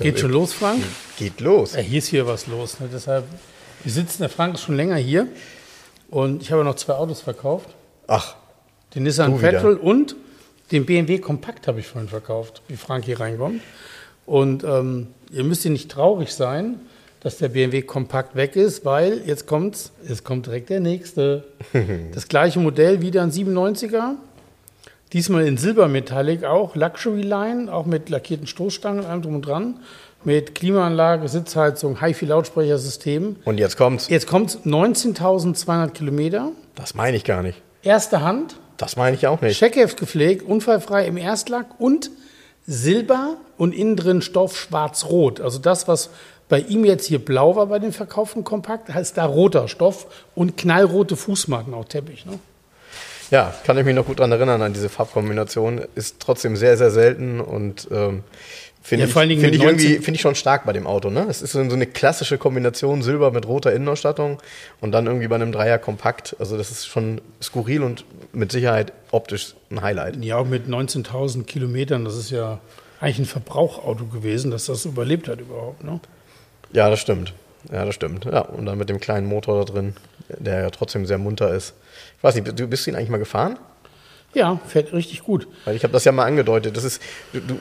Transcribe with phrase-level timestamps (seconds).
[0.00, 0.82] Geht schon los, Frank?
[1.18, 1.74] Geht los.
[1.74, 2.80] Ja, hier ist hier was los.
[2.80, 2.88] Ne?
[2.92, 3.24] Deshalb,
[3.82, 5.28] wir sitzen, der Frank ist schon länger hier
[6.10, 7.68] und ich habe noch zwei Autos verkauft.
[8.06, 8.36] Ach,
[8.94, 9.38] Den Nissan.
[9.38, 10.16] Petrol und
[10.72, 13.62] den BMW Kompakt habe ich vorhin verkauft, wie Frank hier reinkommt.
[14.26, 16.80] Und ähm, ihr müsst hier nicht traurig sein,
[17.20, 21.44] dass der BMW Kompakt weg ist, weil jetzt kommt's, jetzt kommt direkt der nächste.
[22.14, 24.14] Das gleiche Modell, wieder ein 97er.
[25.12, 29.80] Diesmal in Silbermetallic auch, Luxury Line, auch mit lackierten Stoßstangen, allem drum und dran.
[30.24, 33.36] Mit Klimaanlage, Sitzheizung, HiFi-Lautsprechersystem.
[33.44, 34.08] und jetzt kommt's.
[34.08, 36.50] Jetzt kommt 19.200 Kilometer.
[36.74, 37.60] Das meine ich gar nicht.
[37.82, 39.58] Erste Hand, Das meine ich auch nicht.
[39.58, 42.10] Checkheft gepflegt, unfallfrei im Erstlack und
[42.66, 45.40] Silber und innen drin Stoff schwarz-rot.
[45.40, 46.10] Also das, was
[46.48, 50.56] bei ihm jetzt hier blau war bei dem verkauften Kompakt, heißt da roter Stoff und
[50.56, 52.26] knallrote Fußmatten auf Teppich.
[52.26, 52.38] Ne?
[53.30, 55.82] Ja, kann ich mich noch gut dran erinnern an diese Farbkombination.
[55.94, 58.22] Ist trotzdem sehr, sehr selten und ähm,
[58.82, 61.10] finde Ja, ich, find ich, irgendwie 19 finde ich schon stark bei dem Auto.
[61.10, 61.26] Ne?
[61.28, 64.38] Es ist so so eine klassische Kombination Silber mit roter Innenausstattung
[64.80, 66.36] und dann irgendwie bei einem Dreier kompakt.
[66.38, 70.24] Also das ist schon skurril und mit Sicherheit optisch ein Highlight.
[70.24, 72.60] Ja, auch mit 19.000 Kilometern, das ist ja
[73.00, 75.84] eigentlich ein Verbrauchauto gewesen, dass das überlebt hat überhaupt.
[75.84, 76.00] Ne?
[76.72, 77.34] Ja, das stimmt.
[77.70, 78.24] Ja, das stimmt.
[78.24, 79.94] Ja, und dann mit dem kleinen Motor da drin,
[80.28, 81.74] der ja trotzdem sehr munter ist.
[82.18, 83.58] Ich weiß nicht, du bist ihn eigentlich mal gefahren?
[84.34, 85.46] Ja, fährt richtig gut.
[85.64, 86.76] Weil ich habe das ja mal angedeutet.
[86.76, 87.00] Das ist,
[87.32, 87.58] du, du,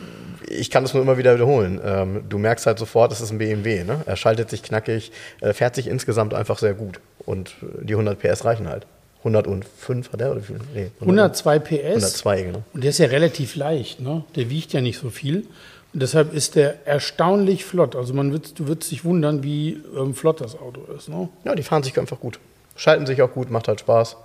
[0.47, 1.79] ich kann das nur immer wieder wiederholen.
[1.83, 3.83] Ähm, du merkst halt sofort, das ist ein BMW.
[3.83, 4.01] Ne?
[4.05, 6.99] Er schaltet sich knackig, äh, fährt sich insgesamt einfach sehr gut.
[7.19, 8.85] Und äh, die 100 PS reichen halt.
[9.19, 10.59] 105 hat er oder wie viel?
[10.73, 11.73] Nee, 102 PS.
[11.73, 12.63] 102, genau.
[12.73, 14.23] Und der ist ja relativ leicht, ne?
[14.35, 15.47] Der wiegt ja nicht so viel.
[15.93, 17.95] Und deshalb ist der erstaunlich flott.
[17.95, 21.09] Also man wird, du würdest dich wundern, wie ähm, flott das Auto ist.
[21.09, 21.29] Ne?
[21.43, 22.39] Ja, die fahren sich einfach gut.
[22.75, 24.17] Schalten sich auch gut, macht halt Spaß.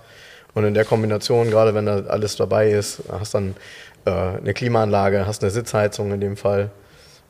[0.53, 3.55] Und in der Kombination, gerade wenn da alles dabei ist, hast dann
[4.05, 6.69] äh, eine Klimaanlage, hast eine Sitzheizung in dem Fall.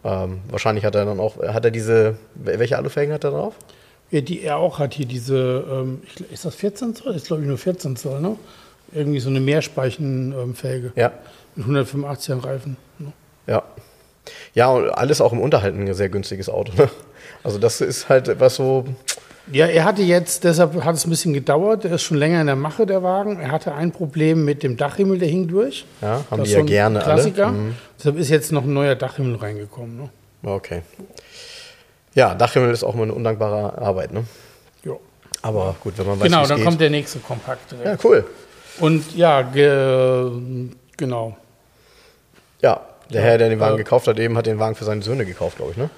[0.03, 3.55] Ähm, wahrscheinlich hat er dann auch, hat er diese, welche Alufelgen hat er drauf?
[4.11, 6.01] Ja, die er auch hat hier diese, ähm,
[6.31, 7.15] ist das 14 Zoll?
[7.15, 8.37] Ist glaube ich nur 14 Zoll, ne?
[8.91, 11.13] Irgendwie so eine Mehrspeichenfelge Ja,
[11.55, 12.77] mit 185er Reifen.
[12.99, 13.13] Ne?
[13.47, 13.63] ja.
[14.53, 16.71] Ja, und alles auch im Unterhalt ein sehr günstiges Auto.
[16.77, 16.89] Ne?
[17.43, 18.85] Also das ist halt etwas so,
[19.51, 22.47] Ja, er hatte jetzt, deshalb hat es ein bisschen gedauert, der ist schon länger in
[22.47, 23.39] der Mache, der Wagen.
[23.41, 25.85] Er hatte ein Problem mit dem Dachhimmel, der hing durch.
[26.01, 27.47] ja, haben Das die ja so ein gerne Klassiker.
[27.47, 27.57] alle.
[27.57, 27.75] Mhm.
[27.99, 29.97] Deshalb ist jetzt noch ein neuer Dachhimmel reingekommen.
[29.97, 30.09] Ne?
[30.49, 30.81] Okay.
[32.13, 34.23] Ja, Dachhimmel ist auch mal eine undankbare Arbeit, ne?
[34.85, 34.93] Ja.
[35.41, 36.65] Aber gut, wenn man weiß, Genau, dann geht.
[36.65, 37.85] kommt der nächste Kompakt direkt.
[37.85, 38.25] ja, cool.
[38.79, 40.31] Und ja, ge,
[40.95, 41.35] genau.
[42.61, 42.79] Ja,
[43.11, 45.25] der Herr, der den Wagen äh, gekauft hat, eben hat den Wagen für seine Söhne
[45.25, 45.89] gekauft, glaube ich, ne?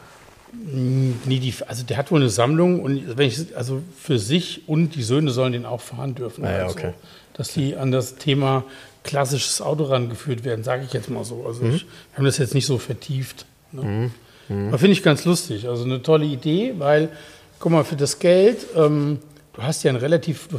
[0.64, 4.96] Nee, die, also der hat wohl eine Sammlung und wenn ich, also für sich und
[4.96, 6.46] die Söhne sollen den auch fahren dürfen.
[6.46, 6.94] Ah ja, also, okay.
[7.34, 8.64] Dass die an das Thema
[9.04, 11.46] klassisches Auto rangeführt werden, sage ich jetzt mal so.
[11.46, 13.46] Also ich, wir haben das jetzt nicht so vertieft.
[13.72, 14.12] Ne?
[14.50, 15.68] Aber finde ich ganz lustig.
[15.68, 17.10] Also eine tolle Idee, weil,
[17.60, 19.20] guck mal, für das Geld, ähm,
[19.54, 20.50] du hast ja ein relativ,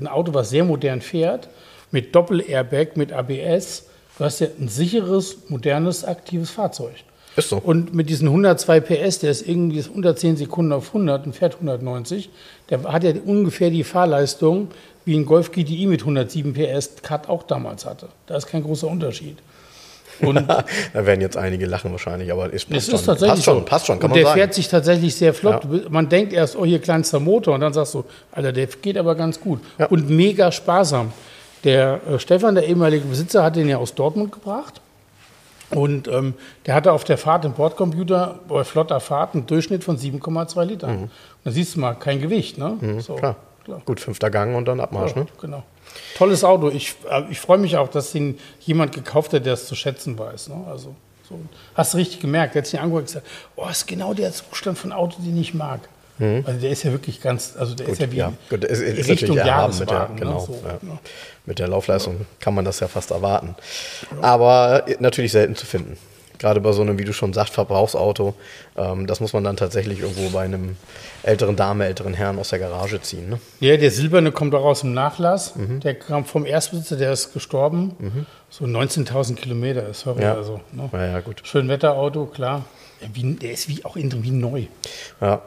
[0.00, 1.48] ein Auto, was sehr modern fährt,
[1.90, 3.86] mit Doppel-Airbag, mit ABS.
[4.18, 6.94] Du hast ja ein sicheres, modernes, aktives Fahrzeug.
[7.36, 7.58] Ist so.
[7.58, 11.34] Und mit diesen 102 PS, der ist irgendwie ist unter 10 Sekunden auf 100 und
[11.34, 12.30] fährt 190,
[12.70, 14.68] der hat ja ungefähr die Fahrleistung,
[15.04, 18.08] wie ein Golf GTI mit 107 PS Cut auch damals hatte.
[18.26, 19.38] Da ist kein großer Unterschied.
[20.20, 20.64] Und da
[21.06, 22.94] werden jetzt einige lachen wahrscheinlich, aber es passt schon.
[22.94, 24.40] ist tatsächlich passt schon, passt schon, kann und man der sagen.
[24.40, 25.90] fährt sich tatsächlich sehr flott.
[25.90, 27.54] Man denkt erst, oh, hier kleinster Motor.
[27.54, 29.60] Und dann sagst du, Alter, der geht aber ganz gut.
[29.78, 29.86] Ja.
[29.86, 31.12] Und mega sparsam.
[31.64, 34.80] Der äh, Stefan, der ehemalige Besitzer, hat den ja aus Dortmund gebracht.
[35.70, 36.34] Und ähm,
[36.66, 40.98] der hatte auf der Fahrt im Bordcomputer bei flotter Fahrt einen Durchschnitt von 7,2 Litern.
[40.98, 41.10] Und
[41.44, 42.58] da siehst du mal, kein Gewicht.
[42.58, 42.76] Ne?
[43.00, 43.18] so, Mhm.
[43.18, 43.36] Klar.
[43.84, 45.26] Gut, fünfter Gang und dann Abmarsch, ja, ne?
[45.40, 45.64] genau.
[46.16, 46.68] Tolles Auto.
[46.68, 50.16] Ich, äh, ich freue mich auch, dass ihn jemand gekauft hat, der es zu schätzen
[50.16, 50.50] weiß.
[50.50, 50.64] Ne?
[50.70, 50.94] Also,
[51.28, 51.40] so.
[51.74, 52.54] Hast du richtig gemerkt.
[52.54, 53.26] Der hat sich angeguckt und gesagt,
[53.56, 55.80] oh, ist genau der Zustand von Auto, den ich mag.
[56.18, 58.20] Also der ist ja wirklich ganz, also der ist ja wie Mhm.
[58.20, 60.16] Ja, gut, ist, ist Richtung erhaben mit der, Jahreswagen.
[60.16, 60.46] genau, ne?
[60.46, 60.72] so, ja.
[60.80, 60.98] ne?
[61.44, 63.54] mit der Laufleistung kann man das ja fast erwarten.
[64.22, 65.96] Aber äh, natürlich selten zu finden.
[66.38, 68.34] gerade bei so einem, wie du schon sagst, Verbrauchsauto,
[68.76, 70.76] ähm, das muss man dann tatsächlich irgendwo bei einem
[71.22, 73.28] älteren Dame, älteren Herrn aus der Garage ziehen.
[73.28, 73.40] Ne?
[73.60, 75.54] Ja, der silberne kommt auch aus dem Nachlass.
[75.56, 78.26] Der kam vom Erstbesitzer, der ist gestorben.
[78.50, 80.22] So 19.000 Kilometer, sorry.
[80.22, 80.34] Ja.
[80.34, 80.88] Also, ne?
[80.92, 81.42] Ja, ja, gut.
[81.44, 82.64] Schönwetterauto, klar.
[83.00, 84.64] Ja, Wie, der ist wie auch innen drin wie neu.
[85.20, 85.42] Ja.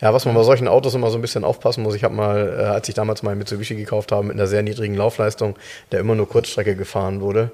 [0.00, 2.56] Ja, was man bei solchen Autos immer so ein bisschen aufpassen muss, ich habe mal,
[2.58, 5.56] äh, als ich damals mal Mitsubishi gekauft habe, mit einer sehr niedrigen Laufleistung,
[5.92, 7.50] der immer nur Kurzstrecke gefahren wurde,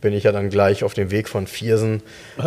[0.00, 2.02] bin ich ja dann gleich auf dem Weg von Viersen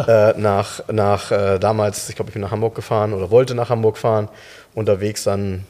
[0.07, 3.69] äh, nach, nach äh, damals, ich glaube, ich bin nach Hamburg gefahren oder wollte nach
[3.69, 4.27] Hamburg fahren,
[4.73, 5.65] unterwegs dann,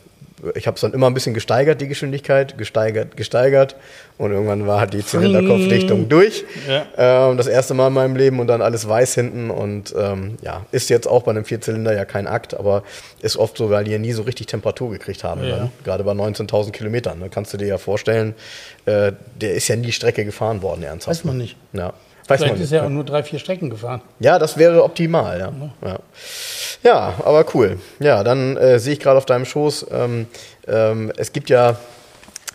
[0.55, 3.75] ich habe es dann immer ein bisschen gesteigert, die Geschwindigkeit, gesteigert, gesteigert
[4.17, 6.43] und irgendwann war halt die Zylinderkopfdichtung durch.
[6.67, 7.29] Ja.
[7.29, 10.65] Ähm, das erste Mal in meinem Leben und dann alles weiß hinten und ähm, ja,
[10.71, 12.83] ist jetzt auch bei einem Vierzylinder ja kein Akt, aber
[13.21, 15.57] ist oft so, weil die ja nie so richtig Temperatur gekriegt haben, Ja.
[15.57, 17.19] dann, gerade bei 19.000 Kilometern.
[17.21, 18.33] Da kannst du dir ja vorstellen,
[18.85, 21.19] äh, der ist ja nie Strecke gefahren worden, ernsthaft.
[21.19, 21.55] Weiß man nicht.
[21.73, 21.93] Ja,
[22.27, 24.01] weiß Vielleicht ist er auch nur drei, vier Strecken gefahren.
[24.19, 25.51] Ja, das wäre optimal, ja.
[25.87, 25.99] Ja,
[26.83, 27.79] ja aber cool.
[27.99, 30.27] Ja, dann äh, sehe ich gerade auf deinem Schoß, ähm,
[30.67, 31.75] ähm, es gibt ja,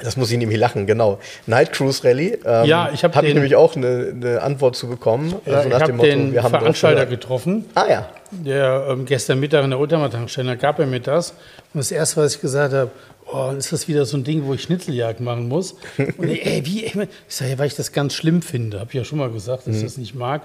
[0.02, 2.38] das muss ich nämlich lachen, genau, Night Cruise Rally.
[2.44, 5.34] Ähm, Ja, ich hab hab ich den- nämlich auch eine, eine Antwort zu bekommen.
[5.44, 7.20] Also ich habe den drauf Veranstalter gehört.
[7.20, 7.64] getroffen.
[7.74, 11.30] Ah ja, Der ähm, gestern Mittag in der Oldtimer-Tankstelle gab er mir das.
[11.74, 12.90] Und das erste, was ich gesagt habe,
[13.32, 15.76] oh, ist das wieder so ein Ding, wo ich Schnitzeljagd machen muss?
[16.16, 16.84] Und ey, ey, wie?
[16.84, 16.94] Ich
[17.28, 18.80] sage, weil ich das ganz schlimm finde.
[18.80, 20.42] Habe ich ja schon mal gesagt, dass ich das nicht mag.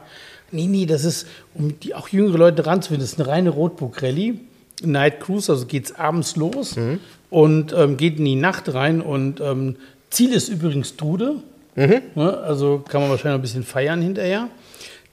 [0.51, 4.39] Nee, nee, das ist, um die auch jüngere Leute ranzufinden, das ist eine reine Rotbook-Rallye.
[4.83, 6.75] Night Cruise, also geht's abends los
[7.29, 9.01] und ähm, geht in die Nacht rein.
[9.01, 9.77] Und ähm,
[10.09, 11.35] Ziel ist übrigens Trude.
[12.15, 12.37] Ne?
[12.37, 14.49] Also kann man wahrscheinlich ein bisschen feiern hinterher.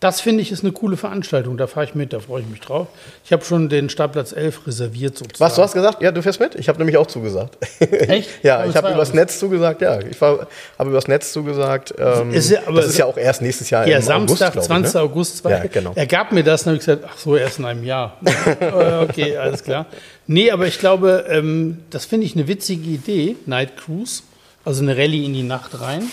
[0.01, 1.59] Das finde ich ist eine coole Veranstaltung.
[1.59, 2.89] Da fahre ich mit, da freue ich mich drauf.
[3.23, 5.41] Ich habe schon den Startplatz 11 reserviert sozusagen.
[5.51, 6.01] was, du hast gesagt?
[6.03, 6.55] Ja, du fährst mit?
[6.55, 7.59] Ich habe nämlich auch zugesagt.
[7.81, 8.31] Echt?
[8.43, 10.01] ja, ich habe übers Netz zugesagt, ja.
[10.01, 10.47] Ich habe
[10.81, 11.95] übers Netz zugesagt.
[11.99, 14.63] Ähm, Ist ja- das ist ja auch erst nächstes Jahr Ja, im Samstag, August, glaub
[14.63, 14.95] ich, 20.
[14.95, 15.01] ne?
[15.03, 15.37] August.
[15.37, 15.51] Zwei.
[15.51, 15.93] Ja, genau.
[15.95, 18.17] Er gab mir das und habe ich gesagt, ach so, erst in einem Jahr.
[18.61, 19.85] Äh, okay, alles klar.
[20.27, 24.23] Nee, aber ich glaube, ähm, das finde ich eine witzige Idee, Night Cruise.
[24.65, 26.05] Also eine Rallye in die Nacht rein.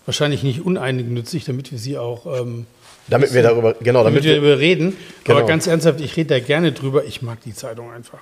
[0.05, 2.65] Wahrscheinlich nicht uneigennützig, damit wir sie auch, ähm,
[3.07, 4.97] Damit wir darüber, genau, damit damit wir wir, darüber reden.
[5.23, 5.39] Genau.
[5.39, 7.05] Aber ganz ernsthaft, ich rede da gerne drüber.
[7.05, 8.19] Ich mag die Zeitung einfach.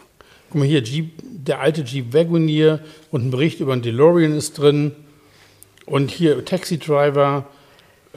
[0.50, 4.60] Guck mal hier, Jeep, der alte Jeep Wagoneer und ein Bericht über einen DeLorean ist
[4.60, 4.92] drin.
[5.86, 7.46] Und hier Taxi Driver,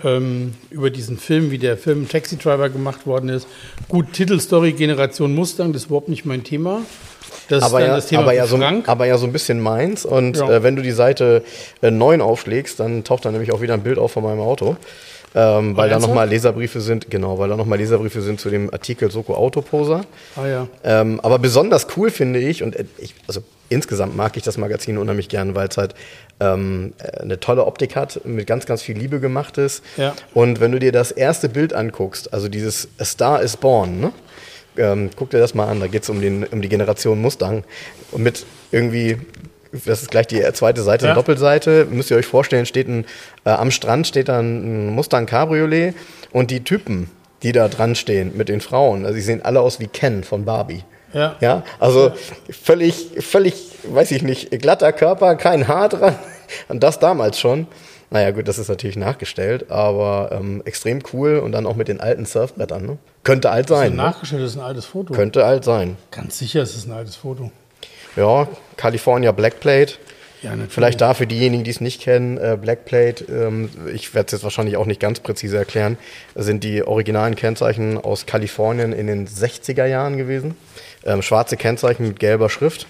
[0.03, 3.47] ähm, über diesen Film, wie der Film Taxi Driver gemacht worden ist.
[3.89, 6.83] Gut, Titelstory Generation Mustang, das ist überhaupt nicht mein Thema.
[7.49, 9.61] Das aber ist dann ja, das Thema aber, ja so, aber ja so ein bisschen
[9.61, 10.05] meins.
[10.05, 10.50] Und Ja.
[10.50, 11.43] äh, wenn du die Seite
[11.82, 14.76] äh, 9 aufschlägst, dann taucht da nämlich auch wieder ein Bild auf von meinem Auto.
[15.37, 19.11] Ähm, weil da nochmal Leserbriefe sind, genau, weil da nochmal Leserbriefe sind zu dem Artikel
[19.11, 20.02] Soko Autoposer.
[20.37, 20.69] ah ja.
[20.85, 24.96] Ähm, aber besonders cool finde ich, und äh, ich, also insgesamt mag ich das Magazin
[24.96, 25.96] unheimlich gern, weil es halt
[26.38, 29.82] ähm, äh, eine tolle Optik hat, mit ganz, ganz viel Liebe gemacht ist.
[29.96, 30.14] Ja.
[30.35, 34.12] Und wenn du dir das erste Bild anguckst, also dieses A Star is Born, ne?
[34.76, 37.65] Ähm, guck dir das mal an, da geht es um, den- um die Generation Mustang.
[38.12, 39.19] Und mit irgendwie,
[39.73, 41.12] das ist gleich die zweite Seite, Ja.
[41.12, 43.05] eine Doppelseite, müsst ihr euch vorstellen, steht ein,
[43.44, 45.94] äh, am Strand steht da ein Mustang Cabriolet
[46.32, 47.10] und die Typen,
[47.43, 50.44] die da dran stehen mit den Frauen, also die sehen alle aus wie Ken von
[50.44, 50.82] Barbie.
[51.13, 51.37] Ja.
[51.41, 52.13] Ja, also
[52.51, 56.17] völlig, völlig, weiß ich nicht, glatter Körper, kein Haar dran.
[56.69, 57.67] Und das damals schon.
[58.15, 62.01] Naja, gut, das ist natürlich nachgestellt, aber ähm, extrem cool und dann auch mit den
[62.01, 62.87] alten Surfbrettern.
[62.87, 62.99] Ne?
[63.25, 63.91] Könnte alt sein.
[63.91, 63.97] Ne?
[63.97, 65.13] Nachgestellt ist ein altes Foto.
[65.13, 65.97] Könnte alt sein.
[66.13, 67.51] Ganz sicher ist es ein altes Foto.
[68.15, 69.94] Ja, California Blackplate.
[70.43, 70.53] Ja.
[70.69, 74.44] Vielleicht da für diejenigen, die es nicht kennen, äh, Blackplate, ähm, ich werde es jetzt
[74.44, 75.99] wahrscheinlich auch nicht ganz präzise erklären,
[76.37, 80.55] sind die originalen Kennzeichen aus Kalifornien in den 60er Jahren gewesen.
[81.05, 82.87] Ähm, schwarze Kennzeichen mit gelber Schrift.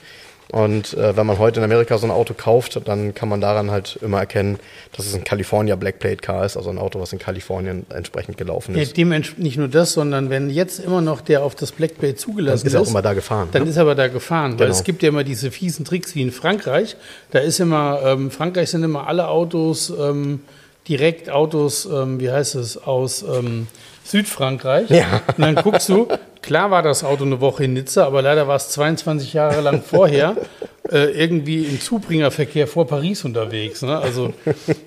[0.54, 3.72] Und äh, wenn man heute in Amerika so ein Auto kauft, dann kann man daran
[3.72, 4.60] halt immer erkennen,
[4.96, 8.76] dass es ein California Blackplate Car ist, also ein Auto, was in Kalifornien entsprechend gelaufen
[8.76, 8.96] Ja, ist.
[8.96, 12.66] dementsprechend nicht nur das, sondern wenn jetzt immer noch der auf das Blackplate zugelassen Dann
[12.68, 13.70] ist er auch immer da gefahren, Dann ne?
[13.70, 14.70] ist er aber da gefahren, weil Genau.
[14.78, 16.94] es gibt ja immer diese fiesen Tricks wie in Frankreich.
[17.32, 20.38] Da ist immer, ähm, Frankreich sind immer alle Autos, ähm,
[20.86, 23.66] direkt Autos, ähm, wie heißt es, aus ähm,
[24.04, 24.90] Südfrankreich.
[24.90, 25.22] Ja.
[25.36, 26.06] Und dann guckst du,
[26.42, 29.82] klar war das Auto eine Woche in Nizza, aber leider war es 22 Jahre lang
[29.82, 30.36] vorher.
[30.90, 33.80] äh, irgendwie im Zubringerverkehr vor Paris unterwegs.
[33.80, 33.96] Ne?
[33.96, 34.34] Also,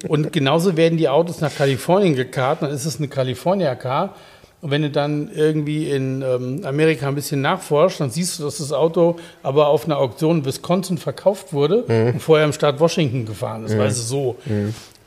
[0.07, 4.13] und genauso werden die Autos nach Kalifornien gekarrt, dann ist es eine California Car.
[4.61, 8.57] Und wenn du dann irgendwie in ähm, Amerika ein bisschen nachforschst, dann siehst du, dass
[8.59, 12.13] das Auto aber auf einer Auktion in Wisconsin verkauft wurde Mhm.
[12.13, 14.35] und vorher im Staat Washington gefahren ist, weißt du so.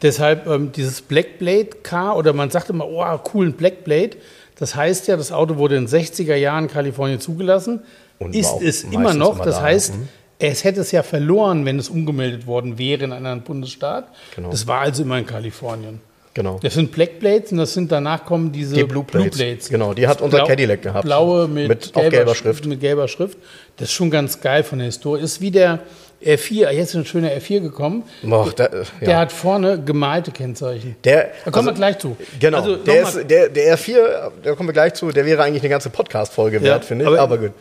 [0.03, 4.13] Deshalb ähm, dieses Black Blade Car oder man sagt immer, oh, coolen Black Blade.
[4.59, 7.81] Das heißt ja, das Auto wurde in den 60er Jahren in Kalifornien zugelassen.
[8.19, 9.37] Und ist es immer noch.
[9.37, 9.63] immer das da.
[9.63, 10.09] heißt, Mhm.
[10.39, 14.09] es hätte es ja verloren, wenn es umgemeldet worden wäre in einen anderen Bundesstaat.
[14.37, 14.51] Genau.
[14.51, 16.01] Das war also immer in Kalifornien.
[16.33, 16.61] Genau.
[16.63, 19.69] Das sind Black Blades und das sind danach kommen diese Die Blue Blades.
[19.69, 21.05] Genau, die hat unser Blau- Cadillac gehabt.
[21.05, 22.67] Blaue mit, Mit auch gelber Schrift.
[22.67, 23.37] Mit gelber Schrift.
[23.79, 25.21] Das ist schon ganz geil von der Historie.
[25.23, 25.81] Ist wie der
[26.25, 28.05] R4, jetzt ist ein schöner R4 gekommen.
[28.23, 29.19] Boah, da, Der ja.
[29.19, 30.95] hat vorne gemalte Kennzeichen.
[31.03, 32.17] Der, Da kommen wir also- gleich zu.
[32.39, 35.63] Genau, Also, der, ist, der, der R4, da kommen wir gleich zu, der wäre eigentlich
[35.63, 37.53] eine ganze Podcast-Folge wert, finde ich, aber- aber, gut.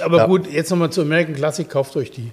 [0.00, 0.26] Aber Ja.
[0.26, 2.30] gut, jetzt nochmal zur American Classic, kauft euch die.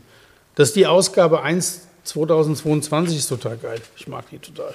[0.56, 3.80] Das ist die Ausgabe 1 2022, ist total geil.
[3.98, 4.74] Ich mag die total.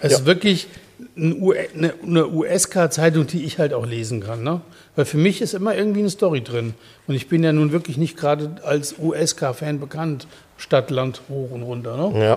[0.00, 0.18] Es Ja.
[0.18, 0.68] ist wirklich
[1.16, 4.42] eine USK-Zeitung, die ich halt auch lesen kann.
[4.42, 4.60] Ne?
[4.96, 6.74] Weil für mich ist immer irgendwie eine Story drin.
[7.06, 10.26] Und ich bin ja nun wirklich nicht gerade als USK-Fan bekannt.
[10.58, 11.96] Stadt, Land, hoch und runter.
[11.96, 12.24] Ne?
[12.26, 12.34] Ja.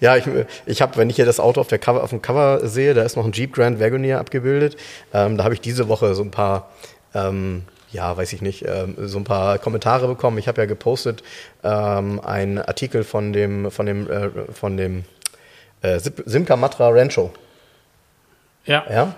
[0.00, 0.24] Ja, ich,
[0.66, 3.02] ich habe, wenn ich hier das Auto auf, der Cover, auf dem Cover sehe, da
[3.04, 4.76] ist noch ein Jeep Grand Wagoneer abgebildet.
[5.14, 6.70] Ähm, da habe ich diese Woche so ein paar,
[7.14, 7.62] ähm,
[7.92, 10.38] ja, weiß ich nicht, ähm, so ein paar Kommentare bekommen.
[10.38, 11.22] Ich habe ja gepostet
[11.62, 15.04] ähm, einen Artikel von dem, von dem, äh, von dem
[15.82, 17.30] äh, Sim- Simca Matra Rancho.
[18.66, 18.84] Ja.
[18.90, 19.14] Ja.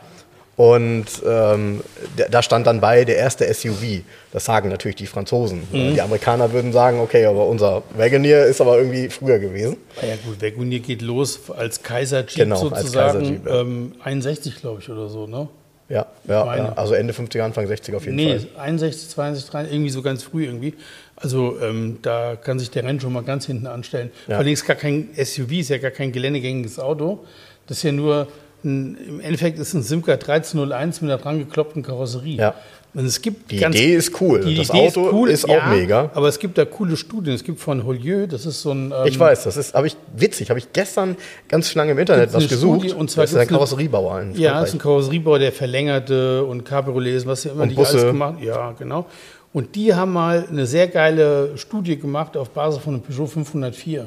[0.54, 1.82] Und ähm,
[2.30, 4.02] da- stand dann bei der erste SUV.
[4.32, 5.66] Das sagen natürlich die Franzosen.
[5.72, 5.94] Mhm.
[5.94, 9.78] Die Amerikaner würden sagen, okay, aber unser Wagoneer ist aber irgendwie früher gewesen.
[10.00, 13.18] Ah Ja gut, Wagoneer geht los als Kaiser-Jeep Genau, als sozusagen.
[13.20, 13.60] Kaiser-Jeep, ja.
[13.62, 15.26] ähm, 61, glaube ich, oder so.
[15.26, 15.48] Ne?
[15.92, 18.62] Ja, ja, ja, also Ende 50er, Anfang 60er auf jeden Nee, Fall.
[18.62, 20.72] 61, 62, 63, irgendwie so ganz früh irgendwie.
[21.16, 24.10] Also ähm, da kann sich der Renn schon mal ganz hinten anstellen.
[24.26, 24.36] Ja.
[24.36, 27.26] Vor allem ist gar kein SUV, ist ja gar kein geländegängiges Auto.
[27.66, 28.26] Das ist ja nur,
[28.64, 32.36] ein, im Endeffekt ist ein Simca 1301 mit einer dran gekloppten Karosserie.
[32.36, 32.54] Ja.
[32.94, 34.40] Und es gibt Die ganz, Idee ist cool.
[34.40, 36.10] Die das Idee Auto ist, ja, auch mega.
[36.12, 37.34] Aber es gibt da coole Studien.
[37.34, 38.92] Es gibt von Holieu, das ist so ein...
[38.92, 41.16] Ähm, Ich weiß, das ist, habe ich witzig, habe ich gestern
[41.48, 42.80] ganz lange im Internet was gesucht.
[42.80, 46.44] Studie, und zwar das ist ein Karosseriebauer in Ja, das ist ein Karosseriebau, der verlängerte
[46.44, 47.92] und Cabriolets, was ja immer Und nicht Busse.
[47.92, 49.06] alles gemacht Ja, genau.
[49.54, 54.06] Und die haben mal eine sehr geile Studie gemacht auf Basis von einem Peugeot 504.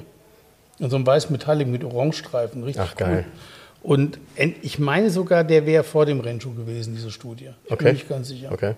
[0.78, 2.64] In so einem weiß Metallic mit Orangestreifen.
[2.64, 3.26] Richtig Ach, geil.
[3.86, 4.18] Und
[4.64, 7.50] ich meine sogar, der wäre vor dem Rencho gewesen, diese Studie.
[7.66, 7.84] Ich Okay.
[7.86, 8.52] bin nicht ganz sicher.
[8.52, 8.74] Okay.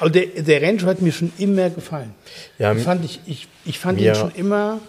[0.00, 2.14] Aber der, der Rencho hat mir schon immer gefallen.
[2.58, 4.80] Ja, Den fand ich, ich, ich fand ihn schon immer.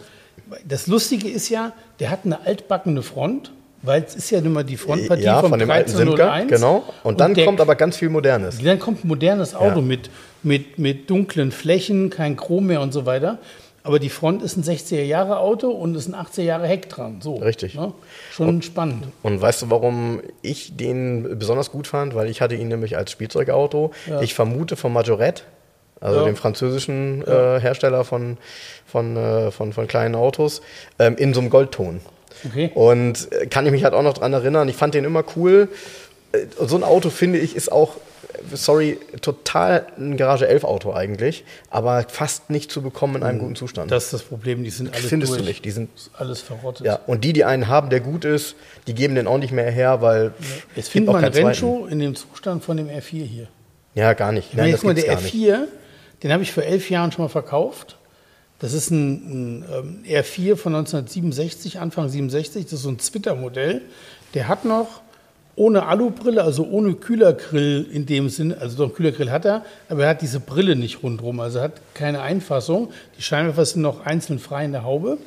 [0.67, 3.51] Das Lustige ist ja, der hat eine altbackene Front,
[3.83, 6.49] weil es ist ja nun mal die Frontpartie Ja, von dem alten Simca, 1301.
[6.59, 6.83] genau.
[7.03, 8.57] Und dann der- kommt aber ganz viel Modernes.
[8.63, 9.85] dann kommt ein modernes Auto Ja.
[9.85, 10.09] mit,
[10.41, 13.37] mit, mit dunklen Flächen, kein Chrom mehr und so weiter.
[13.83, 17.19] Aber die Front ist ein 60er-Jahre-Auto und ist ein 80er-Jahre Heck dran.
[17.21, 17.73] So, Richtig.
[17.75, 17.93] Ne?
[18.31, 19.05] Schon spannend.
[19.23, 22.13] Und weißt du, warum ich den besonders gut fand?
[22.13, 23.91] Weil ich hatte ihn nämlich als Spielzeugauto.
[24.21, 25.43] Ich vermute von Majorette,
[25.99, 26.25] also Ja.
[26.25, 28.37] dem französischen äh, Hersteller von,
[28.85, 30.61] von, äh, von, von kleinen Autos,
[30.99, 32.01] ähm, in so einem Goldton.
[32.45, 32.71] Okay.
[32.73, 34.67] Und äh, kann ich mich halt auch noch dran erinnern.
[34.69, 35.69] Ich fand den immer cool.
[36.31, 37.95] Äh, So ein Auto, finde ich, ist auch,
[38.53, 43.55] sorry, total ein Garage 11 Auto eigentlich, aber fast nicht zu bekommen in einem guten
[43.55, 43.91] Zustand.
[43.91, 45.41] Das ist das Problem, die sind alle findest durch.
[45.41, 45.65] du nicht.
[45.65, 46.85] Die sind, alles verrottet.
[46.85, 48.55] ja, und die, die einen haben, der gut ist,
[48.87, 50.33] die geben den auch nicht mehr her, weil
[50.75, 51.23] Jetzt findet man.
[51.23, 53.47] Rencho in dem Zustand von dem R4 hier.
[53.93, 54.53] Ja, gar nicht.
[54.53, 55.35] Nein, guck mal, der gar nicht.
[55.35, 55.67] R4,
[56.23, 57.97] den habe ich vor elf Jahren schon mal verkauft.
[58.59, 62.65] Das ist ein, ein ähm, R4 von 1967, Anfang 67.
[62.65, 63.81] Das ist so ein Twitter-Modell.
[64.35, 65.01] Der hat noch
[65.55, 70.09] ohne Alubrille, also ohne Kühlergrill in dem Sinne, also doch Kühlergrill hat er, aber er
[70.11, 72.89] hat diese Brille nicht rundherum, also er hat keine Einfassung.
[73.17, 75.17] Die Scheinwerfer sind noch einzeln frei in der Haube.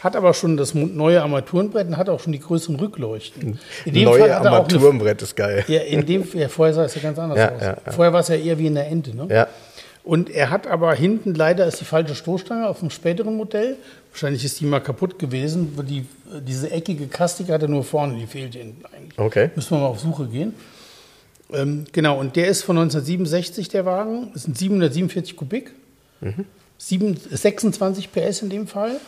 [0.00, 3.58] Hat aber schon das neue Armaturenbrett und hat auch schon die größeren Rückleuchten.
[3.84, 5.62] In dem Neue Fall hat er auch eine Armaturenbrett ist geil.
[5.68, 7.60] ja, in dem, ja, vorher sah es ja ganz anders Ja, aus.
[7.60, 7.92] ja, ja.
[7.92, 9.14] Vorher war es ja eher wie in der Ente.
[9.14, 9.26] Ne?
[9.30, 9.46] Ja.
[10.02, 13.76] Und er hat aber hinten leider ist die falsche Stoßstange auf dem späteren Modell.
[14.12, 15.74] Wahrscheinlich ist die mal kaputt gewesen.
[15.76, 16.06] weil Die,
[16.40, 19.18] diese eckige Kastik hat er nur vorne, die fehlt hinten eigentlich.
[19.18, 19.50] Okay.
[19.54, 20.54] Müssen wir mal auf Suche gehen.
[21.52, 24.30] Ähm, genau, und der ist von 1967, der Wagen.
[24.32, 25.72] Das sind 747 Kubik.
[26.78, 29.00] Sieben, 26 PS in dem Fall.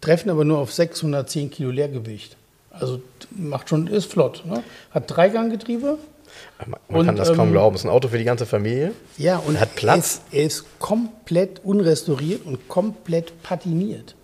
[0.00, 2.36] Treffen aber nur auf 610 Kilo Leergewicht.
[2.70, 4.44] Also macht schon, ist flott.
[4.46, 4.62] Ne?
[4.90, 5.98] Hat Dreiganggetriebe.
[6.58, 7.74] Man, man Und, kann das kaum ähm, glauben.
[7.74, 8.92] Es ist ein Auto für die ganze Familie.
[9.16, 9.96] Ja, und hat Platz.
[9.96, 14.14] Er ist, er ist komplett unrestauriert und komplett patiniert.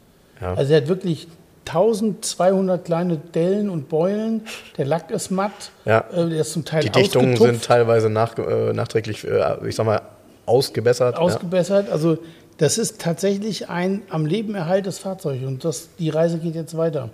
[0.40, 0.54] Ja.
[0.54, 1.26] Also er hat wirklich
[1.66, 4.42] 1200 kleine Dellen und Beulen.
[4.76, 5.70] Der Lack ist matt.
[5.84, 6.04] Ja.
[6.12, 9.74] Äh, Der ist zum Teil Die Dichtungen ausgetupft, sind teilweise nach, äh, nachträglich, äh, ich
[9.76, 10.02] sag mal,
[10.46, 11.14] ausgebessert.
[11.16, 11.20] ja.
[11.20, 11.90] ausgebessert.
[11.90, 12.18] Also
[12.58, 17.10] das ist tatsächlich ein am Leben erhaltenes Fahrzeug und das, die Reise geht jetzt weiter.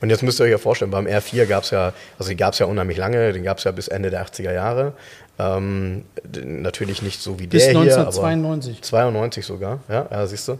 [0.00, 2.52] Und jetzt müsst ihr euch ja vorstellen, beim R4 gab es ja, also den gab
[2.52, 4.92] es ja unheimlich lange, den gab es ja bis Ende der 80er Jahre.
[5.36, 6.04] Ähm,
[6.44, 8.74] natürlich nicht so wie Bis der 1992.
[8.74, 8.82] hier.
[8.82, 10.58] 92 sogar, ja, ja, siehst du.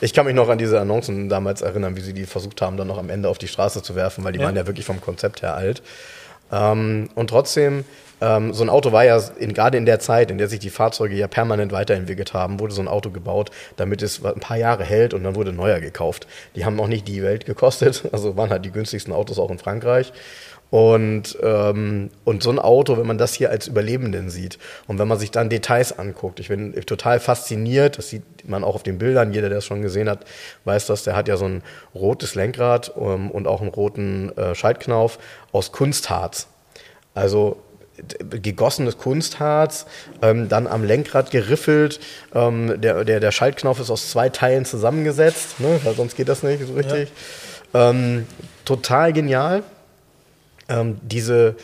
[0.00, 2.86] Ich kann mich noch an diese Annoncen damals erinnern, wie sie die versucht haben, dann
[2.86, 4.46] noch am Ende auf die Straße zu werfen, weil die Ja.
[4.46, 5.82] waren ja wirklich vom Konzept her alt.
[6.50, 7.84] Ähm, und trotzdem,
[8.20, 10.70] ähm, so ein Auto war ja in, gerade in der Zeit, in der sich die
[10.70, 14.84] Fahrzeuge ja permanent weiterentwickelt haben, wurde so ein Auto gebaut, damit es ein paar Jahre
[14.84, 16.26] hält und dann wurde neuer gekauft.
[16.56, 19.58] Die haben auch nicht die Welt gekostet, also waren halt die günstigsten Autos auch in
[19.58, 20.12] Frankreich.
[20.70, 25.06] Und, ähm, und so ein Auto, wenn man das hier als Überlebenden sieht und wenn
[25.06, 28.98] man sich dann Details anguckt, ich bin total fasziniert, das sieht man auch auf den
[28.98, 30.24] Bildern, jeder, der es schon gesehen hat,
[30.64, 31.62] weiß das, der hat ja so ein
[31.94, 35.20] rotes Lenkrad ähm, und auch einen roten äh, Schaltknauf
[35.52, 36.48] aus Kunstharz.
[37.14, 37.58] Also
[38.42, 39.86] gegossenes Kunstharz,
[40.22, 42.00] ähm, dann am Lenkrad geriffelt.
[42.34, 45.80] Ähm, der, der, der Schaltknauf ist aus zwei Teilen zusammengesetzt, ne?
[45.84, 47.12] weil sonst geht das nicht so richtig.
[47.72, 48.26] Ähm,
[48.64, 49.62] total genial.
[50.68, 51.56] Ähm, diese,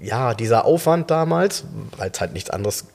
[0.00, 1.64] ja, dieser Aufwand damals,
[1.96, 2.86] weil es halt nichts anderes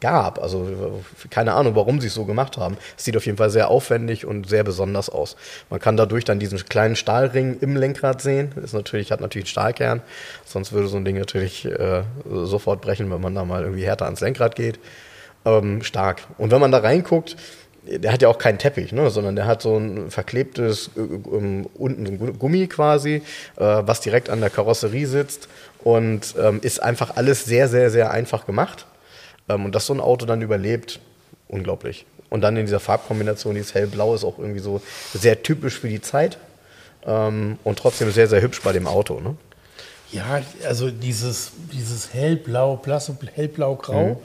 [0.00, 0.42] gab.
[0.42, 2.76] Also keine Ahnung, warum sie es so gemacht haben.
[2.96, 5.36] Sieht auf jeden Fall sehr aufwendig und sehr besonders aus.
[5.70, 8.52] Man kann dadurch dann diesen kleinen Stahlring im Lenkrad sehen.
[8.62, 10.02] Ist natürlich, hat natürlich einen Stahlkern.
[10.44, 14.04] Sonst würde so ein Ding natürlich äh, sofort brechen, wenn man da mal irgendwie härter
[14.04, 14.78] ans Lenkrad geht.
[15.46, 16.22] Ähm, stark.
[16.38, 17.36] Und wenn man da reinguckt,
[17.86, 21.66] der hat ja auch keinen Teppich, ne, sondern der hat so ein verklebtes äh, ähm,
[21.74, 23.22] unten ein Gu- Gummi quasi, äh,
[23.60, 25.48] was direkt an der Karosserie sitzt
[25.82, 28.86] und ähm, ist einfach alles sehr, sehr, sehr einfach gemacht.
[29.48, 31.00] Ähm, und dass so ein Auto dann überlebt,
[31.48, 32.06] unglaublich.
[32.30, 34.80] Und dann in dieser Farbkombination, dieses hellblau ist auch irgendwie so
[35.12, 36.38] sehr typisch für die Zeit
[37.06, 39.20] ähm, und trotzdem sehr, sehr hübsch bei dem Auto.
[39.20, 39.36] Ne?
[40.10, 44.08] Ja, also dieses, dieses hellblau, blasse hellblau-grau.
[44.14, 44.16] Mhm.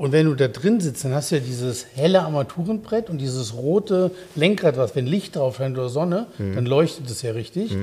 [0.00, 3.52] Und wenn du da drin sitzt, dann hast du ja dieses helle Armaturenbrett und dieses
[3.54, 6.54] rote Lenkrad, was, wenn Licht drauf scheint oder Sonne, Mhm.
[6.54, 7.76] dann leuchtet es ja richtig.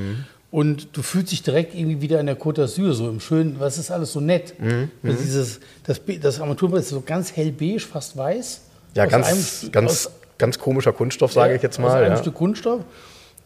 [0.49, 3.77] Und du fühlst dich direkt irgendwie wieder in der Côte d'Azur, so im schönen, was
[3.77, 4.59] ist alles so nett.
[4.59, 4.89] Mhm.
[5.03, 8.61] Also dieses, das, das Armaturenbrett ist so ganz hellbeige, fast weiß.
[8.95, 11.89] Ja, ganz, einem- ganz, aus- ganz komischer Kunststoff, sage ich jetzt mal.
[11.89, 12.17] Aus einem Ja.
[12.17, 12.81] Stück Kunststoff.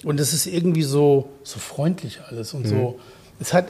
[0.06, 2.70] Und es ist irgendwie so, so freundlich alles und Mhm.
[2.70, 3.00] so.
[3.42, 3.66] Es hat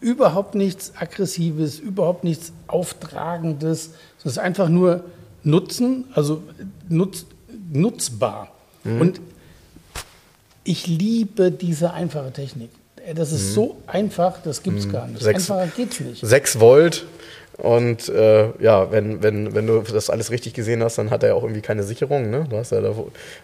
[0.00, 3.94] überhaupt nichts Aggressives, überhaupt nichts Auftragendes.
[4.18, 5.04] Es ist einfach nur
[5.44, 6.42] Nutzen, also
[6.88, 7.24] nutz,
[7.72, 8.48] nutzbar.
[8.84, 9.00] Mhm.
[9.00, 9.20] Und
[10.64, 12.70] ich liebe diese einfache Technik.
[13.14, 15.20] Das ist so einfach, das gibt es gar nicht.
[15.20, 15.24] Mhm.
[15.24, 16.20] Sechs- Einfacher geht's nicht.
[16.26, 17.06] 6 Volt.
[17.56, 21.34] Und äh, ja, wenn, wenn, wenn du das alles richtig gesehen hast, dann hat er
[21.34, 22.30] auch irgendwie keine Sicherung.
[22.30, 22.46] Ne?
[22.48, 22.94] Du hast ja da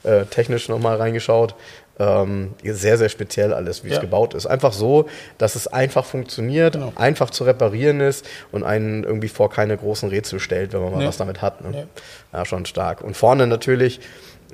[0.09, 1.55] äh, technisch nochmal reingeschaut.
[1.99, 4.01] Ähm, sehr, sehr speziell alles, wie es Ja.
[4.01, 4.47] gebaut ist.
[4.47, 6.93] Einfach so, dass es einfach funktioniert, Genau.
[6.97, 10.99] einfach zu reparieren ist und einen irgendwie vor keine großen Rätsel stellt, wenn man mal
[10.99, 11.07] Nee.
[11.07, 11.63] was damit hat.
[11.63, 11.71] Ne?
[11.71, 11.85] Nee.
[12.33, 13.01] Ja, schon stark.
[13.03, 14.01] Und vorne natürlich,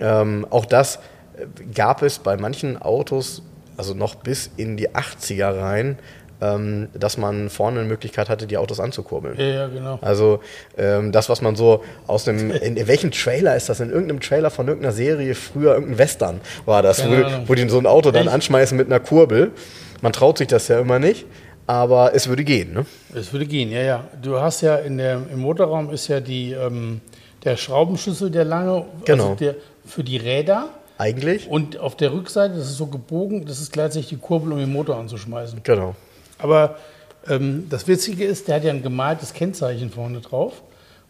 [0.00, 0.96] ähm, auch das
[1.38, 3.42] äh, gab es bei manchen Autos,
[3.78, 5.98] also noch bis in die 80er rein,
[6.40, 9.38] ähm, dass man vorne eine Möglichkeit hatte, die Autos anzukurbeln.
[9.38, 9.98] Ja, ja, genau.
[10.02, 10.40] Also
[10.78, 13.80] ähm, das, was man so aus dem, in, in welchem Trailer ist das?
[13.80, 17.12] In irgendeinem Trailer von irgendeiner Serie, früher irgendein Western war das, wo,
[17.46, 18.34] wo die so ein Auto dann Echt?
[18.34, 19.52] anschmeißen mit einer Kurbel.
[20.00, 21.26] Man traut sich das ja immer nicht,
[21.66, 22.72] aber es würde gehen.
[22.72, 22.86] Ne?
[23.14, 24.04] Es würde gehen, ja, ja.
[24.20, 27.00] Du hast ja in der, im Motorraum ist ja die, ähm,
[27.44, 29.24] der Schraubenschlüssel, der lange, Genau.
[29.24, 30.68] also der für die Räder.
[30.98, 31.48] Eigentlich?
[31.48, 34.72] Und auf der Rückseite, das ist so gebogen, das ist gleichzeitig die Kurbel, um den
[34.72, 35.60] Motor anzuschmeißen.
[35.62, 35.94] Genau.
[36.42, 36.76] Aber
[37.28, 40.62] ähm, das Witzige ist, der hat ja ein gemaltes Kennzeichen vorne drauf.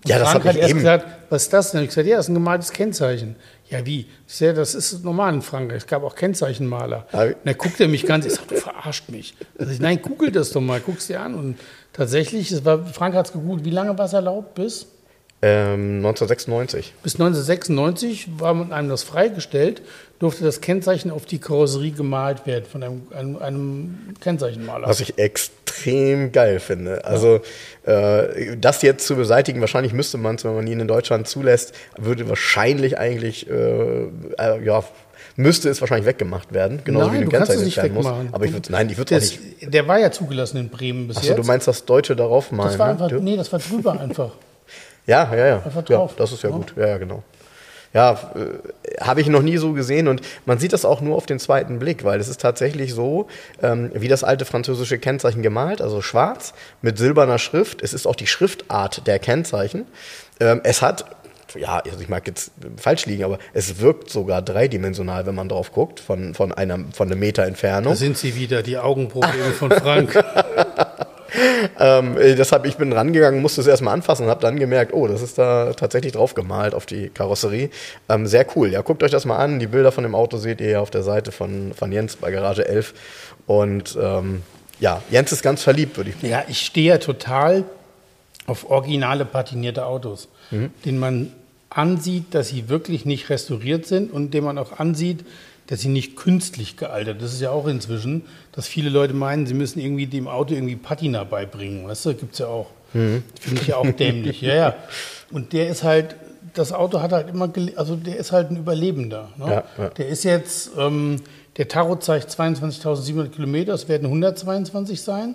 [0.03, 1.83] Und Ja, das Frank hab ich hat erst eben- gesagt, was ist das denn?
[1.83, 3.37] Ich gesagt, ja, das ist ein gemaltes Kennzeichen.
[3.69, 4.07] Ja, wie?
[4.27, 5.79] Sag, das ist normal in Frankreich.
[5.79, 7.07] Es gab auch Kennzeichenmaler.
[7.13, 9.35] Und dann guckt er mich ganz, ich sag, du verarscht mich.
[9.59, 11.35] Da sag ich, nein, google das doch mal, guck's dir an.
[11.35, 11.59] Und
[11.93, 14.55] tatsächlich, es war, Frank hat es gegoogelt, wie lange war es erlaubt?
[14.55, 14.87] Bis?
[15.43, 16.93] Ähm, 1996.
[17.03, 19.81] Bis 1996 war mit einem das freigestellt,
[20.19, 24.87] durfte das Kennzeichen auf die Karosserie gemalt werden von einem, einem, einem Kennzeichenmaler.
[24.87, 27.07] Was ich extrem geil finde.
[27.07, 27.41] Also
[27.85, 31.73] äh, das jetzt zu beseitigen, wahrscheinlich müsste man es, wenn man ihn in Deutschland zulässt,
[31.97, 33.53] würde wahrscheinlich eigentlich, äh,
[34.37, 34.85] äh, ja,
[35.37, 36.83] müsste es wahrscheinlich weggemacht werden.
[36.85, 38.05] Genauso Nein, wie du kannst es nicht entfernen muss.
[38.05, 38.29] wegmachen.
[38.33, 39.41] Aber ich würde, nein, ich würde nicht.
[39.63, 41.39] der war ja zugelassen in Bremen bis Achso, jetzt.
[41.39, 42.69] du meinst das Deutsche darauf malen?
[42.73, 42.93] das war ne?
[42.93, 44.33] einfach, Du- nee, das war drüber einfach.
[45.07, 45.57] Ja, ja, ja.
[45.57, 46.15] Einfach ja drauf.
[46.17, 46.57] das ist ja Ja.
[46.57, 46.75] gut.
[46.77, 47.23] Ja, ja, genau.
[47.93, 51.27] Ja, äh, habe ich noch nie so gesehen und man sieht das auch nur auf
[51.27, 53.27] den zweiten Blick, weil es ist tatsächlich so,
[53.63, 57.83] ähm, wie das alte französische Kennzeichen gemalt, also schwarz mit silberner Schrift.
[57.83, 59.87] Es ist auch die Schriftart der Kennzeichen.
[60.39, 61.05] Ähm, es hat,
[61.57, 65.73] ja, also ich mag jetzt falsch liegen, aber es wirkt sogar dreidimensional, wenn man drauf
[65.73, 67.93] guckt, von, von, einer, von einem Meter Entfernung.
[67.95, 70.15] Da sind sie wieder, die Augenprobleme von Frank.
[71.79, 75.07] ähm, äh, deshalb, ich bin rangegangen, musste es erstmal anfassen und habe dann gemerkt, oh,
[75.07, 77.71] das ist da tatsächlich drauf gemalt auf die Karosserie.
[78.09, 78.71] Ähm, sehr cool.
[78.71, 79.59] Ja, guckt euch das mal an.
[79.59, 82.67] Die Bilder von dem Auto seht ihr auf der Seite von, von Jens bei Garage
[82.67, 82.95] 11.
[83.47, 84.43] Und ähm,
[84.79, 87.65] ja, Jens ist ganz verliebt, würde ich Ja, ich stehe ja total
[88.47, 90.71] auf originale patinierte Autos, mhm.
[90.85, 91.33] denen man
[91.69, 95.25] ansieht, dass sie wirklich nicht restauriert sind und denen man auch ansieht,
[95.69, 97.23] dass sie nicht künstlich gealtert.
[97.23, 98.25] Das ist ja auch inzwischen,
[98.61, 101.89] dass viele Leute meinen, sie müssen irgendwie dem Auto irgendwie Patina beibringen.
[101.89, 102.67] Weißt du, gibt es ja auch.
[102.93, 103.23] Mhm.
[103.41, 104.43] Finde ich ja auch dämlich.
[104.43, 104.75] ja, ja.
[105.31, 106.15] Und der ist halt,
[106.53, 109.31] das Auto hat halt immer, also der ist halt ein Überlebender.
[109.39, 109.47] Ne?
[109.47, 109.89] Ja, ja.
[109.89, 111.23] Der ist jetzt, ähm,
[111.57, 115.35] der Tarot zeigt 22.700 Kilometer, es werden 122 sein.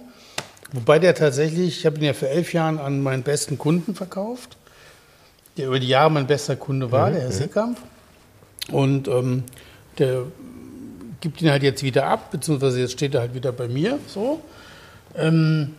[0.71, 4.55] Wobei der tatsächlich, ich habe ihn ja für elf Jahre an meinen besten Kunden verkauft,
[5.57, 7.13] der über die Jahre mein bester Kunde war, mhm.
[7.13, 7.79] der Herr Seekamp.
[8.71, 9.45] Und ähm,
[9.97, 10.25] der
[11.25, 13.97] gibt ihn halt jetzt wieder ab, beziehungsweise jetzt steht er halt wieder bei mir.
[14.05, 14.41] So.
[15.15, 15.71] Ähm,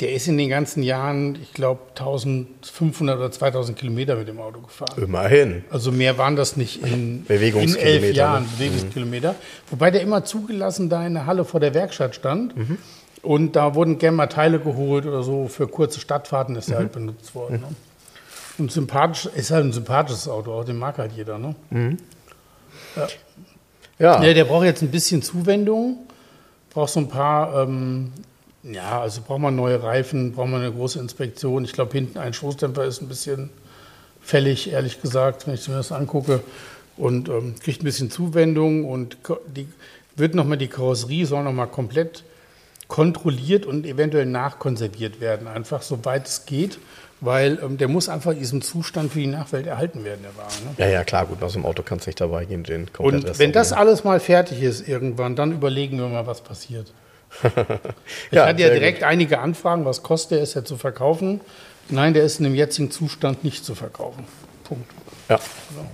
[0.00, 4.60] der ist in den ganzen Jahren, ich glaube, 1500 oder 2000 Kilometer mit dem Auto
[4.60, 5.02] gefahren.
[5.02, 5.64] Immerhin.
[5.70, 8.48] Also mehr waren das nicht in, in elf Jahren, ne?
[8.58, 9.32] Bewegungskilometer.
[9.32, 9.36] Mhm.
[9.70, 12.54] Wobei der immer zugelassen da in der Halle vor der Werkstatt stand.
[12.54, 12.76] Mhm.
[13.22, 15.48] Und da wurden gerne mal Teile geholt oder so.
[15.48, 16.98] Für kurze Stadtfahrten ist er halt mhm.
[16.98, 17.60] halt benutzt worden.
[17.62, 17.68] Ne?
[18.58, 21.38] Und sympathisch, ist halt ein sympathisches Auto, auch den mag halt jeder.
[21.38, 21.54] Ne?
[21.70, 21.96] Mhm.
[22.96, 23.08] Ja.
[24.00, 24.22] Ja.
[24.22, 24.34] ja.
[24.34, 25.98] Der braucht jetzt ein bisschen Zuwendung,
[26.70, 28.12] braucht so ein paar, ähm,
[28.62, 31.64] ja, also braucht man neue Reifen, braucht man eine große Inspektion.
[31.64, 33.50] Ich glaube, hinten ein Stoßdämpfer ist ein bisschen
[34.20, 36.40] fällig, ehrlich gesagt, wenn ich mir das angucke.
[36.96, 39.16] Und ähm, kriegt ein bisschen Zuwendung und
[39.54, 39.68] die,
[40.16, 42.24] wird nochmal die Karosserie soll nochmal komplett
[42.88, 46.78] kontrolliert und eventuell nachkonserviert werden, einfach soweit es geht
[47.20, 50.54] weil ähm, der muss einfach in diesem Zustand für die Nachwelt erhalten werden, der Wagen.
[50.64, 50.74] Ne?
[50.78, 53.38] Ja, ja, klar, gut, aus dem Auto kannst du nicht dabei gehen, den komplett Und
[53.38, 56.92] wenn das alles mal fertig ist irgendwann, dann überlegen wir mal, was passiert.
[57.42, 57.52] ich
[58.32, 59.08] ja, hatte ja direkt gut.
[59.08, 61.40] einige Anfragen, was kostet der, ist er zu verkaufen?
[61.88, 64.24] Nein, der ist in dem jetzigen Zustand nicht zu verkaufen.
[64.64, 64.90] Punkt.
[65.28, 65.36] Ja.
[65.36, 65.86] Also.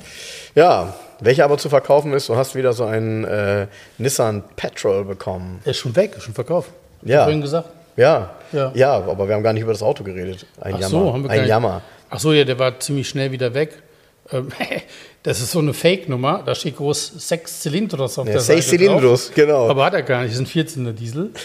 [0.55, 3.67] Ja, welcher aber zu verkaufen ist, du hast wieder so einen äh,
[3.99, 5.61] Nissan Petrol bekommen.
[5.65, 6.71] Er ist schon weg, ist schon verkauft.
[7.03, 7.25] Ja.
[7.25, 7.69] Vorhin gesagt.
[7.96, 10.46] Ja, ja, ja, aber wir haben gar nicht über das Auto geredet.
[10.61, 10.90] Ein Ach Jammer.
[10.90, 11.82] So, haben wir Ein Jammer.
[12.11, 13.82] Ach so, ja, der war ziemlich schnell wieder weg.
[14.30, 14.48] Ähm,
[15.22, 16.42] das ist so eine Fake-Nummer.
[16.44, 18.62] Da steht groß sechs Zylindros auf ja, der Seite.
[18.62, 19.68] Sechs Zylindros, genau.
[19.68, 20.35] Aber hat er gar nicht.
[20.35, 21.30] Das ist ein 14er Diesel.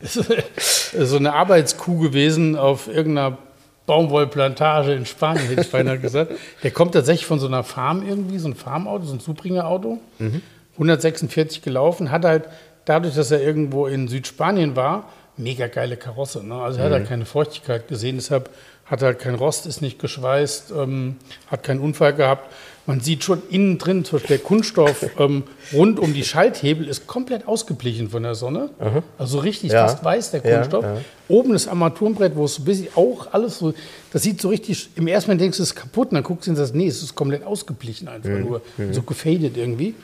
[0.00, 3.38] Das ist so eine Arbeitskuh gewesen auf irgendeiner
[3.86, 6.32] Baumwollplantage in Spanien, hätte ich beinahe gesagt.
[6.62, 9.98] Der kommt tatsächlich von so einer Farm irgendwie, so ein Farmauto, so ein Zubringerauto.
[10.18, 10.42] Mhm.
[10.74, 12.44] 146 gelaufen, hat halt
[12.84, 16.44] dadurch, dass er irgendwo in Südspanien war, mega geile Karosse.
[16.44, 16.54] Ne?
[16.54, 17.08] Also er hat halt mhm.
[17.08, 18.50] keine Feuchtigkeit gesehen, deshalb
[18.86, 21.16] hat er halt kein Rost, ist nicht geschweißt, ähm,
[21.50, 22.52] hat keinen Unfall gehabt.
[22.86, 27.06] Man sieht schon innen drin, zum Beispiel der Kunststoff ähm, rund um die Schalthebel ist
[27.06, 28.68] komplett ausgeblichen von der Sonne.
[28.78, 29.02] Aha.
[29.16, 29.88] Also richtig ja.
[29.88, 30.84] fast weiß der Kunststoff.
[30.84, 31.00] Ja, ja.
[31.28, 33.72] Oben das Armaturenbrett, wo es so ein bisschen auch alles so,
[34.12, 36.46] das sieht so richtig, im ersten Moment denkst du, es ist kaputt, und dann guckst
[36.46, 38.40] du und sagst, nee, es ist komplett ausgeblichen einfach mhm.
[38.40, 38.92] nur, mhm.
[38.92, 39.94] so gefadet irgendwie.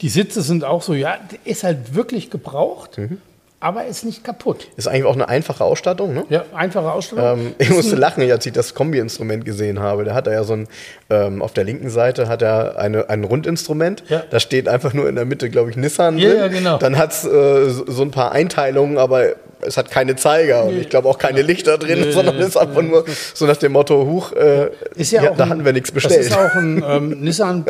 [0.00, 2.96] Die Sitze sind auch so, ja, ist halt wirklich gebraucht.
[2.96, 3.18] Mhm
[3.64, 4.68] aber ist nicht kaputt.
[4.76, 6.26] Ist eigentlich auch eine einfache Ausstattung, ne?
[6.28, 7.46] Ja, einfache Ausstattung.
[7.46, 10.04] Ähm, ich musste lachen, als ich das Kombi-Instrument gesehen habe.
[10.04, 10.68] Da hat er ja so ein,
[11.08, 14.04] ähm, auf der linken Seite hat er eine, ein Rundinstrument.
[14.10, 14.22] Ja.
[14.28, 16.38] Da steht einfach nur in der Mitte, glaube ich, Nissan ja, drin.
[16.40, 16.76] Ja, genau.
[16.76, 20.90] Dann hat es äh, so ein paar Einteilungen, aber es hat keine Zeiger und ich
[20.90, 22.88] glaube auch keine Lichter drin, nee, sondern es ist einfach nee.
[22.88, 24.64] nur so nach dem Motto, huch, äh,
[24.96, 26.20] ja, ja da ein, hatten wir nichts bestellt.
[26.20, 27.64] Das ist auch ein ähm, Nissan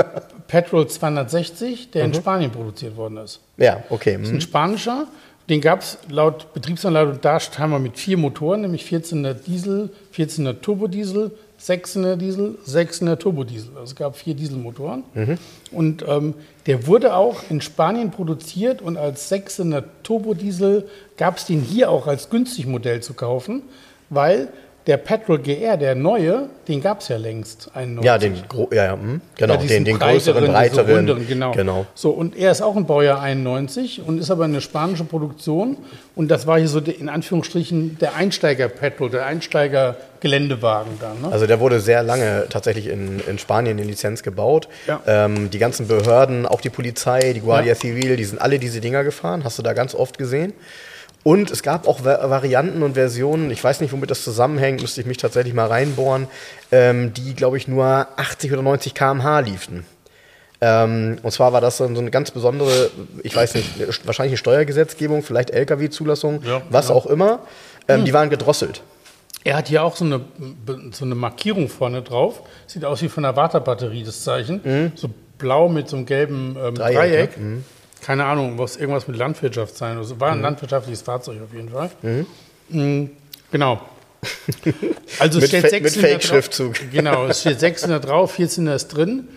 [0.49, 2.13] Petrol 260, der mhm.
[2.13, 3.39] in Spanien produziert worden ist.
[3.59, 4.15] Ja, okay.
[4.15, 4.41] Das ist ein mhm.
[4.41, 5.07] spanischer.
[5.49, 12.17] Den gab es laut Betriebsanleitung Darsthammer mit vier Motoren, nämlich 14er Diesel, 14er Turbodiesel, 6er
[12.17, 13.71] Diesel, 6er Turbodiesel.
[13.73, 15.05] Also es gab vier Dieselmotoren.
[15.13, 15.39] Mhm.
[15.71, 16.35] Und ähm,
[16.67, 22.07] der wurde auch in Spanien produziert und als 6er Turbodiesel gab es den hier auch
[22.07, 23.63] als günstig Modell zu kaufen,
[24.09, 24.49] weil
[24.87, 27.71] der Petrol GR, der neue, den gab es ja längst.
[27.73, 28.05] 91.
[28.05, 28.35] Ja, den,
[28.71, 30.97] ja, ja, hm, genau, ja, den, den größeren, breiteren.
[30.97, 31.53] Runderen, genau.
[31.53, 31.87] genau.
[31.95, 35.79] So, und er ist auch ein Baujahr 91 und ist aber eine spanische Produktion.
[36.15, 41.23] Und das war hier so in Anführungsstrichen der Einsteiger-Petrol, der Einsteiger-Geländewagen dann.
[41.23, 41.29] Ne?
[41.33, 44.69] Also der wurde sehr lange tatsächlich in, in Spanien in Lizenz gebaut.
[44.87, 45.01] Ja.
[45.07, 47.75] Ähm, die ganzen Behörden, auch die Polizei, die Guardia.
[47.75, 49.45] Civil, die sind alle diese Dinger gefahren.
[49.45, 50.53] Hast du da ganz oft gesehen.
[51.25, 55.07] Und es gab auch Varianten und Versionen, ich weiß nicht, womit das zusammenhängt, müsste ich
[55.07, 56.29] mich tatsächlich mal reinbohren,
[56.71, 59.87] ähm, die, glaube ich, nur 80 oder 90 km/h liefen.
[60.61, 62.91] Ähm, und zwar war das so eine ganz besondere,
[63.23, 63.71] ich weiß nicht,
[64.07, 66.95] wahrscheinlich eine Steuergesetzgebung, vielleicht Lkw-Zulassung, ja, was ja.
[66.95, 67.41] auch immer.
[67.89, 68.05] Ähm, hm.
[68.05, 68.83] Die waren gedrosselt.
[69.45, 70.21] Er hat hier auch so eine,
[70.93, 72.43] so eine Markierung vorne drauf.
[72.67, 74.61] Sieht aus wie von einer Warterbatterie, das Zeichen.
[74.63, 74.93] Mhm.
[74.95, 75.09] So
[75.39, 76.97] blau mit so einem gelben ähm, Dreieck.
[76.97, 77.39] Dreieck.
[77.39, 77.45] Ne?
[77.45, 77.65] Mhm
[78.05, 79.97] keine Ahnung, muss irgendwas mit Landwirtschaft sein.
[79.97, 80.45] Also war ein mhm.
[80.45, 81.91] landwirtschaftliches Fahrzeug auf jeden Fall.
[82.03, 82.27] Mhm.
[82.69, 83.11] mhm.
[83.51, 83.81] Genau.
[85.19, 86.75] Also Mit steht Fa- 6 mit Fake-Schriftzug.
[86.93, 89.29] Genau, es steht 600 drauf, 14 ist drin.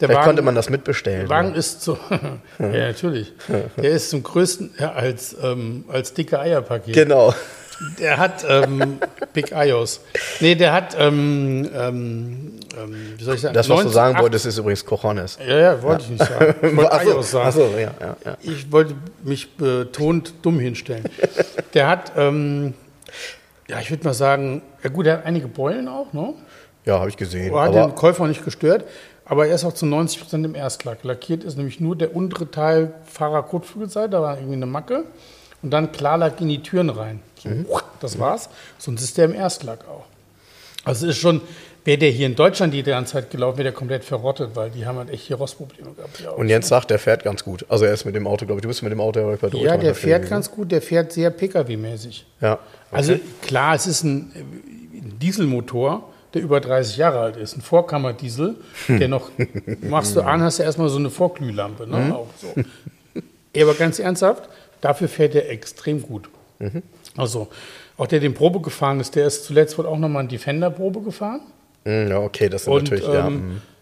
[0.00, 1.20] Der Vielleicht Wagen, konnte man das mitbestellen.
[1.20, 1.98] der Wagen ist so,
[2.58, 3.32] ja natürlich,
[3.76, 6.94] der ist zum größten, ja, als, ähm, als dicke Eierpaket.
[6.94, 7.34] Genau.
[7.98, 8.98] Der hat ähm,
[9.32, 10.00] Big Ios.
[10.40, 13.54] Nee, der hat, ähm, ähm, ähm, wie soll ich sagen?
[13.54, 15.38] Das, was du 90 sagen wolltest, ist übrigens Cojones.
[15.46, 16.54] Ja, ja, wollte ich nicht sagen.
[16.62, 17.48] Ich wollte Achso, Ios sagen.
[17.48, 18.36] achso, ja, ja, ja.
[18.42, 21.04] Ich wollte mich betont dumm hinstellen.
[21.74, 22.74] Der hat, ähm,
[23.68, 26.34] ja, ich würde mal sagen, ja gut, er hat einige Beulen auch, ne?
[26.84, 27.50] Ja, habe ich gesehen.
[27.50, 28.84] Aber hat den Käufer nicht gestört.
[29.26, 31.02] Aber er ist auch zu 90 Prozent im Erstlack.
[31.02, 35.04] Lackiert ist nämlich nur der untere Teil Fahrerkotflügelseite, da war irgendwie eine Macke.
[35.62, 37.20] Und dann Klarlack in die Türen rein.
[37.44, 37.66] So, Mhm.
[38.00, 38.48] Das war's.
[38.78, 40.04] Sonst ist der im Erstlack auch.
[40.84, 41.40] Also es ist schon,
[41.84, 44.84] wäre der hier in Deutschland die ganze Zeit gelaufen, wäre der komplett verrottet, weil die
[44.84, 46.20] haben halt echt hier Rostprobleme gehabt.
[46.26, 46.38] Autos.
[46.38, 47.64] und Jens sagt, der fährt ganz gut.
[47.68, 49.48] Also er ist mit dem Auto, glaube ich, du bist mit dem Auto ja bei
[49.48, 52.24] der ja, der fährt ganz gut, der fährt sehr Pkw-mäßig.
[52.40, 52.58] Ja.
[52.90, 54.32] Also klar, es ist ein
[55.22, 57.56] Dieselmotor, der über 30 Jahre alt ist.
[57.56, 58.56] Ein Vorkammerdiesel,
[58.88, 59.30] der noch,
[59.82, 61.86] machst du an, hast du erstmal so eine Vorglühlampe.
[61.86, 62.14] Ne?
[62.14, 62.52] Auch so.
[63.54, 64.48] Ja, Aber ganz ernsthaft,
[64.80, 66.28] dafür fährt er extrem gut.
[67.16, 67.48] Also,
[67.96, 71.40] auch der den Probe gefahren ist, der ist zuletzt wohl auch nochmal ein Defender-Probe gefahren.
[71.84, 73.30] Mm, ja, okay, das sind Und natürlich, ja.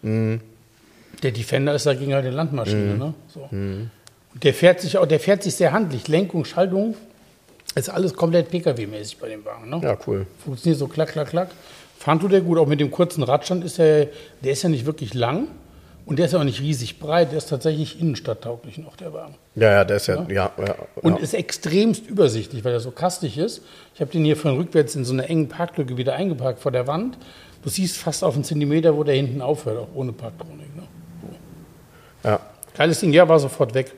[0.03, 0.41] ähm,
[1.23, 2.97] der Defender ist dagegen halt eine Landmaschine.
[2.97, 3.13] Ne?
[3.27, 3.47] So.
[3.51, 6.07] Und der fährt sich auch, der fährt sich sehr handlich.
[6.07, 6.95] Lenkung, Schaltung,
[7.75, 9.69] ist alles komplett Pkw-mäßig bei dem Wagen.
[9.69, 9.79] Ne?
[9.81, 10.27] Ja, cool.
[10.43, 11.49] Funktioniert so klack, klack, klack.
[11.97, 12.57] Fahren tut er gut.
[12.57, 14.07] Auch mit dem kurzen Radstand ist er,
[14.43, 15.47] der ist ja nicht wirklich lang
[16.05, 17.31] und der ist ja auch nicht riesig breit.
[17.31, 19.35] Der ist tatsächlich innenstadttauglich noch, der Wagen.
[19.55, 20.75] Ja, ja, der ist ja, ja, ja.
[20.95, 21.19] Und ja.
[21.19, 23.61] ist extremst übersichtlich, weil er so kastig ist.
[23.95, 26.87] Ich habe den hier von rückwärts in so einer engen Parklücke wieder eingeparkt vor der
[26.87, 27.17] Wand.
[27.63, 30.75] Du siehst fast auf einen Zentimeter, wo der hinten aufhört, auch ohne Parktronik.
[30.75, 30.83] Ne?
[32.23, 32.39] ja.
[32.75, 33.93] Geiles Ding, ja, war sofort weg.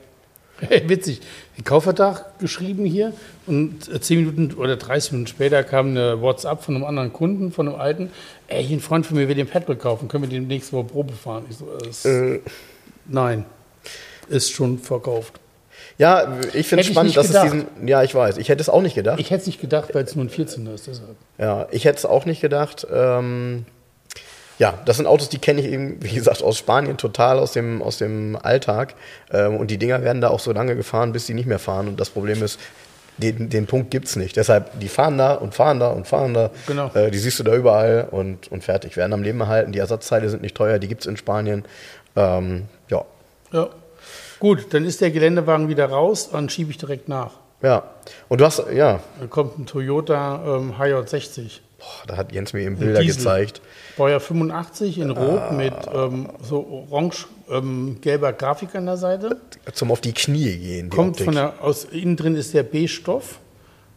[0.88, 1.22] Witzig.
[1.58, 3.14] Den Kaufvertrag geschrieben hier
[3.46, 7.52] und äh, 10 Minuten oder 30 Minuten später kam eine WhatsApp von einem anderen Kunden,
[7.52, 8.10] von einem alten.
[8.48, 10.86] Ey, hier ein Freund von mir will den Petrol kaufen, können wir den nächste Woche
[10.86, 11.46] Probe fahren?
[11.50, 12.40] Ich so, das, Äh.
[13.08, 13.46] Nein,
[14.30, 15.40] ist schon verkauft.
[15.98, 17.54] Ja, ich finde es spannend, dass es gedacht.
[17.54, 17.88] diesen.
[17.88, 18.38] Ja, ich weiß.
[18.38, 19.20] Ich hätte es auch nicht gedacht.
[19.20, 20.88] Ich hätte es nicht gedacht, weil es nur ein 14er ist.
[20.88, 21.16] Deshalb.
[21.38, 22.86] Ja, ich hätte es auch nicht gedacht.
[22.92, 23.66] Ähm,
[24.58, 27.82] ja, das sind Autos, die kenne ich eben, wie gesagt, aus Spanien total aus dem,
[27.82, 28.96] aus dem Alltag.
[29.32, 31.88] Ähm, und die Dinger werden da auch so lange gefahren, bis sie nicht mehr fahren.
[31.88, 32.60] Und das Problem ist,
[33.18, 34.36] den, den Punkt gibt es nicht.
[34.36, 36.52] Deshalb, die fahren da und fahren da und fahren da.
[36.68, 36.92] Genau.
[36.94, 38.98] Äh, die siehst du da überall und, und fertig.
[38.98, 39.72] Werden am Leben erhalten.
[39.72, 41.66] Die Ersatzteile sind nicht teuer, die gibt es in Spanien.
[42.16, 43.04] Ähm, ja.
[43.52, 43.70] Ja.
[44.40, 47.32] Gut, dann ist der Geländewagen wieder raus, dann schiebe ich direkt nach.
[47.62, 47.84] Ja.
[48.28, 51.62] Und du hast, ja, Dann kommt ein Toyota ähm, HJ60.
[51.78, 53.18] Boah, da hat Jens mir eben Bilder Diesel.
[53.18, 53.62] gezeigt.
[53.98, 55.22] Baujahr 85 in Ah.
[55.22, 59.40] Rot mit ähm, so orange-gelber Grafik an der Seite.
[59.74, 60.90] Zum auf die Knie gehen.
[60.90, 61.26] Die Kommt Optik.
[61.26, 63.40] von der, aus innen drin ist der B-Stoff,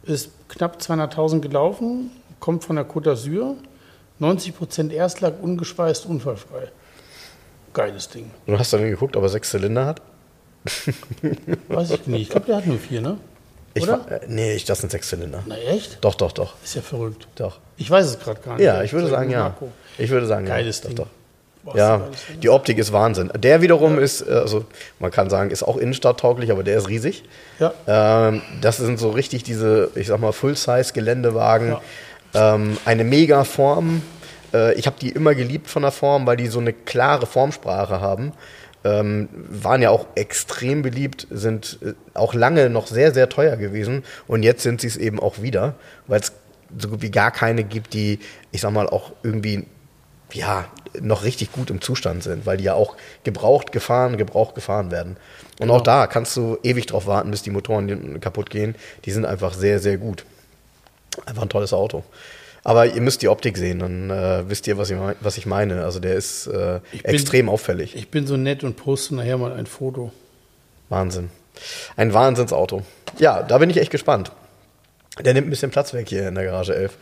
[0.04, 2.10] ist knapp 200.000 gelaufen,
[2.40, 3.54] kommt von der Côte d'Azur,
[4.20, 6.68] 90% Erstlack, ungeschweißt, unfallfrei.
[7.74, 8.30] Geiles Ding.
[8.46, 10.02] Du hast dann geguckt, ob er sechs Zylinder hat?
[11.68, 12.22] Weiß ich nicht.
[12.22, 13.18] Ich glaube, der hat nur vier, ne?
[13.78, 14.00] Ich Oder?
[14.00, 15.42] War, äh, nee, ich, das sind sechs Zylinder.
[15.46, 15.98] Na echt?
[16.02, 17.26] Doch, doch, doch, Ist ja verrückt.
[17.36, 17.58] doch.
[17.76, 18.64] Ich weiß es gerade gar nicht.
[18.64, 19.48] Ja, ich würde sagen, ja.
[19.48, 19.72] nachgucken?
[19.98, 20.88] Ich würde sagen, Geiles ja.
[20.88, 20.96] Ding.
[20.96, 21.10] Doch, doch.
[21.64, 22.08] Boah, Ja,
[22.40, 23.30] die Optik ist Wahnsinn.
[23.36, 24.64] Der wiederum ist, äh, also
[25.00, 27.24] man kann sagen, ist auch innenstadttauglich, aber der ist riesig.
[27.58, 27.72] Ja.
[27.86, 31.76] Ähm, das sind so richtig diese, ich sag mal, Full-Size-Geländewagen.
[32.34, 34.02] Ähm, eine mega Form.
[34.52, 38.00] Äh, ich habe die immer geliebt von der Form, weil die so eine klare Formsprache
[38.00, 38.32] haben.
[38.84, 44.04] Ähm, waren ja auch extrem beliebt, sind äh, auch lange noch sehr, sehr teuer gewesen.
[44.28, 45.74] Und jetzt sind sie es eben auch wieder,
[46.06, 46.32] weil es
[46.78, 48.20] so gut wie gar keine gibt, die,
[48.52, 49.66] ich sag mal, auch irgendwie
[50.32, 50.66] ja,
[51.00, 55.16] noch richtig gut im Zustand sind, weil die ja auch gebraucht gefahren, gebraucht gefahren werden.
[55.52, 55.76] Und Genau.
[55.76, 58.74] auch da kannst du ewig drauf warten, bis die Motoren kaputt gehen.
[59.06, 60.24] Die sind einfach sehr, sehr gut.
[61.26, 62.04] Einfach ein tolles Auto.
[62.68, 65.84] Aber ihr müsst die Optik sehen, dann äh, wisst ihr, was ich, was ich meine.
[65.84, 67.96] Also der ist äh, bin- extrem auffällig.
[67.96, 70.12] Ich bin so nett und poste nachher mal ein Foto.
[70.90, 71.30] Wahnsinn.
[71.96, 72.82] Ein Wahnsinnsauto.
[73.18, 74.32] Ja, da bin ich echt gespannt.
[75.24, 76.96] Der nimmt ein bisschen Platz weg hier in der Garage 11.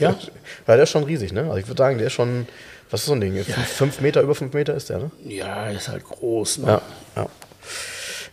[0.00, 0.14] Ja?
[0.66, 1.44] Weil der ist schon riesig, ne?
[1.44, 2.46] Also ich würde sagen, der ist schon,
[2.90, 3.42] was ist so ein Ding?
[3.42, 5.10] Fünf, fünf Meter, über fünf Meter ist der, ne?
[5.24, 6.58] Ja, ist halt groß.
[6.58, 6.66] Ne?
[6.66, 6.82] Ja,
[7.16, 7.26] ja.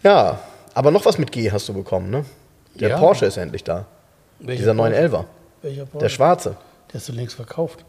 [0.03, 0.39] Ja,
[0.73, 2.25] aber noch was mit G hast du bekommen, ne?
[2.75, 2.97] Der Ja.
[2.99, 3.85] Porsche ist endlich da.
[4.39, 4.95] Welcher Dieser Porsche?
[4.95, 5.25] 911er.
[5.61, 6.03] Welcher Porsche?
[6.05, 6.57] Der schwarze.
[6.91, 7.85] Der ist so längst verkauft.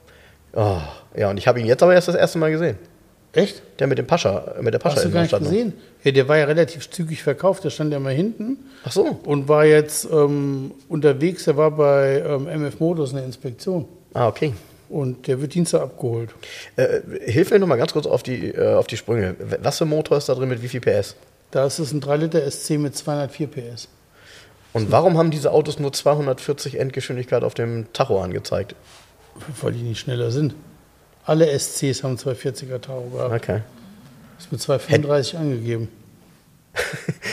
[0.55, 0.79] Oh,
[1.17, 2.79] ja, und ich habe ihn jetzt aber erst das erste Mal gesehen.
[3.33, 3.63] Echt?
[3.79, 5.49] Der mit dem Pascha, mit der Pascha Hast du gar nicht Innenausstattung.
[5.51, 5.73] gesehen?
[6.05, 7.65] Ja, der war ja relativ zügig verkauft.
[7.65, 9.19] Der stand ja mal hinten Ach so.
[9.25, 11.45] und war jetzt ähm, unterwegs.
[11.45, 13.87] Der war bei ähm, MF Motors in der Inspektion.
[14.13, 14.53] Ah, okay.
[14.91, 16.29] Und der wird Dienstag abgeholt.
[16.77, 19.35] Äh, hilf mir noch mal ganz kurz auf die, äh, auf die Sprünge.
[19.63, 21.17] Was für ein Motor ist da drin mit wie viel PS?
[21.51, 23.89] Da ist es ein 3 Liter SC mit 204 PS.
[24.73, 28.75] Und warum haben diese Autos nur 240 Endgeschwindigkeit auf dem Tacho angezeigt?
[29.61, 30.55] Weil die nicht schneller sind.
[31.25, 33.35] Alle SCs haben 240er Tacho gehabt.
[33.35, 33.61] Okay.
[34.39, 35.89] Ist mit 235 angegeben.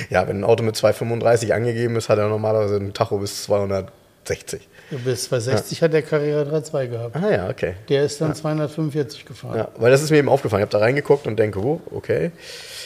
[0.10, 4.68] Ja, wenn ein Auto mit 235 angegeben ist, hat er normalerweise ein Tacho bis 260.
[4.90, 7.16] Ja, bis 260 hat der Carrera 3.2 gehabt.
[7.16, 7.76] Ah ja, okay.
[7.90, 9.58] Der ist dann 245 gefahren.
[9.58, 10.62] Ja, weil das ist mir eben aufgefallen.
[10.62, 12.32] Ich habe da reingeguckt und denke, oh, okay.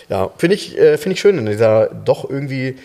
[0.10, 2.78] Ja, finde ich, äh, finde ich schön in dieser doch irgendwie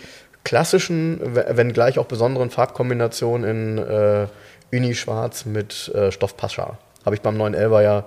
[0.49, 4.25] klassischen, we- wenn gleich auch besonderen Farbkombination in äh,
[4.73, 6.79] Uni-Schwarz mit äh, Stoff Pascha.
[7.05, 8.03] Habe ich beim 911 ja,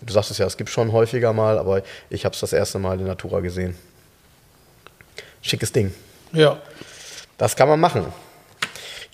[0.00, 2.78] du sagst es ja, es gibt schon häufiger mal, aber ich habe es das erste
[2.78, 3.76] Mal in Natura gesehen.
[5.42, 5.92] Schickes Ding.
[6.32, 6.56] Ja.
[7.36, 8.06] Das kann man machen.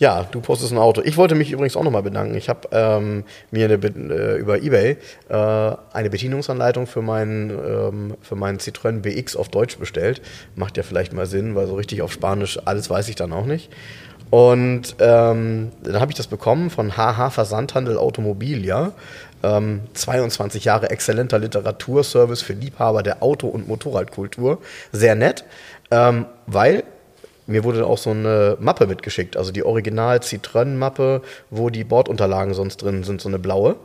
[0.01, 1.03] Ja, du postest ein Auto.
[1.05, 2.35] Ich wollte mich übrigens auch nochmal bedanken.
[2.35, 4.97] Ich habe ähm, mir eine, äh, über Ebay
[5.29, 10.23] äh, eine Bedienungsanleitung für meinen, ähm, für meinen Citroën BX auf Deutsch bestellt.
[10.55, 13.45] Macht ja vielleicht mal Sinn, weil so richtig auf Spanisch alles weiß ich dann auch
[13.45, 13.71] nicht.
[14.31, 18.93] Und ähm, dann habe ich das bekommen von HH Versandhandel Automobilia.
[19.43, 24.63] Ähm, 22 Jahre exzellenter Literaturservice für Liebhaber der Auto- und Motorradkultur.
[24.93, 25.45] Sehr nett,
[25.91, 26.85] ähm, weil
[27.51, 32.79] mir wurde auch so eine Mappe mitgeschickt, also die Original Citroën-Mappe, wo die Bordunterlagen sonst
[32.79, 33.77] drin sind, so eine blaue,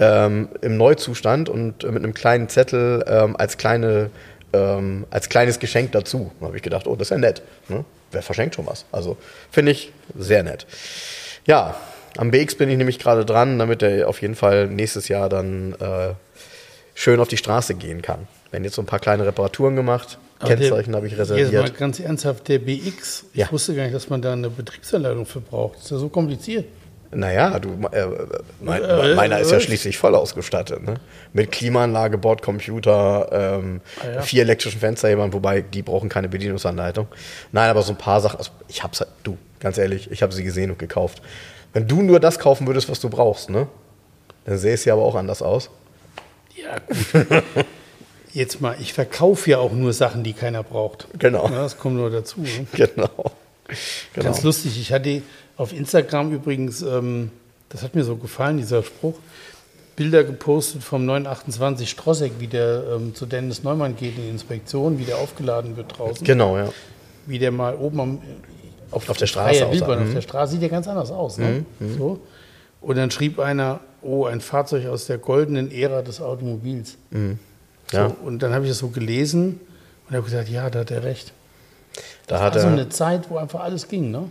[0.00, 4.10] ähm, im Neuzustand und mit einem kleinen Zettel ähm, als, kleine,
[4.52, 6.32] ähm, als kleines Geschenk dazu.
[6.40, 7.42] Da habe ich gedacht, oh, das ist ja nett.
[7.68, 7.84] Ne?
[8.12, 8.84] Wer verschenkt schon was?
[8.92, 9.16] Also
[9.50, 10.66] finde ich sehr nett.
[11.46, 11.76] Ja,
[12.16, 15.74] am BX bin ich nämlich gerade dran, damit er auf jeden Fall nächstes Jahr dann
[15.80, 16.10] äh,
[16.94, 18.26] schön auf die Straße gehen kann.
[18.50, 20.18] Werden jetzt so ein paar kleine Reparaturen gemacht.
[20.38, 21.76] Aber Kennzeichen habe ich Jetzt mal reserviert.
[21.78, 23.52] ganz ernsthaft, der BX, ich Ja.
[23.52, 25.78] wusste gar nicht, dass man da eine Betriebsanleitung für braucht.
[25.78, 26.66] ist ja so kompliziert.
[27.16, 28.06] Naja, du, äh,
[28.60, 29.62] mein, Äh, meiner ist ja was?
[29.62, 30.82] schließlich voll ausgestattet.
[30.82, 30.94] Ne?
[31.32, 33.28] Mit Klimaanlage, Bordcomputer,
[33.60, 34.22] ähm, Ah ja.
[34.22, 37.06] vier elektrischen Fensterhebern, wobei die brauchen keine Bedienungsanleitung.
[37.52, 40.32] Nein, aber so ein paar Sachen, also ich hab's halt, du, ganz ehrlich, ich habe
[40.32, 41.22] sie gesehen und gekauft.
[41.72, 43.68] Wenn du nur das kaufen würdest, was du brauchst, ne?
[44.44, 45.70] Dann sähe es ja aber auch anders aus.
[46.56, 47.44] Ja, gut.
[48.32, 51.06] Jetzt mal, ich verkaufe ja auch nur Sachen, die keiner braucht.
[51.18, 51.44] Genau.
[51.48, 52.40] Ja, das kommt nur dazu.
[52.40, 52.66] Ne?
[52.72, 53.08] Genau.
[54.12, 54.24] genau.
[54.26, 54.78] Ganz lustig.
[54.80, 55.22] Ich hatte
[55.56, 57.30] auf Instagram übrigens, ähm,
[57.68, 59.14] das hat mir so gefallen, dieser Spruch,
[59.96, 64.98] Bilder gepostet vom 928 Strosseck, wie der ähm, zu Dennis Neumann geht in die Inspektion,
[64.98, 66.26] wie der aufgeladen wird draußen.
[66.26, 66.70] Genau, ja.
[67.26, 68.18] Wie der mal oben am,
[68.90, 69.86] auf, Auf der Straße aussah.
[69.86, 70.14] Auf Mhm.
[70.14, 71.38] der Straße sieht ja ganz anders aus.
[71.38, 71.64] Ne?
[71.96, 72.20] So.
[72.80, 76.96] Und dann schrieb einer, oh, ein Fahrzeug aus der goldenen Ära des Automobils.
[77.92, 78.08] ja.
[78.08, 79.60] So, und dann habe ich das so gelesen
[80.08, 81.32] und habe gesagt, ja, da hat er recht.
[82.26, 84.30] Da hat Also er, eine Zeit, wo einfach alles ging, ne?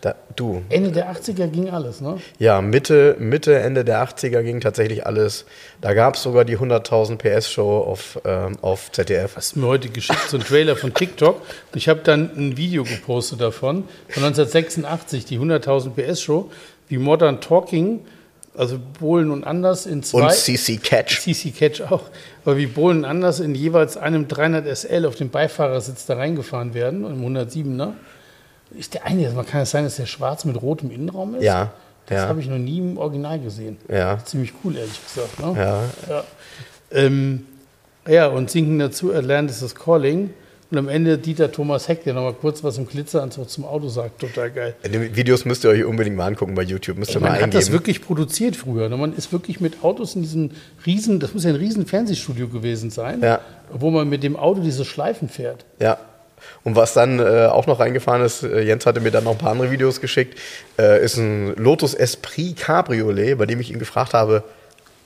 [0.00, 2.18] da, du, Ende der 80er ging alles, ne?
[2.38, 5.44] Ja, Mitte, Mitte, Ende der 80er ging tatsächlich alles.
[5.80, 9.36] Da gab es sogar die 100.000 PS-Show auf, ähm, auf ZDF.
[9.36, 11.36] Hast du mir heute geschickt, so ein Trailer von TikTok.
[11.40, 16.50] Und ich habe dann ein Video gepostet davon, von 1986, die 100.000 PS-Show,
[16.88, 18.00] wie Modern Talking,
[18.60, 20.24] also Bohlen und Anders in zwei...
[20.24, 21.20] Und CC Catch.
[21.20, 22.02] CC Catch auch,
[22.44, 26.74] aber wie Bohlen und Anders in jeweils einem 300 SL auf dem Beifahrersitz da reingefahren
[26.74, 27.92] werden, im 107er.
[28.78, 31.42] Ist der eine, man kann es sein, dass der schwarz mit rotem Innenraum ist?
[31.42, 31.72] Ja,
[32.06, 32.28] Das ja.
[32.28, 33.78] habe ich noch nie im Original gesehen.
[33.88, 34.18] Ja.
[34.24, 35.40] Ziemlich cool, ehrlich gesagt.
[35.40, 35.54] Ne?
[35.56, 35.82] Ja.
[36.08, 36.24] Ja.
[36.92, 37.46] Ähm,
[38.06, 40.34] ja, und sinken dazu, Atlantis is Calling.
[40.70, 44.20] Und am Ende Dieter Thomas Heck, der nochmal kurz was im Glitzeranzug zum Auto sagt.
[44.20, 44.74] Total geil.
[44.86, 46.96] Die Videos müsst ihr euch unbedingt mal angucken bei YouTube.
[46.96, 48.88] Müsst ihr Man mal hat das wirklich produziert früher.
[48.88, 48.96] ne?
[48.96, 50.52] Man ist wirklich mit Autos in diesem
[50.86, 53.40] riesen, das muss ja ein riesen Fernsehstudio gewesen sein, Ja.
[53.72, 55.64] wo man mit dem Auto diese Schleifen fährt.
[55.80, 55.98] Ja.
[56.62, 59.38] Und was dann äh, auch noch reingefahren ist, äh, Jens hatte mir dann noch ein
[59.38, 60.38] paar andere Videos geschickt,
[60.78, 64.44] äh, ist ein Lotus Esprit Cabriolet, bei dem ich ihn gefragt habe,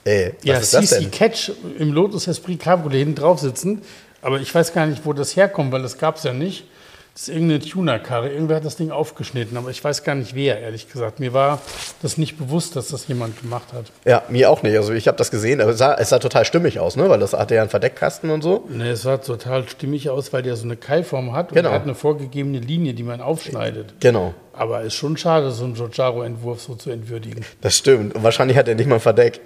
[0.04, 1.10] äh, was ja, ist das CC denn?
[1.10, 3.80] Catch im Lotus Esprit Cabriolet hinten drauf sitzen.
[4.24, 6.64] Aber ich weiß gar nicht, wo das herkommt, weil das gab es ja nicht.
[7.12, 8.28] Das ist irgendeine Tuner-Karre.
[8.30, 11.20] Irgendwer hat das Ding aufgeschnitten, aber ich weiß gar nicht wer, ehrlich gesagt.
[11.20, 11.60] Mir war
[12.02, 13.92] das nicht bewusst, dass das jemand gemacht hat.
[14.04, 14.76] Ja, mir auch nicht.
[14.76, 17.08] Also ich habe das gesehen, aber es sah, es sah total stimmig aus, ne?
[17.08, 18.64] weil das hatte ja einen Verdeckkasten und so.
[18.68, 21.68] Ne, es sah total stimmig aus, weil der so eine Keilform hat und Genau.
[21.68, 23.94] er hat eine vorgegebene Linie, die man aufschneidet.
[24.00, 24.34] Genau.
[24.52, 27.44] Aber ist schon schade, so einen Giorgiaro-Entwurf so zu entwürdigen.
[27.60, 28.16] Das stimmt.
[28.16, 29.40] Und wahrscheinlich hat er nicht mal ein Verdeck.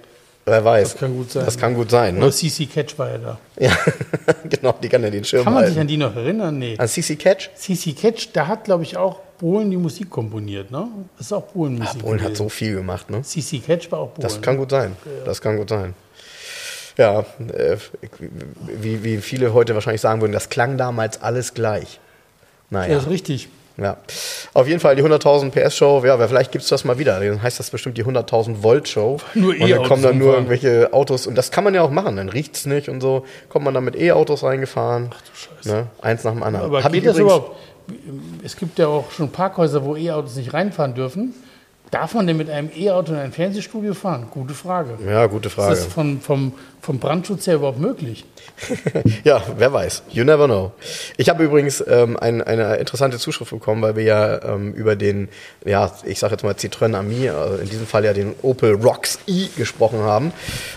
[0.45, 0.91] Wer weiß.
[0.93, 1.45] Das kann gut sein.
[1.45, 2.17] Das kann gut sein.
[2.17, 2.31] Ne?
[2.31, 3.37] CC Catch war ja da.
[3.59, 3.71] Ja,
[4.49, 5.81] genau, die kann ja den Schirm Kann man sich halten.
[5.81, 6.57] an die noch erinnern?
[6.57, 6.75] Nee.
[6.77, 7.49] An CC Catch?
[7.55, 10.87] CC Catch, da hat, glaube ich, auch Bohlen die Musik komponiert, ne?
[11.17, 11.99] Das ist auch Bohlen-Musik.
[12.01, 12.43] Polen hat gewesen.
[12.43, 13.21] so viel gemacht, ne?
[13.21, 14.21] CC Catch war auch Bohlen.
[14.21, 14.95] Das kann gut sein.
[15.25, 15.93] Das kann gut sein.
[16.97, 17.19] Ja,
[17.53, 17.77] äh,
[18.81, 21.99] wie, wie viele heute wahrscheinlich sagen würden, das klang damals alles gleich.
[22.71, 23.47] Ja, Naja, ist richtig.
[23.81, 23.97] Ja.
[24.53, 27.19] Auf jeden Fall die 100.000 PS-Show, ja, vielleicht gibt es das mal wieder.
[27.19, 29.17] Dann heißt das bestimmt die 100.000 Volt-Show.
[29.33, 31.91] Nur Und dann E-Autos kommen dann nur irgendwelche Autos, und das kann man ja auch
[31.91, 33.25] machen, dann riecht es nicht und so.
[33.49, 35.09] Kommt man dann mit E-Autos reingefahren.
[35.13, 35.69] Ach du Scheiße.
[35.69, 35.87] Ne?
[36.01, 36.65] Eins nach dem anderen.
[36.65, 37.55] Aber Hab geht das überhaupt?
[38.43, 41.33] es gibt ja auch schon Parkhäuser, wo E-Autos nicht reinfahren dürfen.
[41.91, 44.27] Darf man denn mit einem E-Auto in ein Fernsehstudio fahren?
[44.29, 44.97] Gute Frage.
[45.05, 45.73] Ja, gute Frage.
[45.73, 48.25] Ist das von, vom, vom Brandschutz her überhaupt möglich?
[49.23, 50.03] ja, wer weiß.
[50.09, 50.71] You never know.
[51.17, 55.29] Ich habe übrigens ähm, ein, eine interessante Zuschrift bekommen, weil wir ja ähm, über den,
[55.65, 59.17] ja, ich sage jetzt mal Citroën Ami, also in diesem Fall ja den Opel Rocks
[59.27, 60.31] i gesprochen haben.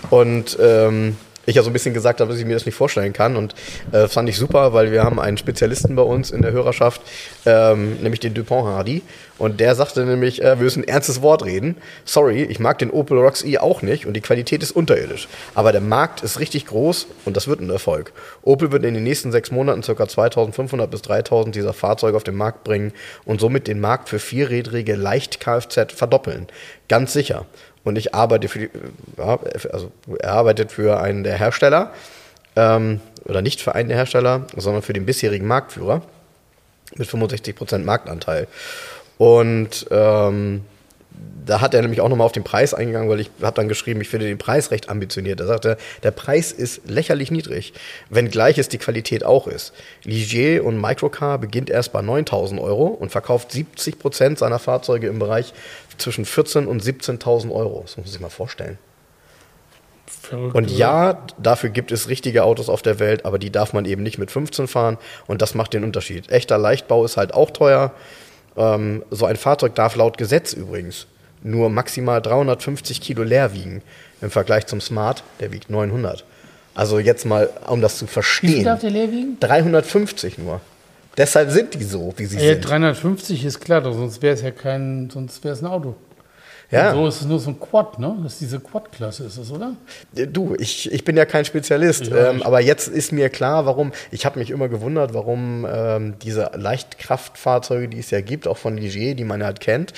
[0.09, 3.13] Und ähm, ich ja so ein bisschen gesagt habe, dass ich mir das nicht vorstellen
[3.13, 3.35] kann.
[3.35, 3.53] Und
[3.91, 7.01] äh, fand ich super, weil wir haben einen Spezialisten bei uns in der Hörerschaft,
[7.45, 9.01] ähm, nämlich den Dupont Hardy.
[9.37, 11.75] Und der sagte nämlich, äh, wir müssen ein ernstes Wort reden.
[12.05, 15.27] Sorry, ich mag den Opel Rocks E auch nicht und die Qualität ist unterirdisch.
[15.53, 18.13] Aber der Markt ist richtig groß und das wird ein Erfolg.
[18.43, 20.07] Opel wird in den nächsten sechs Monaten ca.
[20.07, 22.93] 2500 bis 3000 dieser Fahrzeuge auf den Markt bringen
[23.25, 26.47] und somit den Markt für vierrädrige Leicht-Kfz verdoppeln.
[26.87, 27.45] Ganz sicher
[27.83, 28.69] und ich arbeite für die,
[29.17, 29.39] ja,
[29.71, 31.91] also er arbeitet für einen der Hersteller,
[32.55, 36.01] ähm, oder nicht für einen der Hersteller, sondern für den bisherigen Marktführer
[36.95, 38.47] mit 65% Marktanteil.
[39.17, 40.65] Und ähm,
[41.45, 44.01] da hat er nämlich auch nochmal auf den Preis eingegangen, weil ich habe dann geschrieben,
[44.01, 45.39] ich finde den Preis recht ambitioniert.
[45.39, 47.73] Er sagte, der Preis ist lächerlich niedrig,
[48.09, 49.73] wenngleich es die Qualität auch ist.
[50.03, 55.19] Ligier und Microcar beginnt erst bei 9000 Euro und verkauft 70 Prozent seiner Fahrzeuge im
[55.19, 55.53] Bereich
[55.97, 57.81] zwischen 14.000 und 17.000 Euro.
[57.81, 58.77] Das muss man sich mal vorstellen.
[60.21, 63.83] Verrückt, und ja, dafür gibt es richtige Autos auf der Welt, aber die darf man
[63.83, 64.97] eben nicht mit 15 fahren
[65.27, 66.31] und das macht den Unterschied.
[66.31, 67.91] Echter Leichtbau ist halt auch teuer.
[68.57, 71.07] Ähm, so ein Fahrzeug darf laut Gesetz übrigens
[71.43, 73.81] nur maximal 350 Kilo leer wiegen
[74.21, 76.23] im Vergleich zum Smart, der wiegt 900.
[76.73, 78.49] Also jetzt mal, um das zu verstehen.
[78.49, 79.37] Wie viel darf der leer wiegen?
[79.39, 80.61] 350 nur.
[81.17, 82.61] Deshalb sind die so, wie sie ja, sind.
[82.61, 85.95] 350 ist klar, sonst wäre es ja kein, sonst wäre es ein Auto.
[86.71, 86.91] Ja.
[86.91, 88.15] Und so ist es nur so ein Quad, ne?
[88.23, 89.73] Das ist diese Quad-Klasse, ist es, oder?
[90.13, 94.25] Du, ich, ich bin ja kein Spezialist, ähm, aber jetzt ist mir klar, warum, ich
[94.25, 99.13] habe mich immer gewundert, warum ähm, diese Leichtkraftfahrzeuge, die es ja gibt, auch von Ligier,
[99.15, 99.93] die man halt kennt,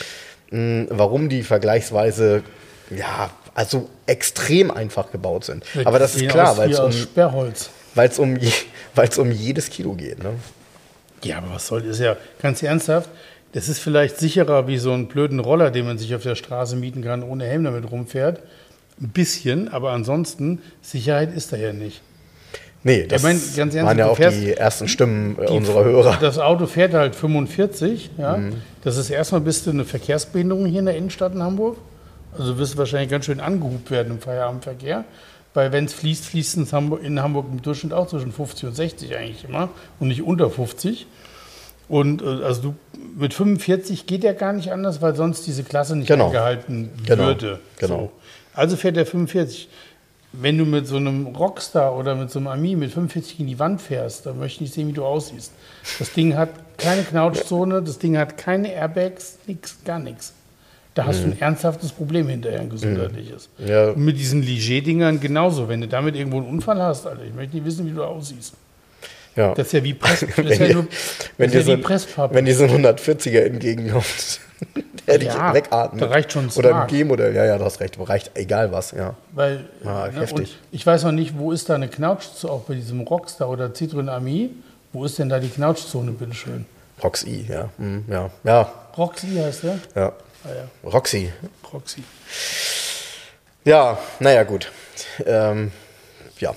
[0.52, 2.44] mh, warum die vergleichsweise,
[2.90, 5.64] ja, also extrem einfach gebaut sind.
[5.74, 7.70] Ja, aber das ist klar, weil es um, Sperrholz.
[7.96, 8.38] Weil's um,
[8.96, 10.32] weil's um jedes Kilo geht, ne?
[11.24, 12.00] Ja, aber was soll das?
[12.00, 13.10] Ja, ganz ernsthaft,
[13.56, 16.76] das ist vielleicht sicherer wie so einen blöden Roller, den man sich auf der Straße
[16.76, 18.42] mieten kann, ohne Helm damit rumfährt.
[19.02, 22.02] Ein bisschen, aber ansonsten, Sicherheit ist da ja nicht.
[22.84, 26.18] Nee, das meine, ganz ernst, waren ja auch fährst, die ersten Stimmen die, unserer Hörer.
[26.22, 28.36] Das Auto fährt halt 45, ja.
[28.36, 28.56] Mhm.
[28.84, 31.78] Das ist erstmal bist du eine Verkehrsbehinderung hier in der Innenstadt in Hamburg.
[32.38, 35.06] Also wirst du wahrscheinlich ganz schön angehubt werden im Feierabendverkehr.
[35.54, 39.16] Weil wenn es fließt, fließt es in Hamburg im Durchschnitt auch zwischen 50 und 60
[39.16, 39.70] eigentlich immer
[40.02, 41.08] und nicht unter 50.
[41.88, 42.76] Und äh, also du,
[43.18, 46.28] mit 45 geht ja gar nicht anders, weil sonst diese Klasse nicht genau.
[46.28, 47.26] eingehalten genau.
[47.26, 47.60] würde.
[47.78, 47.98] Genau.
[47.98, 48.12] So.
[48.54, 49.70] Also fährt der 45.
[50.38, 53.58] Wenn du mit so einem Rockstar oder mit so einem Ami mit 45 in die
[53.58, 55.54] Wand fährst, dann möchte ich sehen, wie du aussiehst.
[55.98, 60.34] Das Ding hat keine Knautschzone, das Ding hat keine Airbags, nichts, gar nichts.
[60.94, 61.22] Da hast mhm.
[61.22, 61.42] du ein mhm.
[61.42, 63.50] ernsthaftes Problem hinterher, ein gesundheitliches.
[63.58, 63.68] Mhm.
[63.68, 63.90] Ja.
[63.92, 65.70] Und mit diesen Ligier-Dingern genauso.
[65.70, 68.56] Wenn du damit irgendwo einen Unfall hast, Alter, ich möchte nicht wissen, wie du aussiehst.
[69.36, 69.54] Ja.
[69.54, 70.88] Das ist ja wie Press, wenn, ja nur,
[71.38, 74.40] wenn, dir ja so, wenn dir so ein 140er entgegenkommt,
[75.08, 76.02] der dich ja, wegatmet.
[76.02, 79.16] Da reicht schon Oder ein G-Modell, ja, ja, du hast recht, reicht egal was, ja.
[79.34, 80.58] Weil, ja, ne, heftig.
[80.72, 84.08] ich weiß noch nicht, wo ist da eine Knautschzone, auch bei diesem Rockstar oder Citroën
[84.08, 84.52] Ami,
[84.94, 86.66] wo ist denn da die Knautschzone, bitteschön?
[87.04, 87.70] Roxy, ja.
[87.78, 88.30] Mhm, ja.
[88.44, 88.72] ja.
[88.98, 89.80] Roxy heißt der?
[89.96, 90.14] Ja.
[90.46, 90.90] Ah, ja.
[90.90, 91.32] Roxy.
[91.74, 92.04] Roxy.
[93.66, 94.72] Ja, naja, gut.
[95.26, 95.72] Ähm,
[96.40, 96.54] ja,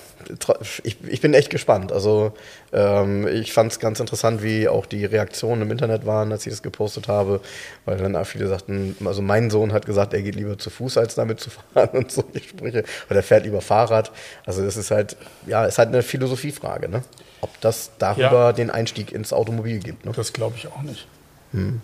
[0.82, 1.92] ich, ich bin echt gespannt.
[1.92, 2.32] Also
[2.70, 6.62] ich fand es ganz interessant, wie auch die Reaktionen im Internet waren, als ich das
[6.62, 7.40] gepostet habe,
[7.86, 10.98] weil dann auch viele sagten, also mein Sohn hat gesagt, er geht lieber zu Fuß,
[10.98, 12.84] als damit zu fahren und so die Sprüche.
[13.08, 14.12] Oder er fährt lieber Fahrrad.
[14.44, 15.16] Also das ist halt,
[15.46, 17.02] ja, ist halt eine Philosophiefrage, ne?
[17.40, 18.52] Ob das darüber ja.
[18.52, 20.04] den Einstieg ins Automobil gibt.
[20.04, 20.12] Ne?
[20.14, 21.06] Das glaube ich auch nicht.
[21.52, 21.80] Hm.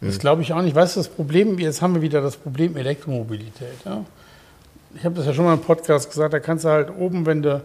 [0.00, 0.76] Das glaube ich auch nicht.
[0.76, 3.84] Weißt du, das Problem, jetzt haben wir wieder das Problem Elektromobilität.
[3.84, 4.04] Ja?
[4.94, 7.42] Ich habe das ja schon mal im Podcast gesagt, da kannst du halt oben, wenn
[7.42, 7.62] du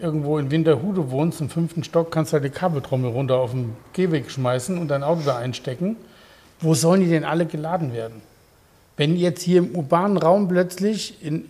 [0.00, 3.76] irgendwo in Winterhude wohnst, im fünften Stock, kannst du halt die Kabeltrommel runter auf den
[3.92, 5.96] Gehweg schmeißen und dein Auto da einstecken.
[6.60, 8.22] Wo sollen die denn alle geladen werden?
[8.96, 11.46] Wenn jetzt hier im urbanen Raum plötzlich, in,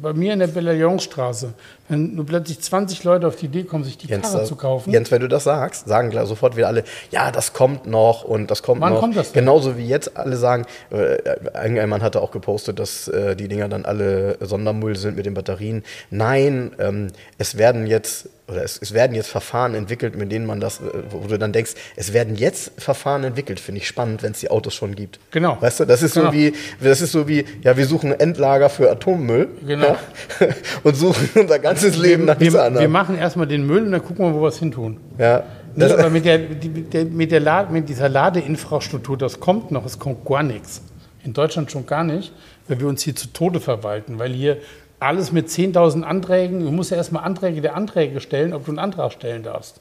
[0.00, 1.54] bei mir in der Bellagionstraße,
[1.88, 4.92] wenn nur plötzlich 20 Leute auf die Idee kommen, sich die Jens, Karre zu kaufen.
[4.92, 8.50] Jens, wenn du das sagst, sagen klar sofort wieder alle, ja, das kommt noch und
[8.50, 9.00] das kommt Wann noch.
[9.00, 9.44] kommt das denn?
[9.44, 11.18] Genauso wie jetzt alle sagen, äh,
[11.54, 15.34] ein Mann hatte auch gepostet, dass äh, die Dinger dann alle Sondermüll sind mit den
[15.34, 15.84] Batterien.
[16.10, 17.08] Nein, ähm,
[17.38, 20.84] es werden jetzt oder es, es, werden jetzt Verfahren entwickelt, mit denen man das, äh,
[21.10, 24.50] wo du dann denkst, es werden jetzt Verfahren entwickelt, finde ich spannend, wenn es die
[24.50, 25.18] Autos schon gibt.
[25.30, 25.58] Genau.
[25.60, 26.26] Weißt du, das ist genau.
[26.26, 29.48] so wie, das ist so wie, ja, wir suchen Endlager für Atommüll.
[29.66, 29.86] Genau.
[29.86, 29.98] Ja,
[30.82, 34.24] und suchen unser ganzes Leben nach wir, wir machen erstmal den Müll und dann gucken
[34.26, 34.98] wir, wo wir es hin tun.
[35.18, 35.44] Ja.
[35.74, 39.84] Nee, aber mit, der, mit, der, mit, der La mit dieser Ladeinfrastruktur, das kommt noch,
[39.84, 40.82] es kommt gar nichts.
[41.24, 42.32] In Deutschland schon gar nicht,
[42.66, 44.58] weil wir uns hier zu Tode verwalten, weil hier
[45.00, 48.78] alles mit 10.000 Anträgen, du musst ja erstmal Anträge der Anträge stellen, ob du einen
[48.78, 49.80] Antrag stellen darfst.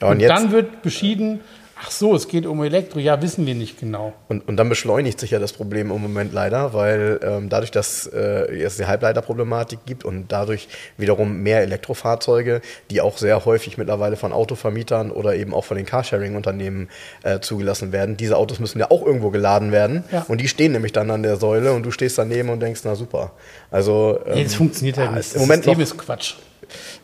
[0.00, 1.40] Ja, und, und dann wird beschieden,
[1.78, 2.98] Ach so, es geht um Elektro.
[2.98, 4.14] Ja, wissen wir nicht genau.
[4.28, 8.06] Und, und dann beschleunigt sich ja das Problem im Moment leider, weil ähm, dadurch, dass
[8.06, 8.18] äh,
[8.62, 14.32] es die Halbleiterproblematik gibt und dadurch wiederum mehr Elektrofahrzeuge, die auch sehr häufig mittlerweile von
[14.32, 16.88] Autovermietern oder eben auch von den Carsharing-Unternehmen
[17.24, 18.16] äh, zugelassen werden.
[18.16, 20.24] Diese Autos müssen ja auch irgendwo geladen werden ja.
[20.28, 22.94] und die stehen nämlich dann an der Säule und du stehst daneben und denkst, na
[22.94, 23.32] super.
[23.70, 25.34] Also ähm, nee, das funktioniert halt nicht.
[25.34, 26.34] Im Moment System noch, ist Quatsch.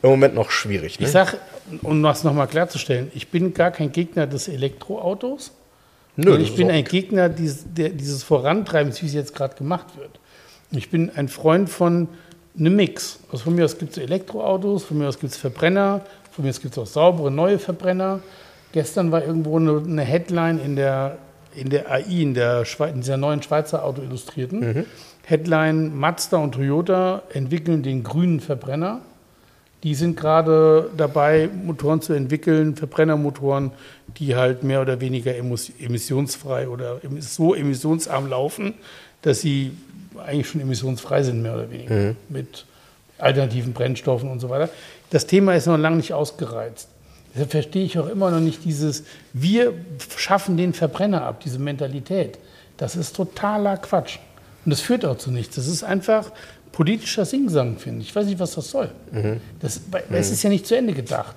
[0.02, 0.98] Im Moment noch schwierig.
[0.98, 1.06] Ne?
[1.06, 1.38] Ich sage,
[1.82, 5.52] um das nochmal klarzustellen, ich bin gar kein Gegner des Elektroautos.
[6.16, 10.20] Nö, ich bin ein Gegner dieses, der, dieses Vorantreibens, wie es jetzt gerade gemacht wird.
[10.70, 12.08] Ich bin ein Freund von
[12.58, 13.18] einem Mix.
[13.30, 16.50] Also von mir aus gibt es Elektroautos, von mir aus gibt es Verbrenner, von mir
[16.50, 18.20] aus gibt es auch saubere neue Verbrenner.
[18.72, 21.18] Gestern war irgendwo eine, eine Headline in der,
[21.54, 24.60] in der AI, in, der in dieser neuen Schweizer Auto Illustrierten.
[24.60, 24.86] Mhm.
[25.24, 29.00] Headline: Mazda und Toyota entwickeln den grünen Verbrenner.
[29.82, 33.72] Die sind gerade dabei, Motoren zu entwickeln, Verbrennermotoren,
[34.18, 38.74] die halt mehr oder weniger emissionsfrei oder so emissionsarm laufen,
[39.22, 39.72] dass sie
[40.24, 42.16] eigentlich schon emissionsfrei sind, mehr oder weniger, mhm.
[42.28, 42.66] mit
[43.18, 44.68] alternativen Brennstoffen und so weiter.
[45.10, 46.88] Das Thema ist noch lange nicht ausgereizt.
[47.34, 49.72] Deshalb verstehe ich auch immer noch nicht dieses, wir
[50.16, 52.38] schaffen den Verbrenner ab, diese Mentalität.
[52.76, 54.18] Das ist totaler Quatsch.
[54.64, 55.56] Und das führt auch zu nichts.
[55.56, 56.30] Das ist einfach
[56.72, 58.08] politischer Singsang, finde ich.
[58.08, 58.90] Ich weiß nicht, was das soll.
[59.12, 59.40] Mhm.
[59.60, 60.16] Das, weil, mhm.
[60.16, 61.36] Es ist ja nicht zu Ende gedacht.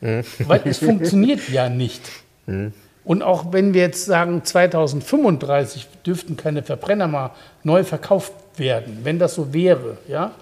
[0.00, 0.22] Mhm.
[0.46, 2.02] Weil es funktioniert ja nicht.
[2.46, 2.72] Mhm.
[3.04, 7.30] Und auch wenn wir jetzt sagen, 2035 dürften keine Verbrenner mal
[7.62, 10.32] neu verkauft werden, wenn das so wäre, ja.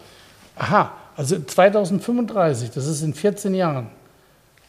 [0.56, 3.88] Aha, also 2035, das ist in 14 Jahren,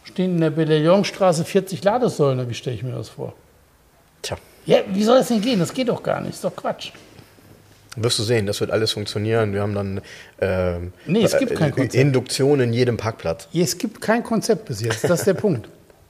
[0.03, 3.33] stehen in der Bellillionstraße 40 Ladesäulen, wie stelle ich mir das vor?
[4.21, 4.37] Tja.
[4.65, 5.59] Ja, wie soll das denn gehen?
[5.59, 6.91] Das geht doch gar nicht, ist doch Quatsch.
[7.95, 9.53] Wirst du sehen, das wird alles funktionieren.
[9.53, 10.01] Wir haben dann
[10.39, 11.95] äh, nee, es gibt kein Konzept.
[11.95, 13.47] Induktion in jedem Parkplatz.
[13.53, 15.69] Es gibt kein Konzept bis jetzt, das ist der Punkt.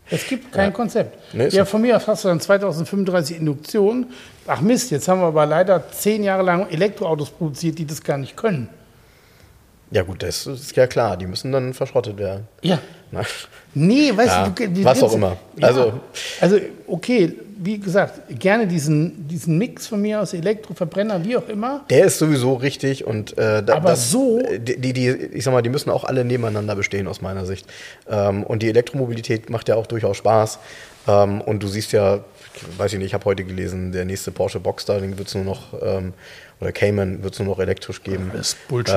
[0.09, 0.71] Es gibt kein ja.
[0.71, 1.33] Konzept.
[1.33, 4.07] Nee, ja, von mir aus hast du dann 2035 Induktion.
[4.45, 8.17] Ach Mist, jetzt haben wir aber leider zehn Jahre lang Elektroautos produziert, die das gar
[8.17, 8.69] nicht können.
[9.91, 12.47] Ja gut, das ist ja klar, die müssen dann verschrottet werden.
[12.61, 12.79] Ja.
[13.11, 13.21] Na.
[13.73, 15.37] Nee, weißt ja, du, was auch immer.
[15.57, 15.93] Ja, also,
[16.41, 21.85] also okay, wie gesagt, gerne diesen, diesen Mix von mir aus Elektroverbrenner, wie auch immer.
[21.89, 25.61] Der ist sowieso richtig und äh, da, aber das, so die, die, ich sag mal,
[25.61, 27.65] die müssen auch alle nebeneinander bestehen aus meiner Sicht.
[28.09, 30.59] Ähm, und die Elektromobilität macht ja auch durchaus Spaß.
[31.07, 32.23] Ähm, und du siehst ja,
[32.77, 35.43] weiß ich nicht, ich habe heute gelesen, der nächste Porsche Boxster, den wird es nur
[35.43, 36.13] noch ähm,
[36.59, 38.31] oder Cayman wird es nur noch elektrisch geben.
[38.33, 38.95] Das ist Bullshit.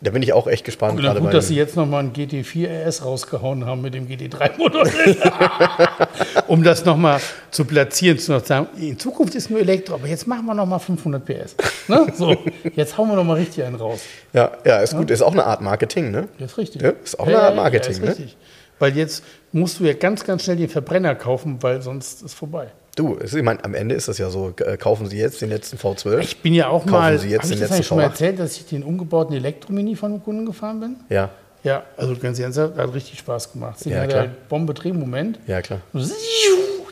[0.00, 0.98] Da bin ich auch echt gespannt.
[0.98, 4.86] Oder gut, dass sie jetzt nochmal ein GT4 RS rausgehauen haben mit dem GT3-Motor.
[6.48, 7.20] um das nochmal
[7.50, 10.80] zu platzieren, zu noch sagen, in Zukunft ist nur Elektro, aber jetzt machen wir nochmal
[10.80, 11.56] 500 PS.
[11.88, 12.06] Ne?
[12.14, 12.36] So,
[12.74, 14.00] jetzt hauen wir nochmal richtig einen raus.
[14.32, 15.10] Ja, ja ist gut.
[15.10, 16.28] Ist auch eine Art Marketing, ne?
[16.38, 16.82] Das ist richtig.
[16.82, 18.08] Ja, ist auch eine Art Marketing, ja, ist ne?
[18.08, 18.36] richtig.
[18.78, 22.72] Weil jetzt musst du ja ganz, ganz schnell den Verbrenner kaufen, weil sonst ist vorbei.
[22.96, 25.76] Du, ich meine, am Ende ist das ja so, äh, kaufen Sie jetzt den letzten
[25.76, 26.18] V12.
[26.20, 28.66] Ich bin ja auch kaufen mal, Sie jetzt den letzten schon mal erzählt, dass ich
[28.66, 30.96] den umgebauten Elektromini von einem Kunden gefahren bin?
[31.08, 31.30] Ja.
[31.64, 33.80] Ja, also ganz ernsthaft, hat richtig Spaß gemacht.
[33.80, 35.38] Sie ja, hat halt Bombenbetrieb-Moment.
[35.46, 35.80] Ja, klar.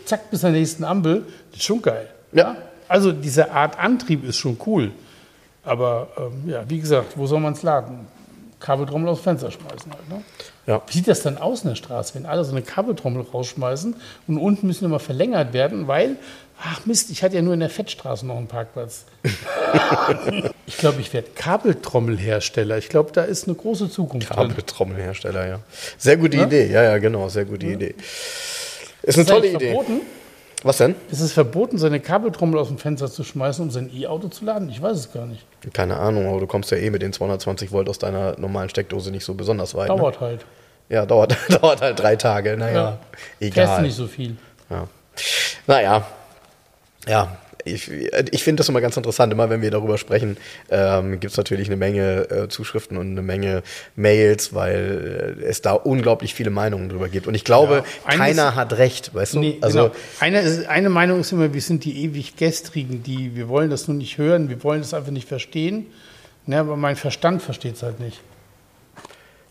[0.07, 1.26] Zack, bis zur nächsten Ampel.
[1.50, 2.09] Das ist schon geil.
[2.32, 2.57] Ja.
[2.88, 4.92] Also diese Art Antrieb ist schon cool.
[5.62, 8.07] Aber ähm, ja, wie gesagt, wo soll man es laden?
[8.59, 10.09] Kabeltrommel aufs Fenster schmeißen halt.
[10.09, 10.22] Ne?
[10.67, 10.83] Ja.
[10.87, 13.97] Wie sieht das dann aus in der Straße, wenn alle so eine Kabeltrommel rausschmeißen
[14.29, 16.17] und unten müssen immer verlängert werden, weil,
[16.61, 19.05] ach Mist, ich hatte ja nur in der Fettstraße noch einen Parkplatz.
[20.67, 22.79] ich glaube, ich werde Kabeltrommelhersteller.
[22.79, 25.59] Ich glaube, da ist eine große Zukunft Kabeltrommelhersteller, ja.
[25.99, 26.45] Sehr gute ja?
[26.45, 27.73] Idee, ja, ja, genau, sehr gute ja.
[27.73, 27.95] Idee.
[29.03, 29.73] Ist, eine tolle Idee.
[29.73, 30.01] Verboten?
[30.65, 30.95] Was denn?
[31.11, 34.69] Ist es verboten, seine Kabeltrommel aus dem Fenster zu schmeißen, um sein E-Auto zu laden?
[34.71, 35.45] Ich weiß es gar nicht.
[35.73, 39.11] Keine Ahnung, aber du kommst ja eh mit den 220 Volt aus deiner normalen Steckdose
[39.11, 39.89] nicht so besonders weit.
[39.89, 39.97] Ne?
[39.97, 40.27] Dauert ne?
[40.27, 40.47] halt.
[40.89, 42.57] Ja, dauert, dauert halt drei Tage.
[42.57, 42.99] Naja, ja.
[43.41, 43.67] egal.
[43.67, 44.37] Fährst nicht so viel.
[44.71, 44.87] Ja.
[45.67, 46.07] Naja,
[47.07, 49.33] ja, ich, ich finde das immer ganz interessant.
[49.33, 50.37] Immer wenn wir darüber sprechen,
[50.71, 53.63] ähm, gibt es natürlich eine Menge äh, Zuschriften und eine Menge
[53.97, 57.27] Mails, weil äh, es da unglaublich viele Meinungen drüber gibt.
[57.27, 59.41] Und ich glaube, ja, keiner ist, hat recht, weißt du?
[59.41, 59.95] Nee, also, genau.
[60.21, 63.89] eine, ist, eine Meinung ist immer, wir sind die ewig Gestrigen, die wir wollen das
[63.89, 65.87] nur nicht hören, wir wollen das einfach nicht verstehen.
[66.45, 68.21] Ne, aber mein Verstand versteht es halt nicht.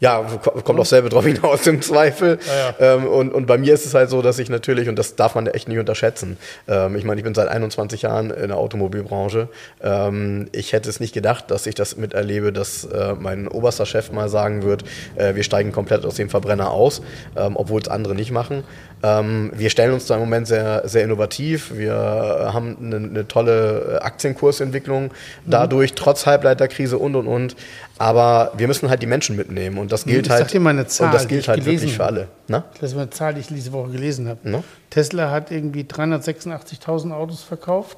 [0.02, 0.26] Ja,
[0.64, 2.40] kommt auch selber drauf hinaus im Zweifel.
[2.48, 2.96] Ja, ja.
[2.96, 5.36] Ähm, und, und bei mir ist es halt so, dass ich natürlich, und das darf
[5.36, 6.38] man echt nicht unterschätzen,
[6.68, 9.48] ähm, ich meine, ich bin seit 21 Jahren in der Automobilbranche.
[9.80, 14.12] Ähm, ich hätte es nicht gedacht, dass ich das miterlebe, dass äh, mein oberster Chef
[14.12, 14.84] mal sagen wird,
[15.16, 17.04] äh, wir steigen komplett aus dem Verbrenner aus,
[17.38, 18.64] ähm, obwohl es andere nicht machen.
[19.04, 21.76] Ähm, wir stellen uns da im Moment sehr, sehr innovativ.
[21.76, 25.10] Wir haben eine, eine tolle Aktienkursentwicklung mhm.
[25.46, 27.56] dadurch, trotz Halbleiterkrise und und und.
[27.98, 30.42] Aber wir müssen halt die Menschen mitnehmen und das gilt ich halt.
[30.42, 32.28] Sag dir mal eine Zahl, und das gilt halt wirklich für alle.
[32.48, 32.64] Na?
[32.80, 34.40] Das ist eine Zahl, die ich diese Woche gelesen habe.
[34.44, 34.64] Na?
[34.90, 37.98] Tesla hat irgendwie 386.000 Autos verkauft,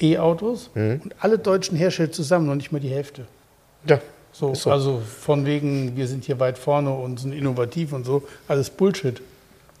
[0.00, 1.00] E-Autos, mhm.
[1.04, 3.26] und alle deutschen Hersteller zusammen noch nicht mal die Hälfte.
[3.86, 4.00] Ja.
[4.32, 8.22] So, so, Also von wegen, wir sind hier weit vorne und sind innovativ und so,
[8.48, 9.22] alles Bullshit.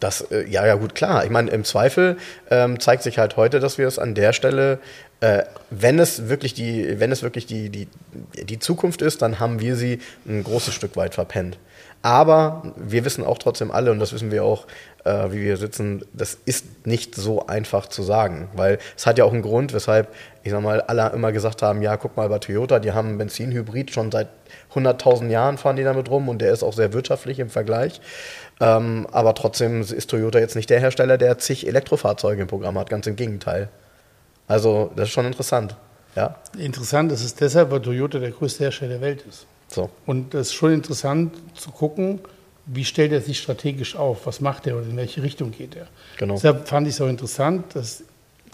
[0.00, 1.24] Das, äh, ja, ja, gut, klar.
[1.24, 2.16] Ich meine, im Zweifel
[2.50, 4.78] ähm, zeigt sich halt heute, dass wir es an der Stelle
[5.20, 7.88] äh, wenn es wirklich, die, wenn es wirklich die, die,
[8.34, 11.58] die Zukunft ist, dann haben wir sie ein großes Stück weit verpennt.
[12.02, 14.66] Aber wir wissen auch trotzdem alle, und das wissen wir auch,
[15.04, 18.48] äh, wie wir sitzen, das ist nicht so einfach zu sagen.
[18.54, 20.08] Weil es hat ja auch einen Grund, weshalb,
[20.44, 23.92] ich sag mal, alle immer gesagt haben, ja, guck mal bei Toyota, die haben Benzinhybrid
[23.92, 24.28] schon seit
[24.74, 28.00] 100.000 Jahren fahren die damit rum und der ist auch sehr wirtschaftlich im Vergleich.
[28.60, 32.90] Ähm, aber trotzdem ist Toyota jetzt nicht der Hersteller, der zig Elektrofahrzeuge im Programm hat,
[32.90, 33.68] ganz im Gegenteil.
[34.48, 35.76] Also das ist schon interessant.
[36.14, 36.36] Ja.
[36.58, 39.46] Interessant ist es deshalb, weil Toyota der größte Hersteller der Welt ist.
[39.68, 39.90] So.
[40.06, 42.20] Und es ist schon interessant zu gucken,
[42.66, 45.86] wie stellt er sich strategisch auf, was macht er und in welche Richtung geht er.
[46.16, 46.34] Genau.
[46.34, 48.02] Deshalb fand ich es auch interessant, dass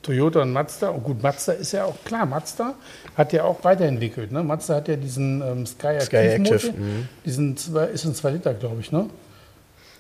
[0.03, 2.75] Toyota und Mazda, und gut, Mazda ist ja auch klar, Mazda
[3.17, 4.33] hat ja auch weiterentwickelt.
[4.33, 4.43] Ne?
[4.43, 7.09] Mazda hat ja diesen ähm, Sky, Sky Active, mhm.
[7.25, 9.09] diesen zwei, ist ein 2 Liter, glaube ich, ne?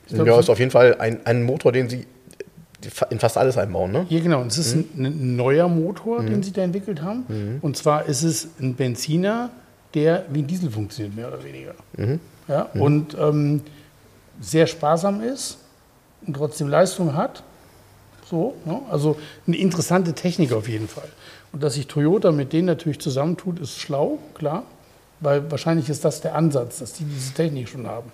[0.08, 2.06] Ich glaub, ja, ist auf jeden Fall ein, ein Motor, den sie
[3.10, 4.06] in fast alles einbauen, ne?
[4.08, 4.40] Ja, genau.
[4.40, 4.86] Und es ist mhm.
[4.96, 6.26] ein, ein, neuer Motor, mhm.
[6.26, 7.24] den sie da entwickelt haben.
[7.28, 7.58] Mhm.
[7.62, 9.50] Und zwar ist es ein Benziner,
[9.94, 11.74] der wie ein Diesel funktioniert, mehr oder weniger.
[11.96, 12.20] Mhm.
[12.48, 12.82] Ja, mhm.
[12.82, 13.60] und ähm,
[14.40, 15.58] sehr sparsam ist
[16.26, 17.42] und trotzdem Leistung hat.
[18.28, 18.80] So, ne?
[18.90, 19.16] Also
[19.46, 21.08] eine interessante Technik auf jeden Fall.
[21.52, 24.64] Und dass sich Toyota mit denen natürlich zusammentut, ist schlau, klar.
[25.20, 28.10] Weil wahrscheinlich ist das der Ansatz, dass die diese Technik schon haben.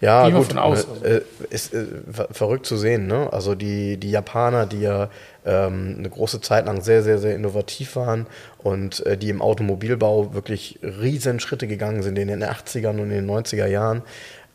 [0.00, 0.86] Ja, gut, von aus.
[1.02, 1.86] Äh, ist äh,
[2.30, 3.06] verrückt zu sehen.
[3.06, 3.32] Ne?
[3.32, 5.08] Also die, die Japaner, die ja
[5.44, 8.26] ähm, eine große Zeit lang sehr, sehr, sehr innovativ waren
[8.58, 13.26] und äh, die im Automobilbau wirklich riesen Schritte gegangen sind in den 80ern und in
[13.26, 14.02] den 90er Jahren,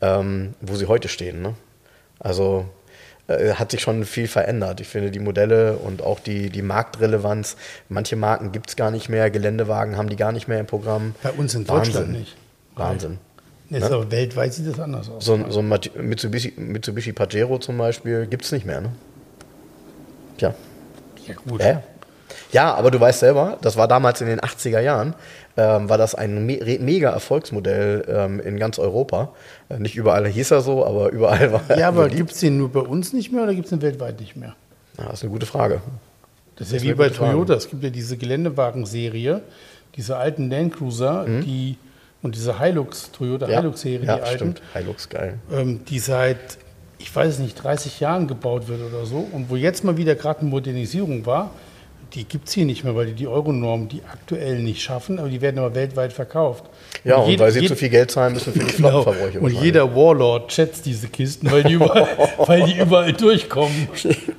[0.00, 1.42] ähm, wo sie heute stehen.
[1.42, 1.54] Ne?
[2.20, 2.66] Also
[3.28, 4.80] äh, hat sich schon viel verändert.
[4.80, 7.56] Ich finde die Modelle und auch die, die Marktrelevanz,
[7.88, 11.14] manche Marken gibt es gar nicht mehr, Geländewagen haben die gar nicht mehr im Programm.
[11.22, 11.92] Bei uns in Wahnsinn.
[11.92, 12.36] Deutschland nicht.
[12.74, 13.18] Wahnsinn.
[13.72, 13.94] Ist ne?
[13.94, 15.24] aber weltweit sieht das anders aus.
[15.24, 18.90] So, so ein Mitsubishi, Mitsubishi Pajero zum Beispiel gibt es nicht mehr, ne?
[20.36, 20.54] Tja.
[21.26, 21.62] Ja, gut.
[21.62, 21.82] Ja.
[22.52, 25.14] ja, aber du weißt selber, das war damals in den 80er Jahren,
[25.56, 29.32] ähm, war das ein me mega Erfolgsmodell ähm, in ganz Europa.
[29.68, 31.78] Äh, nicht überall hieß er so, aber überall war er.
[31.78, 34.20] Ja, aber gibt es den nur bei uns nicht mehr oder gibt es den weltweit
[34.20, 34.54] nicht mehr?
[34.98, 35.80] Ja, das ist eine gute Frage.
[36.56, 37.54] Das ist ja wie bei Toyota.
[37.54, 39.42] Es gibt ja diese Geländewagen-Serie,
[39.96, 41.42] diese alten Landcruiser, mhm.
[41.42, 41.76] die
[42.22, 44.62] und diese Hilux, Toyota ja, Hilux-Serie, ja, die alten, stimmt.
[44.72, 45.38] Hilux, geil.
[45.52, 46.58] Ähm, die seit,
[46.98, 50.40] ich weiß nicht, 30 Jahren gebaut wird oder so und wo jetzt mal wieder gerade
[50.40, 51.50] eine Modernisierung war,
[52.14, 55.28] die gibt es hier nicht mehr, weil die die Euronorm die aktuell nicht schaffen, aber
[55.28, 56.64] die werden aber weltweit verkauft.
[57.04, 59.02] Ja, und, und weil sie zu viel Geld zahlen müssen für die genau.
[59.02, 59.40] Flottenverbräuche.
[59.40, 62.06] Und jeder Warlord schätzt diese Kisten, weil die überall,
[62.38, 63.88] weil die überall durchkommen.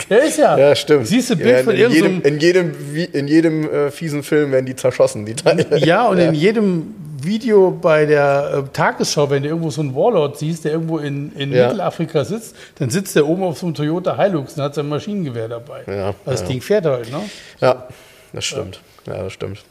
[0.09, 0.57] Ja, ist ja.
[0.57, 1.07] Ja, stimmt.
[1.07, 2.73] Siehst du Bild ja, in, von in jedem, in jedem,
[3.11, 5.65] in jedem äh, fiesen Film werden die zerschossen, die Teile.
[5.79, 6.29] Ja, und ja.
[6.29, 10.74] in jedem Video bei der äh, Tagesschau, wenn du irgendwo so einen Warlord siehst, der
[10.74, 11.67] irgendwo in, in ja.
[11.67, 15.47] Mittelafrika sitzt, dann sitzt der oben auf so einem Toyota Hilux und hat sein Maschinengewehr
[15.47, 15.84] dabei.
[15.88, 16.47] Ja, also das ja.
[16.47, 17.21] Ding fährt halt, ne?
[17.59, 17.88] Ja,
[18.34, 18.82] das stimmt.
[19.05, 19.63] Ja, das stimmt.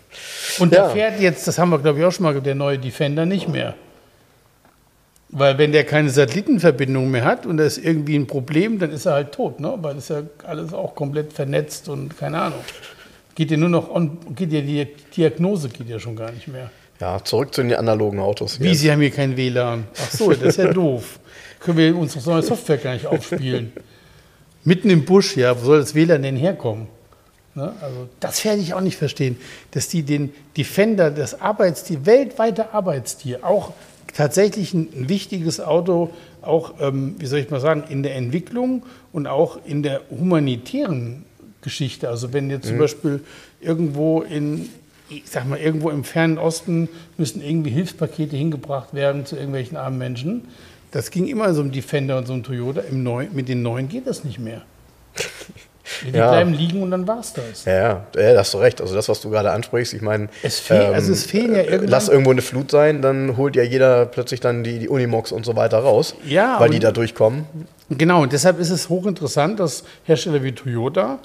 [0.59, 3.27] Und der fährt jetzt, das haben wir glaube ich auch schon mal, der neue Defender
[3.27, 3.75] nicht mehr.
[5.35, 9.07] Weil wenn der keine Satellitenverbindung mehr hat und da ist irgendwie ein Problem, dann ist
[9.07, 9.79] er halt tot, ne?
[9.81, 12.61] Weil das ist ja alles auch komplett vernetzt und keine Ahnung.
[13.35, 14.87] Geht ja nur noch on, geht ja die
[15.17, 16.71] Diagnose geht ja schon gar nicht mehr.
[17.03, 18.61] Ja, zurück zu den analogen Autos.
[18.61, 19.89] Wie, Sie haben hier kein WLAN?
[20.01, 21.19] Ach so, das ist ja doof.
[21.59, 23.73] Können wir unsere neue Software gar nicht aufspielen.
[24.63, 26.87] Mitten im Busch, ja, wo soll das WLAN denn herkommen?
[27.57, 27.75] Ne?
[27.81, 29.37] Also das werde ich auch nicht verstehen,
[29.73, 33.73] dass die den Defender, das Arbeitstier, weltweite Arbeitstier, auch
[34.17, 39.27] tatsächlich ein, wichtiges Auto, auch, ähm, wie soll ich mal sagen, in der Entwicklung und
[39.27, 41.25] auch in der humanitären
[41.63, 42.09] Geschichte.
[42.09, 42.69] Also wenn jetzt mhm.
[42.69, 43.25] zum Beispiel
[43.61, 44.69] irgendwo in,
[45.17, 49.99] ich sag mal, irgendwo im fernen Osten müssen irgendwie Hilfspakete hingebracht werden zu irgendwelchen armen
[49.99, 50.49] Menschen.
[50.91, 52.83] Das ging immer so um Defender und so um Toyota.
[52.91, 54.63] Neu mit den neuen geht das nicht mehr.
[56.03, 56.31] Die ja.
[56.31, 57.65] bleiben liegen und dann war's das.
[57.65, 58.81] Ja, ja, ja, hast du recht.
[58.81, 61.63] Also das, was du gerade ansprichst, ich meine, es, fehl, ähm, also es fehlen ja
[61.63, 61.89] irgendwann.
[61.89, 65.45] Lass irgendwo eine Flut sein, dann holt ja jeder plötzlich dann die, die Unimox und
[65.45, 67.47] so weiter raus, ja, weil die da durchkommen.
[67.91, 71.19] Genau, und deshalb ist es hochinteressant, dass Hersteller wie Toyota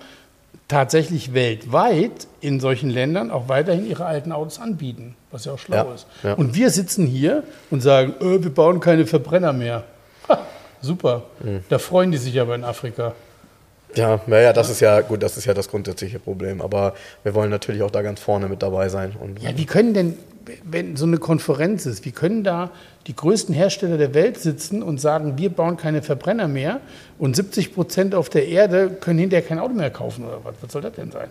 [0.67, 5.87] tatsächlich weltweit in solchen Ländern auch weiterhin ihre alten Autos anbieten, was ja auch schlau
[5.87, 6.07] ja, ist.
[6.23, 6.33] Ja.
[6.33, 9.83] Und wir sitzen hier und sagen, öh, wir bauen keine Verbrenner mehr.
[10.27, 10.39] Ha,
[10.81, 11.23] super.
[11.39, 11.63] Mhm.
[11.69, 13.13] Da freuen die sich aber in Afrika.
[13.95, 16.61] Ja, naja, das ist ja gut, das ist ja das grundsätzliche Problem.
[16.61, 19.13] Aber wir wollen natürlich auch da ganz vorne mit dabei sein.
[19.19, 20.17] Und ja, wie können denn,
[20.63, 22.71] wenn so eine Konferenz ist, wie können da
[23.07, 26.81] die größten Hersteller der Welt sitzen und sagen, wir bauen keine Verbrenner mehr
[27.17, 30.55] und 70 Prozent auf der Erde können hinterher kein Auto mehr kaufen oder was?
[30.61, 31.29] Was soll das denn sein?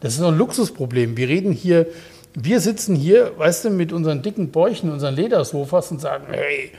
[0.00, 1.16] Das ist doch ein Luxusproblem.
[1.16, 1.86] Wir reden hier,
[2.34, 6.70] wir sitzen hier, weißt du, mit unseren dicken Bäuchen, unseren Ledersofas und sagen, hey,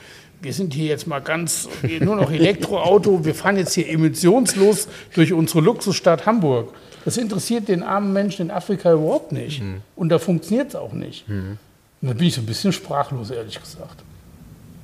[0.42, 1.68] wir sind hier jetzt mal ganz,
[2.00, 6.74] nur noch Elektroauto, wir fahren jetzt hier emissionslos durch unsere Luxusstadt Hamburg.
[7.06, 9.62] Das interessiert den armen Menschen in Afrika überhaupt nicht.
[9.62, 9.82] Mhm.
[9.96, 11.28] Und da funktioniert es auch nicht.
[11.28, 11.58] Mhm.
[12.02, 14.04] Und da bin ich so ein bisschen sprachlos, ehrlich gesagt.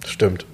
[0.05, 0.45] Stimmt.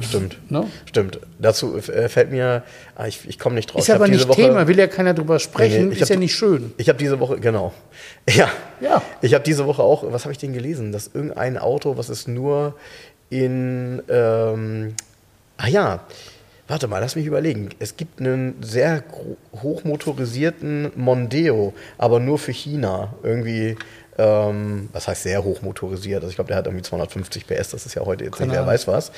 [0.00, 0.38] Stimmt.
[0.50, 0.70] Ne?
[0.86, 1.18] Stimmt.
[1.38, 2.62] Dazu äh, fällt mir,
[2.96, 3.82] ah, ich, ich komme nicht drauf.
[3.82, 6.34] Ist aber nicht Woche, Thema, will ja keiner drüber sprechen, nee, nee, ist ja nicht
[6.34, 6.72] schön.
[6.76, 7.72] Ich habe diese Woche, genau.
[8.28, 8.48] Ja.
[8.80, 9.02] ja.
[9.20, 10.92] Ich habe diese Woche auch, was habe ich denn gelesen?
[10.92, 12.76] Dass irgendein Auto, was es nur
[13.30, 14.94] in, ähm,
[15.56, 16.00] ah ja,
[16.68, 17.70] warte mal, lass mich überlegen.
[17.78, 19.04] Es gibt einen sehr
[19.62, 23.14] hochmotorisierten Mondeo, aber nur für China.
[23.22, 23.76] Irgendwie,
[24.18, 26.22] ähm, was heißt sehr hochmotorisiert?
[26.22, 28.66] Also ich glaube, der hat irgendwie 250 PS, das ist ja heute jetzt nicht, wer
[28.66, 29.12] weiß was.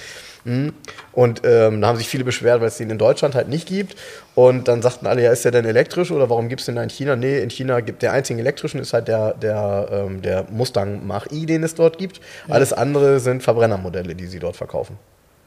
[0.45, 0.73] Mhm.
[1.13, 3.97] Und ähm, da haben sich viele beschwert, weil es den in Deutschland halt nicht gibt.
[4.35, 6.83] Und dann sagten alle, ja, ist der denn elektrisch oder warum gibt es den da
[6.83, 7.17] in China?
[7.17, 11.47] Nee, in China gibt der einzige elektrischen ist halt der, der, ähm, der Mustang Mach-I,
[11.47, 12.21] den es dort gibt.
[12.49, 12.55] Ja.
[12.55, 14.99] Alles andere sind Verbrennermodelle, die sie dort verkaufen.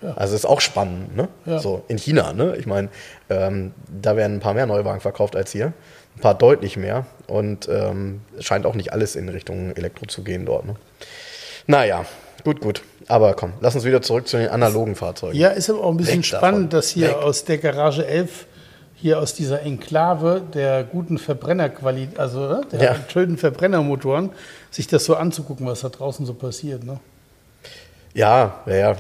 [0.02, 0.14] Ja.
[0.14, 1.28] Also ist auch spannend, ne?
[1.45, 1.60] Ja.
[1.60, 2.56] So in China, ne?
[2.58, 2.89] Ich meine,
[3.30, 5.74] ähm, da werden ein paar mehr Neuwagen verkauft als hier,
[6.16, 10.45] ein paar deutlich mehr und ähm, scheint auch nicht alles in Richtung Elektro zu gehen
[10.45, 10.66] dort.
[10.66, 10.76] Ne?
[11.68, 12.05] Naja,
[12.43, 12.82] gut, gut.
[13.07, 15.38] Aber komm, lass uns wieder zurück zu den analogen Fahrzeugen.
[15.38, 16.80] Ja, ist aber auch ein bisschen Weg spannend, davon.
[16.80, 17.16] dass hier Weg.
[17.18, 18.45] aus der Garage 11
[18.95, 22.95] hier aus dieser Enklave der guten Verbrennerqualität, also ne, der ja.
[23.07, 24.32] schönen Verbrennermotoren,
[24.72, 26.84] sich das so anzugucken, was da draußen so passiert.
[26.84, 26.99] Ne?
[28.14, 28.95] Ja, ja, ja.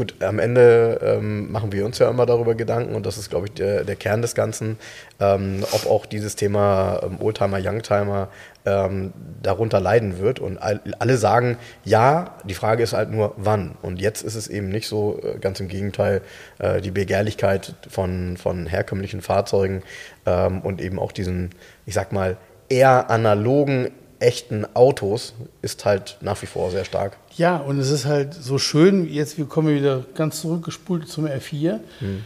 [0.00, 3.48] Gut, am Ende ähm, machen wir uns ja immer darüber Gedanken und das ist, glaube
[3.48, 4.78] ich, der, der, Kern des Ganzen,
[5.20, 8.28] ähm, ob auch dieses Thema ähm, Oldtimer, Youngtimer
[8.64, 10.38] ähm, darunter leiden wird.
[10.38, 13.76] Und all, alle sagen, ja, die Frage ist halt nur, wann.
[13.82, 16.22] Und jetzt ist es eben nicht so, äh, ganz im Gegenteil,
[16.60, 19.82] äh, die Begehrlichkeit von, von herkömmlichen Fahrzeugen
[20.24, 21.50] ähm, und eben auch diesen,
[21.84, 22.38] ich sag mal,
[22.70, 27.18] eher analogen, echten Autos ist halt nach wie vor sehr stark.
[27.40, 31.80] Ja, und es ist halt so schön, jetzt wir kommen wieder ganz zurückgespult zum R4,
[32.00, 32.22] hm.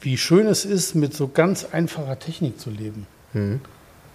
[0.00, 3.06] wie schön es ist, mit so ganz einfacher Technik zu leben.
[3.30, 3.60] Hm.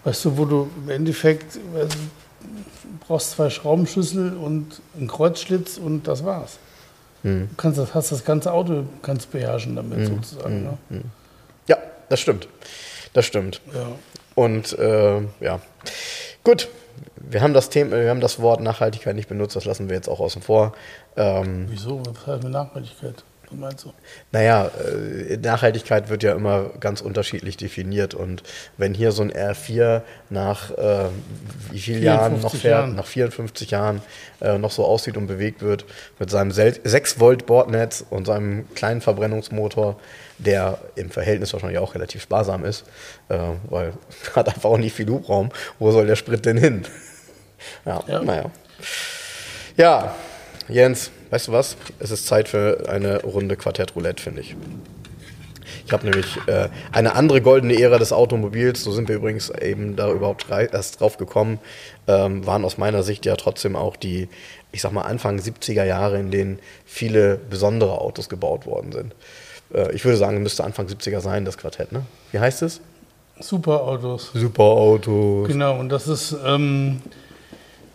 [0.03, 1.95] Weißt du, wo du im Endeffekt also,
[3.07, 6.57] brauchst zwei Schraubenschlüssel und einen Kreuzschlitz und das war's.
[7.21, 7.47] Hm.
[7.47, 10.05] Du kannst das, hast das ganze Auto kannst beherrschen damit hm.
[10.07, 10.53] sozusagen.
[10.53, 10.63] Hm.
[10.63, 10.77] Ne?
[10.89, 11.03] Hm.
[11.69, 11.77] Ja,
[12.09, 12.49] das stimmt.
[13.13, 13.61] Das stimmt.
[13.73, 13.87] Ja.
[14.35, 15.61] Und äh, ja.
[16.43, 16.67] Gut,
[17.31, 20.09] wir haben das Thema, wir haben das Wort Nachhaltigkeit nicht benutzt, das lassen wir jetzt
[20.09, 20.73] auch außen vor.
[21.15, 22.01] Ähm, Wieso?
[22.05, 23.23] Was heißt mit Nachhaltigkeit?
[23.49, 23.93] Was meinst du?
[24.31, 24.69] Naja,
[25.29, 28.43] äh, Nachhaltigkeit wird ja immer ganz unterschiedlich definiert und
[28.77, 31.05] wenn hier so ein R4 nach äh,
[31.71, 32.95] wie vielen Jahren noch fährt, Jahren.
[32.95, 34.01] nach 54 Jahren
[34.41, 35.85] äh, noch so aussieht und bewegt wird,
[36.19, 39.99] mit seinem 6 Volt Bordnetz und seinem kleinen Verbrennungsmotor,
[40.37, 42.85] der im Verhältnis wahrscheinlich auch relativ sparsam ist,
[43.29, 43.37] äh,
[43.69, 43.93] weil
[44.35, 45.49] hat einfach auch nicht viel Hubraum.
[45.79, 46.85] Wo soll der Sprit denn hin?
[47.85, 48.51] Ja, ja, naja.
[49.77, 50.15] Ja,
[50.67, 51.77] Jens, weißt du was?
[51.99, 54.55] Es ist Zeit für eine Runde Quartett Roulette, finde ich.
[55.85, 59.95] Ich habe nämlich äh, eine andere goldene Ära des Automobils, so sind wir übrigens eben
[59.95, 61.59] da überhaupt erst drauf gekommen,
[62.07, 64.29] ähm, waren aus meiner Sicht ja trotzdem auch die,
[64.71, 69.15] ich sag mal, Anfang 70er Jahre, in denen viele besondere Autos gebaut worden sind.
[69.73, 72.03] Äh, ich würde sagen, müsste Anfang 70er sein, das Quartett, ne?
[72.31, 72.81] Wie heißt es?
[73.39, 74.31] Superautos.
[74.33, 75.47] Superautos.
[75.47, 77.01] Genau, und das ist ähm,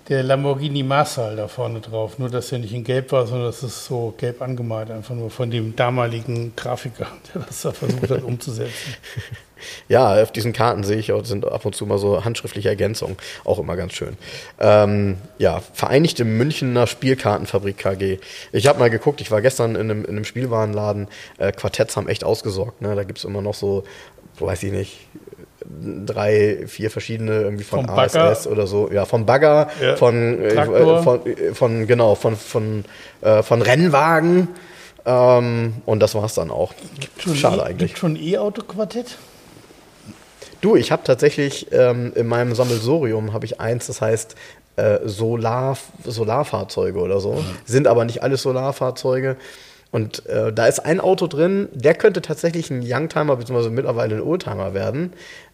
[0.09, 2.19] der Lamborghini Marsal da vorne drauf.
[2.19, 5.31] Nur, dass er nicht in Gelb war, sondern das ist so gelb angemalt, einfach nur
[5.31, 8.95] von dem damaligen Grafiker, der das da versucht hat umzusetzen.
[9.89, 13.17] Ja, auf diesen Karten sehe ich auch, sind ab und zu mal so handschriftliche Ergänzungen,
[13.43, 14.19] auch immer ganz schön.
[14.61, 18.19] Ähm, ja, Vereinigte Münchner Spielkartenfabrik KG.
[18.53, 22.07] Ich habe mal geguckt, ich war gestern in einem, in einem Spielwarenladen, äh, Quartetts haben
[22.07, 22.83] echt ausgesorgt.
[22.83, 22.95] Ne?
[22.95, 23.85] Da gibt es immer noch so,
[24.39, 24.99] weiß ich nicht,
[26.07, 28.51] drei, vier verschiedene irgendwie von vom ASS Bagger.
[28.51, 28.91] oder so.
[28.93, 29.97] Ja, vom Bagger, ja.
[29.97, 32.85] von, äh, von, äh, von, genau, von, von,
[33.23, 34.49] äh, von Rennwagen.
[35.05, 36.73] Ähm, und das war es dann auch.
[37.35, 37.91] Schade e eigentlich.
[37.91, 39.17] Gibt schon E-Auto-Quartett?
[40.61, 44.35] Du, ich habe tatsächlich ähm, in meinem Sammelsorium habe ich eins, das heißt
[44.77, 47.45] äh, Solar, Solarfahrzeuge oder so.
[47.65, 49.37] Sind aber nicht alles Solarfahrzeuge.
[49.93, 53.71] Und äh, da ist ein Auto drin, der könnte tatsächlich ein Youngtimer bzw.
[53.71, 55.13] mittlerweile ein Oldtimer werden.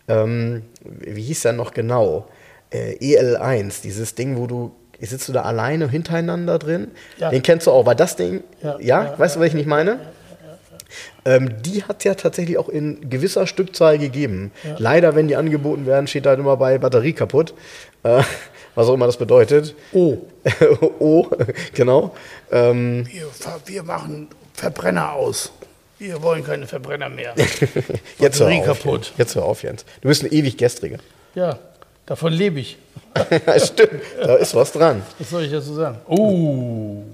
[0.09, 2.29] Ähm, wie hieß der noch genau?
[2.71, 6.93] Äh, EL1, dieses Ding, wo du sitzt du da alleine hintereinander drin.
[7.19, 7.31] Ja.
[7.31, 9.99] Den kennst du auch, weil das Ding, ja, Ja, weißt du, was ich nicht meine?
[11.25, 14.53] Ähm, die hat es ja tatsächlich auch in gewisser Stückzahl gegeben.
[14.79, 17.55] Leider, wenn die angeboten werden, steht halt immer bei Batterie kaputt.
[18.03, 18.23] Äh,
[18.75, 19.75] was auch immer das bedeutet.
[19.93, 20.19] Oh,
[20.99, 21.27] oh,
[21.75, 22.15] genau.
[22.51, 23.27] Ähm, wir,
[23.67, 25.53] wir machen Verbrenner aus.
[26.03, 27.33] Wir wollen keine Verbrenner mehr.
[28.19, 29.05] jetzt hör auf, kaputt.
[29.07, 29.19] Jens.
[29.19, 29.85] Jetzt hör auf, Jens.
[30.01, 30.99] Du bist ein ewig gestriger.
[31.37, 31.59] Ja,
[32.07, 32.77] davon lebe ich.
[33.65, 35.03] Stimmt, da ist was dran.
[35.21, 35.99] Was soll ich dazu sagen?
[36.09, 37.05] Oh,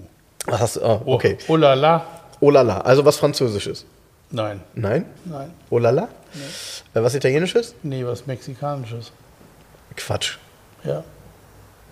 [0.46, 0.80] Was hast du?
[0.80, 1.36] Oh, oh okay.
[1.48, 2.06] oh la la.
[2.40, 2.80] Oh la la.
[2.80, 3.84] Also was Französisches.
[4.30, 5.04] Nein, Nein?
[5.26, 5.50] nein.
[5.68, 6.04] Oh la la?
[6.94, 7.74] Äh, Was Italienisches?
[7.82, 9.12] Nee, was Mexikanisches.
[9.96, 10.38] Quatsch.
[10.84, 11.04] Ja,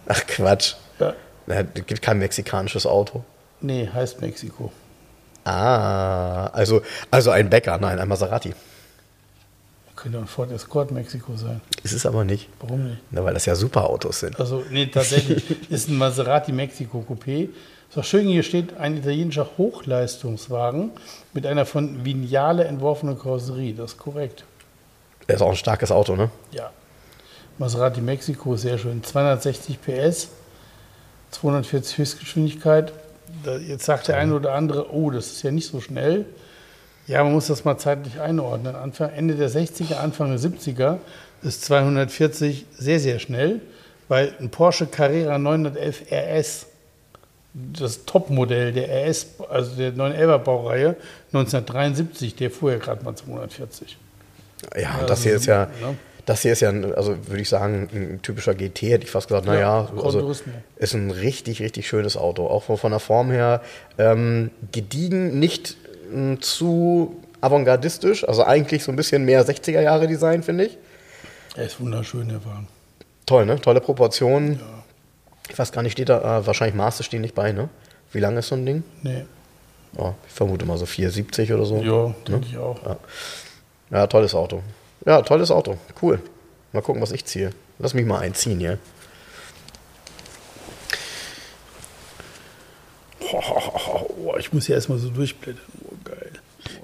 [0.06, 0.76] Ach Quatsch.
[0.98, 1.12] ja.
[1.46, 3.22] Es gibt kein mexikanisches Auto.
[3.60, 4.72] Nee, heißt Mexiko.
[5.46, 8.52] Ah, also, also ein Bäcker, nein, ein Maserati.
[9.94, 11.60] Könnte ein Ford Escort Mexiko sein.
[11.84, 12.48] Ist es aber nicht.
[12.60, 13.00] Warum nicht?
[13.12, 14.38] Na, weil das ja Superautos sind.
[14.40, 17.48] Also, nee, tatsächlich ist ein Maserati Mexico Coupé.
[17.88, 20.90] Ist auch schön, hier steht ein italienischer Hochleistungswagen
[21.32, 23.72] mit einer von Vignale entworfenen Karosserie.
[23.72, 24.44] Das ist korrekt.
[25.28, 26.28] Das ist auch ein starkes Auto, ne?
[26.50, 26.70] Ja.
[27.58, 29.04] Maserati Mexiko sehr schön.
[29.04, 30.28] 260 PS,
[31.30, 32.92] 240 Höchstgeschwindigkeit.
[33.66, 36.26] Jetzt sagt der eine oder andere, oh, das ist ja nicht so schnell.
[37.06, 38.74] Ja, man muss das mal zeitlich einordnen.
[38.74, 40.98] Anfang, Ende der 60er, Anfang der 70er
[41.42, 43.60] ist 240 sehr, sehr schnell,
[44.08, 46.66] weil ein Porsche Carrera 911 RS,
[47.54, 50.96] das Topmodell der RS, also der 911er Baureihe,
[51.32, 53.96] 1973, der fuhr ja gerade mal 240.
[54.74, 55.96] Ja, Ja, das hier ist ja, ne?
[56.26, 59.28] Das hier ist ja, ein, also würde ich sagen, ein typischer GT, hätte ich fast
[59.28, 60.34] gesagt, naja, Ja, also
[60.76, 62.46] ist ein richtig, richtig schönes Auto.
[62.48, 63.62] Auch von, der Form her
[63.96, 65.76] ähm, gediegen, nicht
[66.12, 70.78] m, zu avantgardistisch, also eigentlich so ein bisschen mehr 60er Jahre Design, finde ich.
[71.56, 72.66] Er ist wunderschön, der Wagen.
[73.24, 73.60] Toll, ne?
[73.60, 74.60] Tolle Proportionen.
[75.48, 77.68] Ich weiß gar nicht, steht da, äh, wahrscheinlich Maße stehen nicht bei, ne?
[78.12, 78.82] Wie lang ist so ein Ding?
[79.02, 79.24] Nee.
[79.96, 81.76] Oh, ich vermute mal so 470 oder so.
[81.82, 82.78] Ja, denke ich auch.
[83.90, 84.62] Ja, tolles Auto.
[85.06, 85.78] Ja, tolles Auto.
[86.02, 86.20] Cool.
[86.72, 87.52] Mal gucken, was ich ziehe.
[87.78, 88.78] Lass mich mal einziehen hier.
[94.38, 95.62] Ich muss hier erstmal so durchblättern.
[95.84, 96.32] Oh, geil.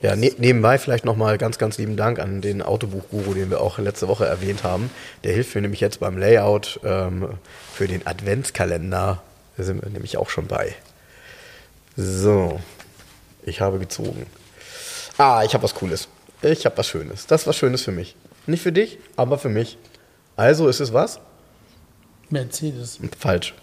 [0.01, 3.79] Ja, ne nebenbei vielleicht nochmal ganz, ganz lieben Dank an den Autobuchguru, den wir auch
[3.79, 4.91] letzte Woche erwähnt haben.
[5.25, 7.39] Der hilft mir nämlich jetzt beim Layout ähm,
[7.75, 9.23] für den Adventskalender.
[9.57, 10.75] Da sind wir nämlich auch schon bei.
[11.97, 12.61] So,
[13.45, 14.27] ich habe gezogen.
[15.19, 16.09] Ah, ich habe was Cooles.
[16.43, 17.27] Ich habe was Schönes.
[17.27, 18.17] Das ist was Schönes für mich.
[18.47, 19.79] Nicht für dich, aber für mich.
[20.37, 21.21] Also ist es was?
[22.31, 22.99] Mercedes.
[23.19, 23.55] Falsch.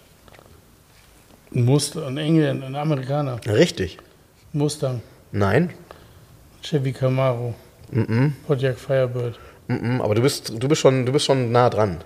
[1.54, 3.40] Ein Muster, ein Engländer, ein Amerikaner.
[3.46, 3.98] Richtig.
[4.52, 5.02] Mustang.
[5.32, 5.70] Nein.
[6.62, 7.54] Chevy Camaro.
[8.46, 9.38] Pontiac Firebird.
[9.68, 12.02] Mm-mm, aber du bist, du bist schon, du bist schon nah dran.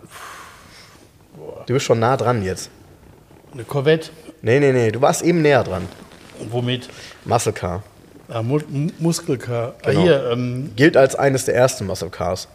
[1.67, 2.71] Du bist schon nah dran jetzt.
[3.53, 4.11] Eine Corvette.
[4.43, 5.87] Nee, nee, nee, du warst eben näher dran.
[6.51, 6.89] Womit?
[7.25, 7.83] Muscle Car.
[8.29, 9.75] Ah, Mu M- Muskelcar.
[9.83, 10.01] Genau.
[10.01, 12.49] Ah, hier, ähm, Gilt als eines der ersten Muscle Cars.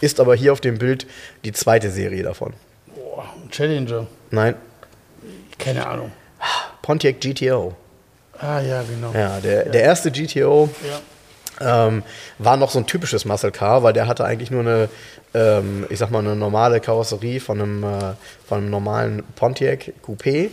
[0.00, 1.06] Ist aber hier auf dem Bild
[1.44, 2.52] die zweite Serie davon.
[2.94, 4.06] boah, Challenger.
[4.30, 4.54] Nein,
[5.58, 6.12] Keine Ahnung.
[6.82, 7.74] Pontiac GTO.
[8.38, 9.12] Ah, ja, genau.
[9.14, 10.68] Ja, der, der erste GTO
[11.60, 11.86] Ja.
[11.86, 12.02] ähm,
[12.38, 14.88] war noch so ein typisches Muscle Car, weil der hatte eigentlich nur eine,
[15.32, 17.88] ähm, ich sag mal, eine normale Karosserie von einem, äh,
[18.46, 20.50] von einem normalen Pontiac Coupé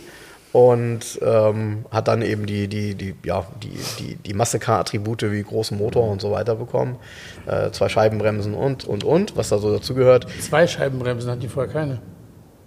[0.52, 5.30] und ähm, hat dann eben die, die, die, ja, die, die, die Muscle Car Attribute
[5.30, 6.98] wie großen Motor und so weiter bekommen.
[7.46, 10.26] Äh, zwei Scheibenbremsen und, und, und, was da so dazugehört.
[10.40, 12.00] Zwei Scheibenbremsen hat die vorher keine.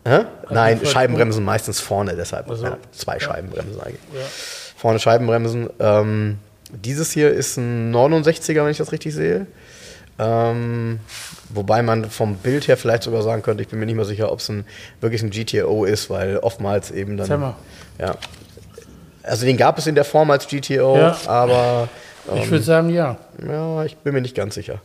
[0.08, 0.26] Hä?
[0.50, 2.48] Nein, Scheibenbremsen meistens vorne, deshalb.
[2.50, 2.66] Ach so.
[2.66, 4.02] Ja, zwei Scheibenbremsen eigentlich.
[4.14, 4.26] Ja.
[4.76, 5.70] Vorne Scheibenbremsen.
[5.80, 6.40] Ähm,
[6.72, 9.48] dieses hier ist ein 69er, wenn ich das richtig sehe.
[10.18, 11.00] Ähm,
[11.50, 14.32] wobei man vom Bild her vielleicht sogar sagen könnte, ich bin mir nicht mehr sicher,
[14.32, 14.66] ob es ein,
[15.02, 17.40] wirklich ein GTO ist, weil oftmals eben dann.
[17.40, 17.56] Mal.
[18.00, 18.16] Ja.
[19.24, 21.18] Also den gab es in der Form als GTO, Ja.
[21.28, 21.90] aber
[22.36, 23.18] Ich würde sagen, ja.
[23.46, 24.80] ja, ich bin mir nicht ganz sicher.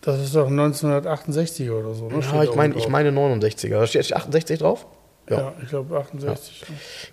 [0.00, 2.08] Das ist doch 1968 oder so.
[2.08, 2.14] Ne?
[2.20, 2.68] Ja, ich drauf.
[2.76, 3.70] ich meine 69er.
[3.80, 4.86] Da steht 68 drauf?
[5.30, 6.64] Ja, ich glaube 68.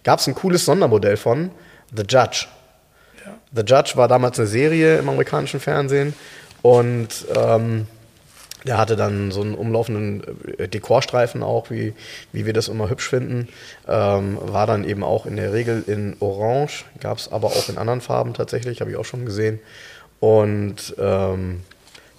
[0.04, 1.52] gab es ein cooles Sondermodell von
[1.96, 2.48] The Judge.
[3.24, 3.34] Ja.
[3.54, 6.14] The Judge war damals eine Serie im amerikanischen Fernsehen
[6.62, 7.88] und ähm,
[8.66, 10.24] der hatte dann so einen umlaufenden
[10.58, 11.94] äh, Dekorstreifen auch, wie,
[12.34, 13.48] wie wir das immer hübsch finden.
[13.88, 17.78] Ähm, war dann eben auch in der Regel in Orange, gab es aber auch in
[17.78, 19.60] anderen Farben tatsächlich, habe ich auch schon gesehen.
[20.20, 21.62] Und ähm,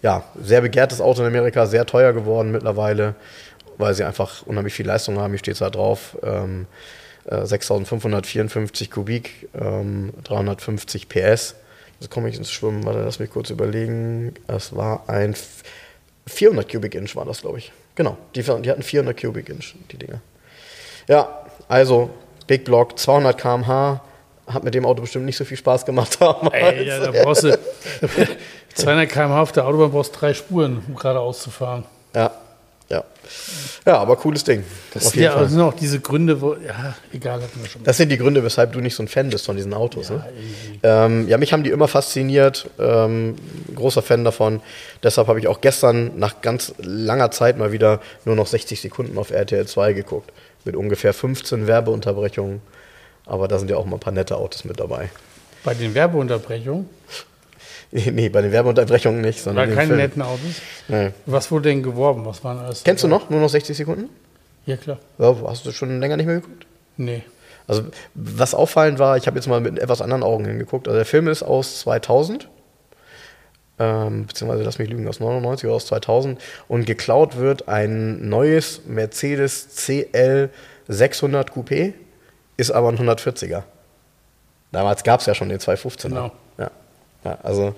[0.03, 3.15] ja, sehr begehrtes Auto in Amerika, sehr teuer geworden mittlerweile,
[3.77, 5.33] weil sie einfach unheimlich viel Leistung haben.
[5.33, 6.17] Hier steht es da drauf.
[6.23, 6.67] Ähm,
[7.27, 11.55] äh, 6554 Kubik, ähm, 350 PS.
[12.01, 14.35] Jetzt komme ich ins Schwimmen, warte, lass mich kurz überlegen.
[14.47, 15.35] Es war ein
[16.27, 17.73] 400 Cubic Inch war das, glaube ich.
[17.95, 20.21] Genau, die, die hatten 400 Cubic Inch, die Dinger.
[21.09, 22.11] Ja, also
[22.47, 24.01] Big Block, 200 km/h,
[24.47, 26.55] hat mit dem Auto bestimmt nicht so viel Spaß gemacht damals.
[26.55, 27.59] Ey, ja, da brauchst du
[28.75, 31.85] 200 km/h auf der Autobahn brauchst drei Spuren, um geradeaus zu fahren.
[32.15, 32.33] Ja,
[32.91, 33.05] ja.
[33.87, 34.65] Ja, aber cooles Ding.
[34.93, 37.85] Das sind ja sind auch diese Gründe, wo, ja, egal, hatten wir schon.
[37.85, 40.09] Das sind die Gründe, weshalb du nicht so ein Fan bist von diesen Autos.
[40.09, 40.25] Ja, ne?
[40.83, 42.69] ähm, ja mich haben die immer fasziniert.
[42.79, 43.37] Ähm,
[43.75, 44.61] großer Fan davon.
[45.03, 49.17] Deshalb habe ich auch gestern nach ganz langer Zeit mal wieder nur noch 60 Sekunden
[49.19, 50.33] auf RTL 2 geguckt.
[50.65, 52.61] Mit ungefähr 15 Werbeunterbrechungen.
[53.25, 55.11] Aber da sind ja auch mal ein paar nette Autos mit dabei.
[55.63, 56.89] Bei den Werbeunterbrechungen?
[58.13, 59.41] Nee, bei den Werbeunterbrechungen nicht.
[59.41, 59.99] Sondern War keine Film.
[59.99, 60.63] netten Autos?
[60.89, 61.11] Nee.
[61.27, 62.25] Was wurde denn geworben?
[62.25, 62.85] Was waren alles?
[62.85, 63.17] Kennst dabei?
[63.17, 63.31] du noch?
[63.31, 64.09] Nur noch 60 Sekunden?
[64.67, 64.99] Ja, klar.
[65.19, 66.67] Ja, hast du schon länger nicht mehr geguckt?
[66.97, 67.23] Nee.
[67.67, 67.85] Also,
[68.15, 70.87] was auffallend war, ich habe jetzt mal mit etwas anderen Augen hingeguckt.
[70.89, 72.49] Also, der Film ist aus 2000.
[73.79, 76.41] Ähm, beziehungsweise, lass mich lügen, aus 99 oder aus 2000.
[76.69, 80.51] Und geklaut wird ein neues Mercedes CL
[80.89, 81.95] 600 Coupé,
[82.57, 83.63] ist aber ein 140er.
[84.73, 86.09] Damals gab es ja schon den 215er.
[86.09, 86.33] Genau.
[86.59, 86.71] Ja.
[87.25, 87.75] Ja, also,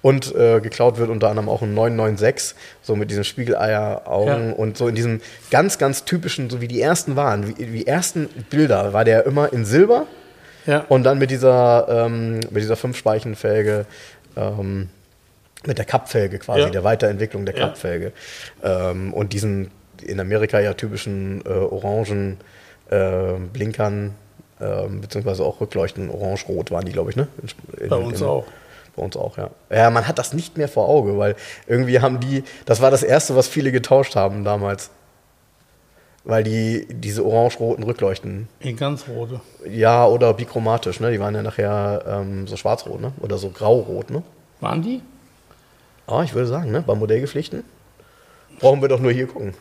[0.00, 4.54] und äh, geklaut wird unter anderem auch ein 996, so mit diesen Spiegeleier-Augen ja.
[4.54, 5.20] und so in diesem
[5.50, 9.52] ganz, ganz typischen, so wie die ersten waren, wie die ersten Bilder, war der immer
[9.52, 10.06] in Silber
[10.64, 10.86] ja.
[10.88, 13.84] und dann mit dieser, ähm, mit dieser Fünf-Speichenfelge,
[14.36, 14.88] ähm,
[15.66, 16.70] mit der Kappfelge quasi, ja.
[16.70, 18.12] der Weiterentwicklung der Kappfelge
[18.62, 19.70] ähm, und diesen
[20.02, 22.38] in Amerika ja typischen äh, orangen
[22.88, 24.14] äh, Blinkern,
[24.60, 27.28] ähm, beziehungsweise auch Rückleuchten, orange-rot waren die, glaube ich, ne?
[27.78, 28.46] In, Bei uns in, auch.
[29.00, 29.50] Bei uns auch, ja.
[29.70, 31.34] Ja, man hat das nicht mehr vor Auge, weil
[31.66, 34.90] irgendwie haben die, das war das Erste, was viele getauscht haben damals.
[36.24, 38.46] Weil die diese orange-roten Rückleuchten.
[38.60, 39.40] In ganz rote.
[39.66, 41.10] Ja, oder bichromatisch, ne?
[41.12, 43.12] Die waren ja nachher ähm, so schwarz-rot, ne?
[43.20, 44.22] Oder so grau-rot, ne?
[44.60, 45.00] Waren die?
[46.06, 46.82] Ah, ich würde sagen, ne?
[46.82, 47.64] Bei Modellgepflichten.
[48.58, 49.54] Brauchen wir doch nur hier gucken.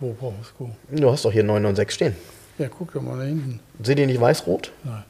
[0.00, 0.76] Wo brauchst du gucken?
[0.90, 2.16] Du hast doch hier 996 stehen.
[2.56, 3.60] Ja, guck doch mal da hinten.
[3.82, 4.72] Sind die nicht weiß-rot?
[4.84, 5.04] Nein.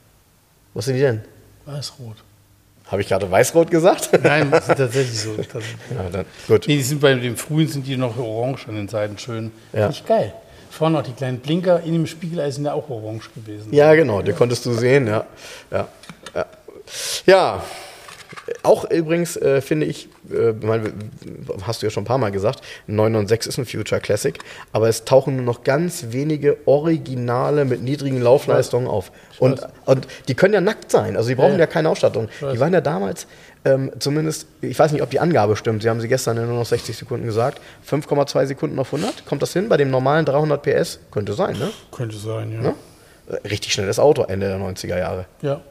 [0.74, 1.22] Was sind die denn?
[1.66, 2.16] Weiß-rot.
[2.86, 4.10] Habe ich gerade weiß-rot gesagt?
[4.22, 5.34] Nein, das ist tatsächlich so.
[5.36, 5.46] Das
[5.90, 6.66] ja, dann, gut.
[6.68, 9.52] Nee, die sind bei dem frühen sind die noch orange an den Seiten schön.
[9.72, 9.88] Ja.
[9.88, 10.34] Nicht geil.
[10.70, 13.72] Vorne noch die kleinen Blinker, in dem Spiegel sind ja auch orange gewesen.
[13.72, 15.24] Ja, genau, die konntest du sehen, ja.
[15.70, 15.88] Ja,
[16.34, 16.46] ja.
[17.26, 17.62] ja
[18.62, 20.92] auch übrigens äh, finde ich, äh, mein,
[21.66, 24.38] hast du ja schon ein paar Mal gesagt, 996 ist ein Future Classic,
[24.72, 29.12] aber es tauchen nur noch ganz wenige Originale mit niedrigen Laufleistungen auf.
[29.38, 32.28] Und, und die können ja nackt sein, also die brauchen ja, ja keine Ausstattung.
[32.40, 33.26] Die waren ja damals
[33.64, 36.58] ähm, zumindest, ich weiß nicht, ob die Angabe stimmt, Sie haben sie gestern in nur
[36.58, 40.62] noch 60 Sekunden gesagt, 5,2 Sekunden auf 100, kommt das hin bei dem normalen 300
[40.62, 41.00] PS?
[41.10, 41.70] Könnte sein, ne?
[41.90, 42.60] Könnte sein, ja.
[42.60, 42.74] Ne?
[43.48, 45.24] Richtig schnelles Auto, Ende der 90er Jahre.
[45.40, 45.62] Ja.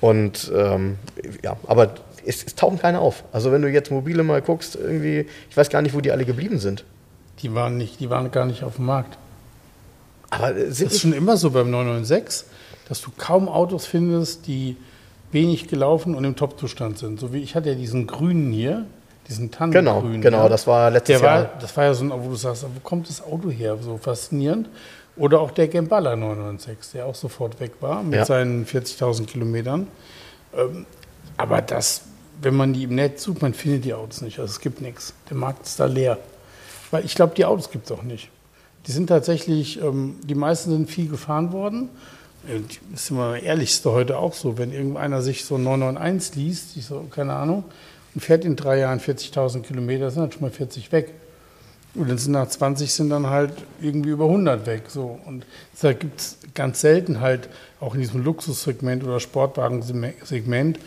[0.00, 0.96] Und ähm,
[1.42, 1.90] ja, aber
[2.28, 3.24] es, es, tauchen keine auf.
[3.32, 6.24] Also wenn du jetzt mobile mal guckst, irgendwie, ich weiß gar nicht, wo die alle
[6.24, 6.84] geblieben sind.
[7.40, 9.16] Die waren nicht, die waren gar nicht auf dem Markt.
[10.30, 12.46] Aber sind das ist schon immer so beim 996,
[12.88, 14.76] dass du kaum Autos findest, die
[15.32, 17.18] wenig gelaufen und im Top-Zustand sind.
[17.18, 18.84] So wie ich hatte ja diesen grünen hier,
[19.26, 19.84] diesen Tannengrün.
[19.84, 20.48] Genau, genau, ja.
[20.48, 21.38] das war letztes Der Jahr.
[21.44, 23.78] War, das war ja so ein, wo du sagst, wo kommt das Auto her?
[23.80, 24.68] So faszinierend.
[25.16, 28.24] Oder auch der Gemballa 996, der auch sofort weg war mit ja.
[28.24, 29.88] seinen 40.000 Kilometern.
[30.56, 30.86] Ähm,
[31.38, 32.02] aber das,
[32.40, 34.38] wenn man die im Netz sucht, man findet die Autos nicht.
[34.38, 35.14] Also es gibt nichts.
[35.30, 36.18] Der Markt ist da leer.
[36.90, 38.30] Weil ich glaube, die Autos gibt es auch nicht.
[38.86, 41.88] Die sind tatsächlich, ähm, die meisten sind viel gefahren worden.
[42.92, 44.56] Das ist immer ehrlichste heute auch so.
[44.56, 47.64] Wenn irgendeiner sich so 991 liest, ich so, keine Ahnung,
[48.14, 51.12] und fährt in drei Jahren 40.000 Kilometer, sind dann schon mal 40 weg.
[51.94, 54.84] Und dann sind nach 20 sind dann halt irgendwie über 100 weg.
[54.88, 55.18] So.
[55.26, 55.44] Und
[55.80, 57.48] da gibt es ganz selten halt
[57.80, 60.78] auch in diesem Luxussegment oder Sportwagensegment,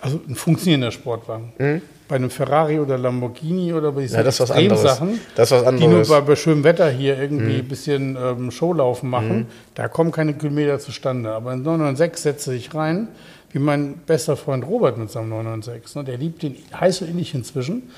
[0.00, 1.52] also ein funktionierender Sportwagen.
[1.58, 1.82] Mhm.
[2.08, 4.40] Bei einem Ferrari oder Lamborghini oder bei diesen ja, das
[4.82, 7.60] Sachen, das was die nur bei, bei, schönem Wetter hier irgendwie mhm.
[7.60, 9.46] ein bisschen ähm, Showlaufen machen, mhm.
[9.74, 11.30] da kommen keine Kilometer zustande.
[11.30, 13.08] Aber in 996 setzt er sich rein,
[13.52, 15.96] wie mein bester Freund Robert mit seinem 996.
[15.96, 16.04] Ne?
[16.04, 17.90] Der liebt den heiß und innig inzwischen.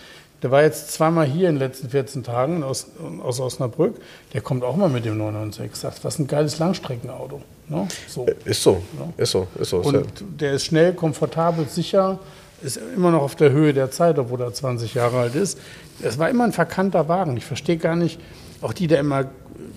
[0.43, 2.87] Der war jetzt zweimal hier in den letzten 14 Tagen aus,
[3.23, 3.95] aus Osnabrück.
[4.33, 5.81] Der kommt auch mal mit dem 996.
[5.81, 7.41] Sagt, was ein geiles Langstreckenauto.
[7.69, 7.87] Ne?
[8.09, 8.27] So.
[8.45, 8.83] Ist so.
[8.99, 9.23] Ja.
[9.23, 9.47] Ist so.
[9.59, 9.79] Ist so.
[9.79, 10.07] Und
[10.41, 12.19] der ist schnell, komfortabel, sicher.
[12.61, 15.59] Ist immer noch auf der Höhe der Zeit, obwohl er 20 Jahre alt ist.
[16.03, 17.37] Es war immer ein verkannter Wagen.
[17.37, 18.21] Ich verstehe gar nicht,
[18.61, 19.27] auch die, der immer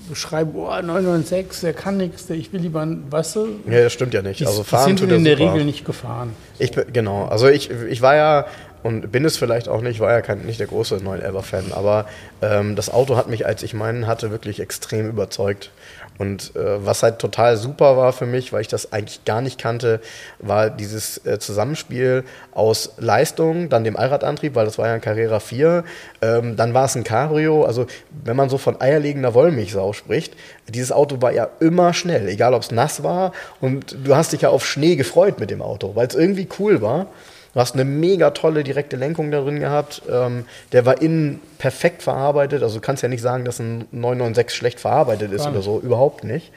[0.09, 3.47] beschreiben, oh, 996, der kann nichts, ich will lieber, weißt du?
[3.67, 4.39] Ja, das stimmt ja nicht.
[4.39, 5.53] Die, also fahren die sind in der super.
[5.53, 6.33] Regel nicht gefahren.
[6.59, 8.45] Ich, genau, also ich, ich war ja
[8.85, 12.05] und bin es vielleicht auch nicht, war ja kein, nicht der große 911-Fan, aber
[12.43, 15.71] ähm, das Auto hat mich, als ich meinen hatte, wirklich extrem überzeugt.
[16.19, 19.59] Und äh, was halt total super war für mich, weil ich das eigentlich gar nicht
[19.59, 20.01] kannte,
[20.37, 25.39] war dieses äh, Zusammenspiel aus Leistung, dann dem Allradantrieb, weil das war ja ein Carrera
[25.39, 25.83] 4,
[26.21, 27.63] ähm, dann war es ein Cabrio.
[27.63, 27.87] Also
[28.23, 30.35] wenn man so von eierlegender Wollmilchsau spricht,
[30.67, 33.31] dieses Auto war ja immer schnell, egal ob es nass war.
[33.59, 36.83] Und du hast dich ja auf Schnee gefreut mit dem Auto, weil es irgendwie cool
[36.83, 37.07] war.
[37.55, 40.01] Du hast eine mega tolle direkte Lenkung da drin gehabt.
[40.11, 42.61] Ähm, der war innen perfekt verarbeitet.
[42.61, 45.79] Also du kannst ja nicht sagen, dass ein 996 schlecht verarbeitet ist oder so.
[45.79, 46.51] Überhaupt nicht.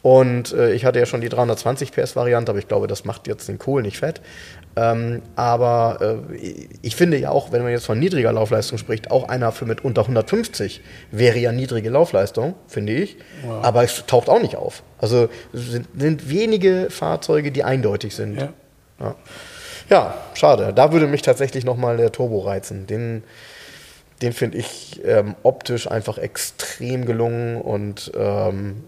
[0.00, 3.28] Und äh, ich hatte ja schon die 320 PS Variante, aber ich glaube, das macht
[3.28, 4.22] jetzt den Kohl nicht fett.
[4.76, 6.46] Ähm, aber äh,
[6.80, 9.84] ich finde ja auch, wenn man jetzt von niedriger Laufleistung spricht, auch einer für mit
[9.84, 10.80] unter 150
[11.10, 13.18] wäre ja niedrige Laufleistung, finde ich.
[13.46, 13.60] Ja.
[13.60, 14.82] Aber es taucht auch nicht auf.
[14.96, 18.36] Also es sind, sind wenige Fahrzeuge, die eindeutig sind.
[18.36, 18.54] Ja.
[19.00, 19.14] ja.
[19.90, 20.72] Ja, schade.
[20.72, 22.86] Da würde mich tatsächlich nochmal der Turbo reizen.
[22.86, 23.24] Den,
[24.22, 28.84] den finde ich ähm, optisch einfach extrem gelungen und ähm,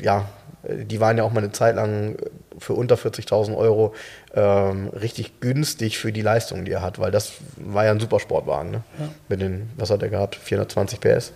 [0.00, 0.26] ja,
[0.64, 2.16] die waren ja auch mal eine Zeit lang
[2.58, 3.94] für unter 40.000 Euro
[4.34, 8.70] ähm, richtig günstig für die Leistung, die er hat, weil das war ja ein Supersportwagen.
[8.70, 8.82] Ne?
[8.98, 9.08] Ja.
[9.28, 10.36] Mit den, was hat er gehabt?
[10.36, 11.32] 420 PS.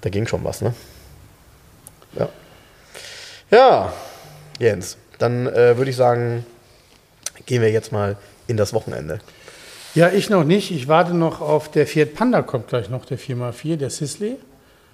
[0.00, 0.74] Da ging schon was, ne?
[2.18, 2.28] Ja.
[3.50, 3.92] Ja,
[4.58, 6.44] Jens, dann äh, würde ich sagen,
[7.46, 8.16] gehen wir jetzt mal
[8.46, 9.20] in das Wochenende.
[9.94, 10.70] Ja, ich noch nicht.
[10.72, 14.36] Ich warte noch auf der Fiat Panda, kommt gleich noch, der 4x4, der Sisley.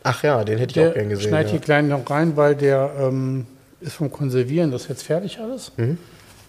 [0.02, 1.28] Ach ja, den hätte ich der auch gern gesehen.
[1.28, 1.52] Schneid ja.
[1.52, 3.46] hier klein noch rein, weil der ähm,
[3.80, 5.72] ist vom Konservieren, das ist jetzt fertig alles.
[5.76, 5.98] Mhm.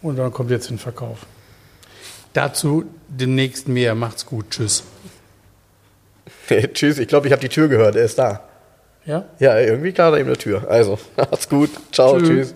[0.01, 1.19] Und dann kommt jetzt in den Verkauf.
[2.33, 3.93] Dazu demnächst mehr.
[3.95, 4.49] Macht's gut.
[4.51, 4.83] Tschüss.
[6.73, 6.97] Tschüss.
[6.97, 7.95] Ich glaube, ich habe die Tür gehört.
[7.95, 8.41] Er ist da.
[9.05, 9.25] Ja?
[9.39, 10.69] Ja, irgendwie klar da eben eine Tür.
[10.69, 11.69] Also, macht's gut.
[11.91, 12.17] Ciao.
[12.17, 12.53] Tschüss.